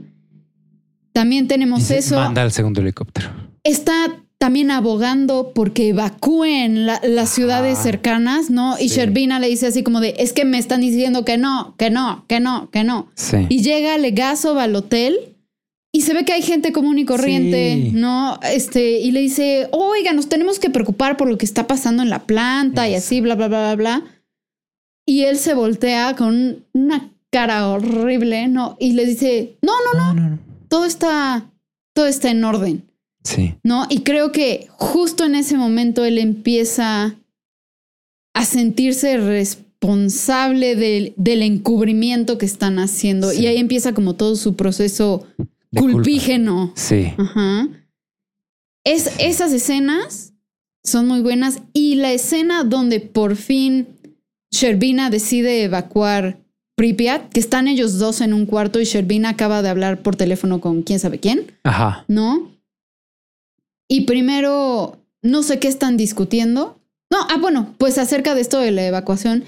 [1.13, 2.17] También tenemos eso.
[2.17, 3.29] Manda al segundo helicóptero.
[3.65, 8.77] Está también abogando porque evacúen la- las ciudades cercanas, ¿no?
[8.79, 8.97] Y Sí.
[8.97, 12.25] Shervina le dice así como de, es que me están diciendo que no, que no,
[12.29, 13.09] que no, que no.
[13.15, 13.47] Sí.
[13.49, 15.17] Y llega Legasov al hotel
[15.97, 17.91] y se ve que hay gente común y corriente, Sí.
[17.95, 18.39] ¿no?
[18.43, 22.11] Este, y le dice, oiga, nos tenemos que preocupar por lo que está pasando en
[22.11, 24.05] la planta y así, bla, bla, bla, bla, bla.
[25.07, 28.77] Y él se voltea con una cara horrible, ¿no?
[28.79, 30.39] Y le dice, no, no, No, no, no.
[30.69, 31.51] todo está,
[31.95, 32.83] todo está en orden,
[33.25, 33.55] Sí.
[33.63, 33.87] ¿no?
[33.89, 37.17] Y creo que justo en ese momento él empieza
[38.35, 43.31] a sentirse responsable del, del encubrimiento que están haciendo.
[43.31, 43.43] Sí.
[43.43, 45.27] Y ahí empieza como todo su proceso
[45.71, 45.93] Culpa.
[45.93, 46.73] culpígeno.
[46.75, 47.13] Sí.
[47.17, 47.69] Ajá.
[48.85, 50.33] Es, esas escenas
[50.85, 51.61] son muy buenas.
[51.73, 53.89] Y la escena donde por fin
[54.51, 56.39] Sherbina decide evacuar
[56.77, 60.61] Pripyat, que están ellos dos en un cuarto y Sherbina acaba de hablar por teléfono
[60.61, 62.05] con quién sabe quién, Ajá.
[62.07, 62.53] ¿no?
[63.89, 66.79] Y primero, no sé qué están discutiendo.
[67.11, 69.45] No, ah, bueno, pues acerca de esto de la evacuación.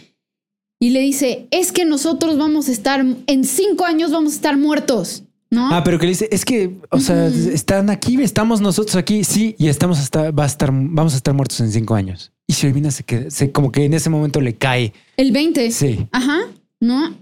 [0.80, 4.56] Y le dice, es que nosotros vamos a estar, en cinco años vamos a estar
[4.56, 5.72] muertos, ¿no?
[5.72, 9.54] Ah, pero que le dice, es que, o sea, están aquí, estamos nosotros aquí, sí,
[9.58, 12.32] y estamos hasta, va a estar, vamos a estar muertos en cinco años.
[12.46, 14.92] Y Shelvina se queda, se, como que en ese momento le cae.
[15.16, 15.70] El 20.
[15.70, 16.06] Sí.
[16.12, 16.38] Ajá,
[16.80, 17.14] ¿no?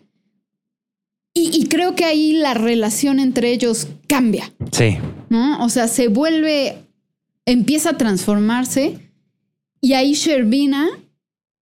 [1.35, 4.97] Y, y creo que ahí la relación entre ellos cambia, Sí.
[5.29, 5.63] ¿no?
[5.65, 6.79] O sea, se vuelve,
[7.45, 8.99] empieza a transformarse
[9.83, 10.89] y ahí Sherbina,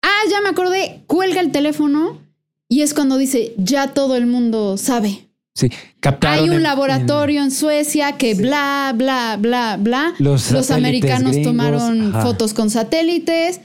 [0.03, 2.21] ah, ya me acordé, cuelga el teléfono
[2.69, 5.29] y es cuando dice, ya todo el mundo sabe.
[5.55, 5.71] Sí.
[6.01, 10.15] Captaron Hay un en- laboratorio en, Suecia que bla, bla, bla, bla.
[10.19, 12.23] Los americanos gringos, tomaron ajá.
[12.23, 13.61] fotos con satélites.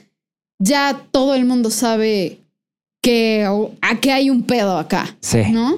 [0.62, 2.40] Ya todo el mundo sabe
[3.02, 3.48] que,
[3.82, 5.18] a que hay un pedo acá.
[5.22, 5.40] Sí.
[5.52, 5.78] ¿No?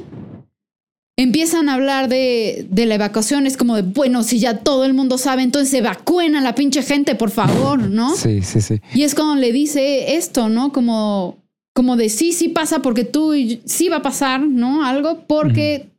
[1.17, 3.45] Empiezan a hablar de, de la evacuación.
[3.45, 6.81] Es como de, bueno, si ya todo el mundo sabe, entonces evacúen a la pinche
[6.81, 8.15] gente, por favor, ¿no?
[8.15, 8.81] Sí, sí, sí.
[8.93, 10.73] Y es cuando le dice esto, ¿no?
[10.73, 11.37] Como,
[11.73, 13.33] como de sí, sí pasa porque tú
[13.65, 14.83] sí va a pasar, ¿no?
[14.83, 15.90] Algo porque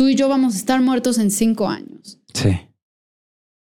[0.00, 2.18] tú y yo vamos a estar muertos en cinco años.
[2.32, 2.56] Sí.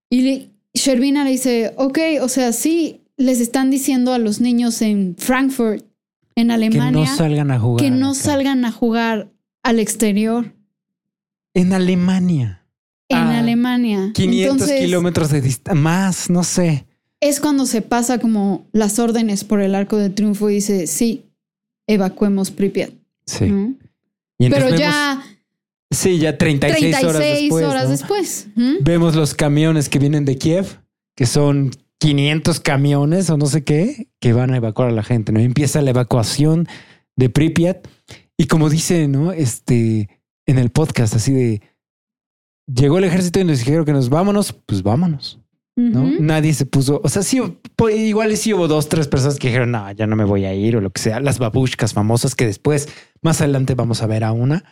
[0.10, 4.82] Y le- Shervina le dice, ok, o sea, sí, les están diciendo a los niños
[4.82, 5.84] en Frankfurt,
[6.38, 7.84] en Que Alemania, no salgan a jugar.
[7.84, 8.20] que no acá.
[8.22, 9.28] salgan a jugar
[9.64, 10.54] al exterior
[11.54, 12.64] En Alemania.
[13.10, 14.12] en Ah, Alemania.
[14.14, 15.82] 500 Entonces, kilómetros de distancia.
[15.82, 16.86] Más, no sé.
[17.20, 21.26] Es cuando se pasa como las órdenes por el arco de triunfo y dice, sí,
[21.86, 22.91] evacuemos Pripyat.
[23.26, 23.48] Sí.
[23.48, 23.76] ¿no?
[24.40, 25.24] Y entonces Pero vemos- ya
[25.94, 27.65] Sí, ya 36, 36 horas después.
[27.65, 27.90] horas ¿no?
[27.90, 28.48] después.
[28.56, 28.76] ¿Mm?
[28.82, 30.80] Vemos los camiones que vienen de Kiev,
[31.15, 35.32] que son 500 camiones o no sé qué, que van a evacuar a la gente.
[35.32, 35.40] ¿no?
[35.40, 36.68] Y empieza la evacuación
[37.15, 37.88] de Pripyat.
[38.38, 39.32] Y como dice, ¿no?
[39.32, 40.10] Este,
[40.45, 41.61] en el podcast, así de
[42.68, 45.40] llegó el ejército y nos dijeron que nos vámonos, pues vámonos.
[45.76, 46.10] ¿No?
[46.20, 47.41] Nadie se puso, o sea, sí,
[47.76, 50.54] po- igual sí hubo dos, tres personas que dijeron, no, ya no me voy a
[50.54, 51.20] ir o lo que sea.
[51.20, 52.88] Las babushkas famosas que después,
[53.22, 54.64] más adelante vamos a ver a una.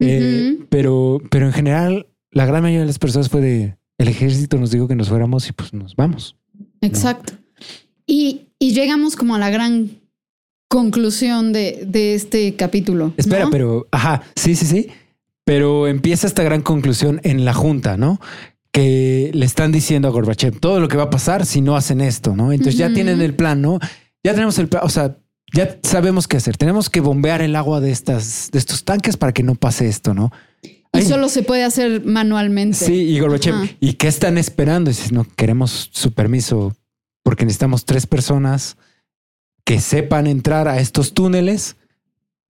[0.00, 4.56] Eh, pero, pero en general, la gran mayoría de las personas fue de el ejército
[4.56, 6.36] nos dijo que nos fuéramos y pues nos vamos.
[6.80, 7.34] Exacto.
[8.06, 9.90] Y, y llegamos como a la gran
[10.68, 13.12] conclusión de, de este capítulo.
[13.16, 13.50] Espera, ¿no?
[13.50, 14.88] pero, ajá, sí, sí, sí.
[15.44, 18.20] Pero empieza esta gran conclusión en la junta, ¿no?
[18.72, 22.00] Que le están diciendo a Gorbachev todo lo que va a pasar si no hacen
[22.00, 22.52] esto, ¿no?
[22.52, 23.78] Entonces ya tienen el plan, ¿no?
[24.22, 25.16] Ya tenemos el plan, o sea,
[25.52, 26.56] ya sabemos qué hacer.
[26.56, 30.14] Tenemos que bombear el agua de estas, de estos tanques para que no pase esto,
[30.14, 30.30] ¿no?
[30.62, 32.76] Y Ay, solo se puede hacer manualmente.
[32.76, 33.66] Sí, y Gorbachev, Ajá.
[33.80, 34.90] ¿y qué están esperando?
[34.90, 36.76] Dices, no, queremos su permiso
[37.22, 38.76] porque necesitamos tres personas
[39.64, 41.76] que sepan entrar a estos túneles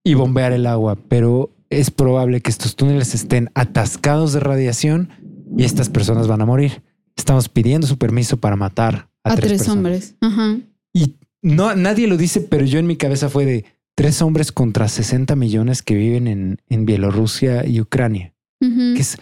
[0.05, 5.11] y bombear el agua, pero es probable que estos túneles estén atascados de radiación
[5.57, 6.83] y estas personas van a morir.
[7.17, 10.17] Estamos pidiendo su permiso para matar a, a tres, hombres.
[10.21, 10.59] Ajá.
[10.93, 13.65] Y no, nadie lo dice, pero yo en mi cabeza fue de
[13.95, 19.17] tres hombres contra 60 millones que viven en, en Bielorrusia y Ucrania que es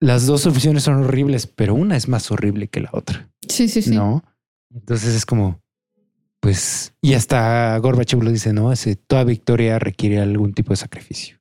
[0.00, 3.80] las dos opciones son horribles, pero una es más horrible que la otra, Sí, sí,
[3.80, 3.94] sí.
[3.94, 4.22] ¿no?
[4.74, 5.62] Entonces es como,
[6.40, 8.72] pues, y hasta Gorbachev lo dice, ¿no?
[8.72, 11.38] Ese, toda victoria requiere algún tipo de sacrificio.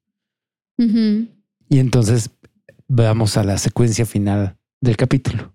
[0.77, 2.29] Y entonces
[2.87, 5.53] vamos a la secuencia final del capítulo.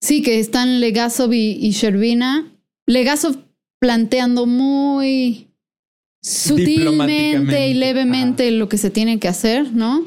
[0.00, 2.52] Sí, que están Legasov y, y Sherbina.
[2.86, 3.36] Legasov
[3.80, 5.48] planteando muy
[6.22, 7.68] sutilmente Diplomáticamente.
[7.68, 10.04] y levemente lo que se tiene que hacer, ¿no?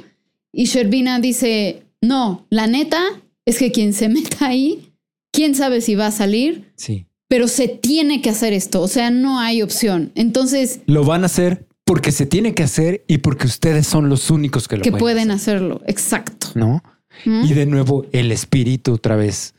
[0.52, 3.03] Y Sherbina dice, no, la neta
[3.45, 4.91] es que quien se meta ahí,
[5.32, 7.06] quién sabe si va a salir, Sí.
[7.28, 10.11] pero se tiene que hacer esto, o sea, no hay opción.
[10.15, 14.30] Entonces, Lo van a hacer porque se tiene que hacer y porque ustedes son los
[14.30, 16.47] únicos que lo que pueden, pueden hacer, hacerlo, exacto.
[16.53, 16.84] ¿no?
[17.26, 17.45] ¿Mm?
[17.45, 19.55] Y de nuevo el espíritu otra vez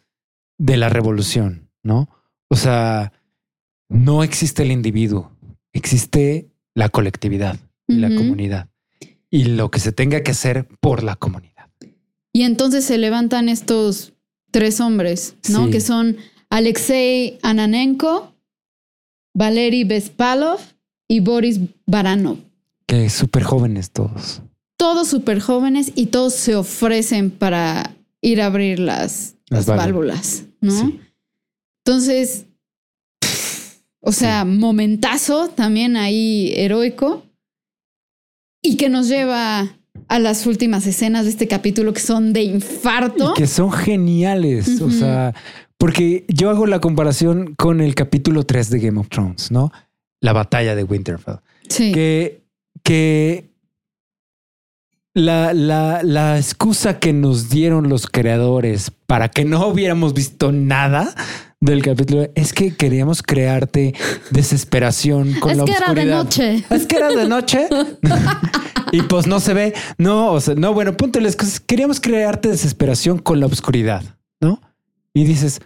[0.58, 2.08] de la revolución, ¿no?
[2.48, 3.12] O sea,
[3.88, 5.32] no existe el individuo,
[5.72, 8.68] existe la colectividad, y la comunidad
[9.30, 11.68] y lo que se tenga que hacer por la comunidad.
[12.32, 14.12] Y entonces se levantan estos
[14.50, 15.66] tres hombres, ¿no?
[15.66, 15.70] Sí.
[15.72, 16.18] Que son
[16.50, 18.34] Alexei Ananenko,
[19.34, 20.60] Valery Bespalov
[21.08, 22.36] y Boris Baranov.
[22.86, 24.42] Que súper jóvenes todos.
[24.76, 30.44] Todos súper jóvenes y todos se ofrecen para ir a abrir las, Las las válvulas.
[30.60, 30.72] ¿no?
[30.72, 31.00] Sí.
[31.84, 32.46] Entonces,
[34.00, 37.24] o sea, momentazo también ahí heroico
[38.62, 39.78] y que nos lleva
[40.08, 43.32] a las últimas escenas de este capítulo que son de infarto.
[43.32, 44.80] Y que son geniales.
[44.80, 45.34] O sea,
[45.76, 49.72] porque yo hago la comparación con el capítulo 3 de Game of Thrones, ¿no?
[50.20, 51.36] La batalla de Winterfell.
[51.68, 51.92] Sí.
[51.92, 52.42] Que,
[52.82, 53.50] que
[55.14, 61.14] la, la, la excusa que nos dieron los creadores para que no hubiéramos visto nada
[61.60, 63.94] del capítulo es que queríamos crearte
[64.30, 66.64] desesperación con es la que era de noche.
[66.70, 67.68] Es que era de noche
[68.92, 69.74] y pues no se ve.
[69.98, 71.20] No, o sea, no, bueno, punto.
[71.20, 71.60] las cosas.
[71.60, 74.02] Queríamos crearte desesperación con la oscuridad,
[74.40, 74.60] ¿no?
[75.14, 75.60] Y dices,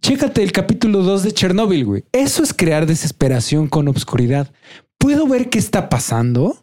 [0.00, 2.04] chécate el capítulo 2 de Chernobyl, güey.
[2.12, 4.52] Eso es crear desesperación con obscuridad.
[4.98, 6.62] Puedo ver qué está pasando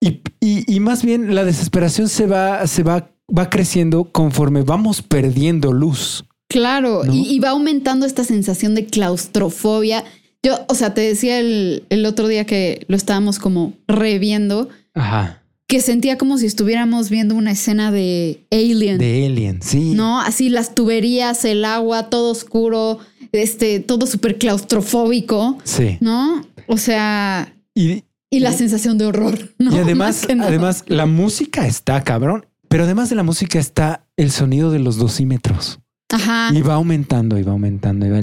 [0.00, 5.02] y, y- y más bien la desesperación se va, se va, va creciendo conforme vamos
[5.02, 6.24] perdiendo luz.
[6.48, 7.12] Claro, ¿No?
[7.14, 10.04] y, y va aumentando esta sensación de claustrofobia.
[10.42, 15.42] Yo, o sea, te decía el, el otro día que lo estábamos como reviendo, Ajá.
[15.68, 18.98] Que sentía como si estuviéramos viendo una escena de Alien.
[18.98, 19.92] De Alien, sí.
[19.94, 20.20] ¿no?
[20.20, 22.98] Así las tuberías, el agua, todo oscuro,
[23.32, 25.98] este, todo súper claustrofóbico, Sí.
[26.00, 26.42] ¿no?
[26.66, 29.52] O sea, Y, y la sensación de horror.
[29.58, 29.70] ¿no?
[29.74, 34.70] Y además, además, la música está cabrón, pero además de la música está el sonido
[34.70, 35.80] de los dosímetros
[36.10, 36.50] Ajá.
[36.54, 38.22] y va aumentando y va aumentando y va.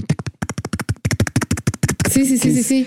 [2.10, 2.86] Sí, sí, sí, sí, sí.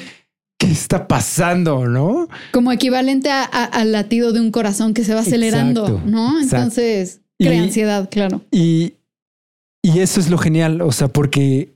[0.60, 1.88] ¿Qué está pasando?
[1.88, 2.28] No?
[2.52, 6.40] Como equivalente a- a- al latido de un corazón que se va acelerando, Exacto, ¿no?
[6.42, 8.42] Entonces, Y- crea ansiedad, claro.
[8.52, 8.94] Y,
[9.82, 10.82] y eso es lo genial.
[10.82, 11.74] O sea, porque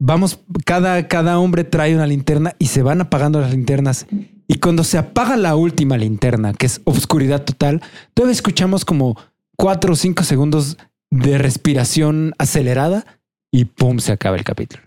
[0.00, 4.06] vamos, cada, cada hombre trae una linterna y se van apagando las linternas.
[4.48, 7.80] Y cuando se apaga la última linterna, que es obscuridad total,
[8.14, 9.16] todavía escuchamos como
[9.56, 10.76] cuatro o cinco segundos
[11.12, 13.04] de respiración acelerada
[13.52, 14.82] y pum, se acaba el capítulo.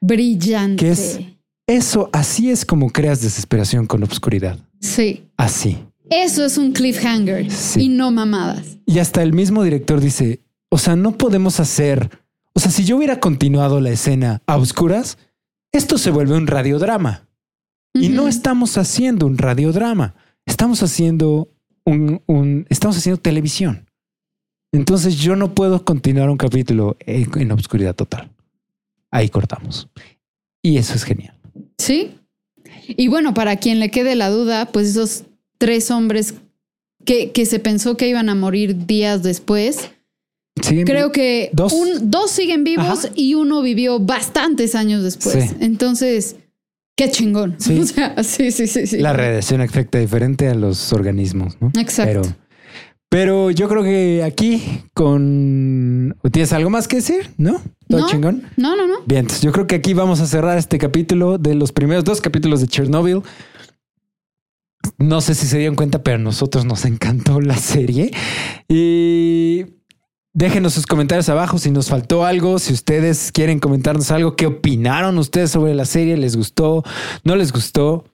[0.00, 1.36] Brillante.
[1.70, 4.58] Eso, así es como creas desesperación con obscuridad.
[4.80, 5.26] Sí.
[5.36, 5.78] Así.
[6.10, 7.82] Eso es un cliffhanger Sí.
[7.84, 8.78] y no mamadas.
[8.86, 12.10] Y hasta el mismo director dice, o sea, no podemos hacer,
[12.54, 15.18] o sea, si yo hubiera continuado la escena a oscuras,
[15.72, 17.28] esto se vuelve un radiodrama.
[17.94, 20.14] Y no estamos haciendo un radiodrama,
[20.46, 21.48] estamos haciendo
[21.84, 23.86] un, un- estamos haciendo televisión.
[24.72, 28.30] Entonces yo no puedo continuar un capítulo en, en obscuridad total.
[29.10, 29.88] Ahí cortamos.
[30.62, 31.36] Y eso es genial.
[31.80, 32.12] Sí.
[32.88, 35.24] Y bueno, para quien le quede la duda, pues esos
[35.58, 36.34] tres hombres
[37.04, 39.90] que, que se pensó que iban a morir días después,
[40.62, 41.72] Sí, creo que Dos.
[41.72, 43.08] un- dos siguen vivos Ajá.
[43.14, 45.44] y uno vivió bastantes años después.
[45.50, 45.56] Sí.
[45.60, 46.36] Entonces,
[46.96, 47.56] qué chingón.
[47.58, 47.78] Sí.
[47.80, 48.98] O sea, sí, sí, sí, sí.
[48.98, 51.72] la radiación afecta diferente a los organismos, ¿no?
[51.80, 52.20] Exacto.
[52.22, 52.36] Pero,
[53.10, 56.16] pero yo creo que aquí con...
[56.32, 57.30] ¿Tienes algo más que decir?
[57.36, 57.60] ¿No?
[57.88, 58.06] ¿Todo No.
[58.06, 58.44] chingón?
[58.56, 58.94] No, no, no.
[59.04, 62.20] Bien, entonces yo creo que aquí vamos a cerrar este capítulo de los primeros dos
[62.20, 63.22] capítulos de Chernobyl.
[64.96, 68.12] No sé si se dieron cuenta, pero a nosotros nos encantó la serie.
[68.68, 69.66] Y
[70.32, 75.18] déjenos sus comentarios abajo si nos faltó algo, si ustedes quieren comentarnos algo, qué opinaron
[75.18, 76.84] ustedes sobre la serie, les gustó,
[77.24, 78.04] no les gustó.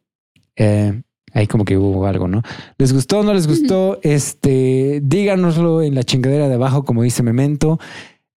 [0.56, 1.02] Eh,
[1.36, 2.42] ahí como que hubo algo, ¿no?
[2.78, 3.98] ¿Les gustó, no les gustó?
[4.02, 7.78] Este, díganoslo en la chingadera de abajo, como dice Memento.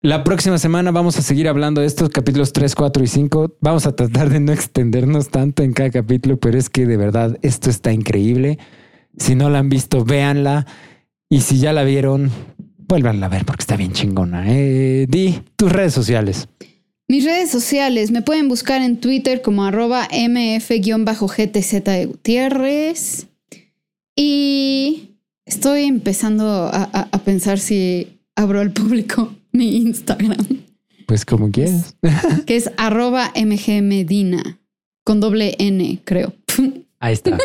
[0.03, 3.57] La próxima semana vamos a seguir hablando de estos capítulos 3, 4 y 5.
[3.61, 7.39] Vamos a tratar de no extendernos tanto en cada capítulo, pero es que de verdad
[7.43, 8.59] esto está increíble.
[9.17, 10.67] Si no la han visto, véanla.
[11.29, 12.33] Y si ya la vieron,
[12.79, 14.45] vuélvanla a ver porque está bien chingona.
[14.49, 16.49] Eh, di tus redes sociales.
[17.11, 23.27] Mis redes sociales me pueden buscar en Twitter como arroba mf-gtz Gutiérrez.
[24.15, 25.15] Y
[25.47, 30.37] estoy empezando a, a- a pensar si abro al público mi Instagram,
[31.07, 31.97] Pues como quieras.
[32.47, 34.59] que es arroba mgmedina,
[35.05, 36.35] con doble N, creo.
[37.01, 37.39] Ahí está.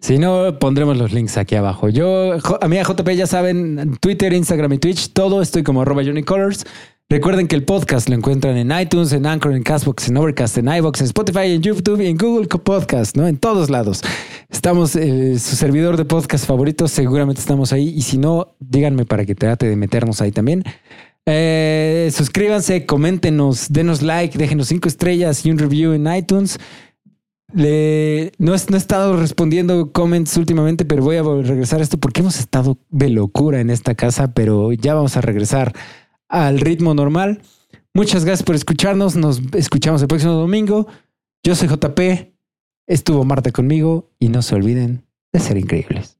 [0.00, 1.88] Si no, pondremos los links aquí abajo.
[1.88, 6.02] Yo, a mí a JP ya saben, Twitter, Instagram y Twitch, todo estoy como arroba
[6.02, 6.64] unicolors.
[7.08, 10.66] Recuerden que el podcast lo encuentran en iTunes, en Anchor, en Castbox, en Overcast, en
[10.66, 13.28] iVoox, en Spotify, en YouTube y en Google Podcast, ¿no?
[13.28, 14.02] En todos lados.
[14.48, 17.90] Estamos, eh, su servidor de podcast favorito, seguramente estamos ahí.
[17.90, 20.64] Y si no, díganme para que trate de meternos ahí también.
[21.26, 26.58] Eh, suscríbanse, coméntenos, denos like, déjenos cinco estrellas y un review en iTunes.
[27.52, 31.98] Le, no, he, no he estado respondiendo comments últimamente, pero voy a regresar a esto
[31.98, 35.72] porque hemos estado de locura en esta casa, pero ya vamos a regresar
[36.28, 37.42] al ritmo normal.
[37.94, 39.16] Muchas gracias por escucharnos.
[39.16, 40.86] Nos escuchamos el próximo domingo.
[41.42, 42.34] Yo soy JP.
[42.88, 46.15] Estuvo Marta conmigo y no se olviden de ser increíbles.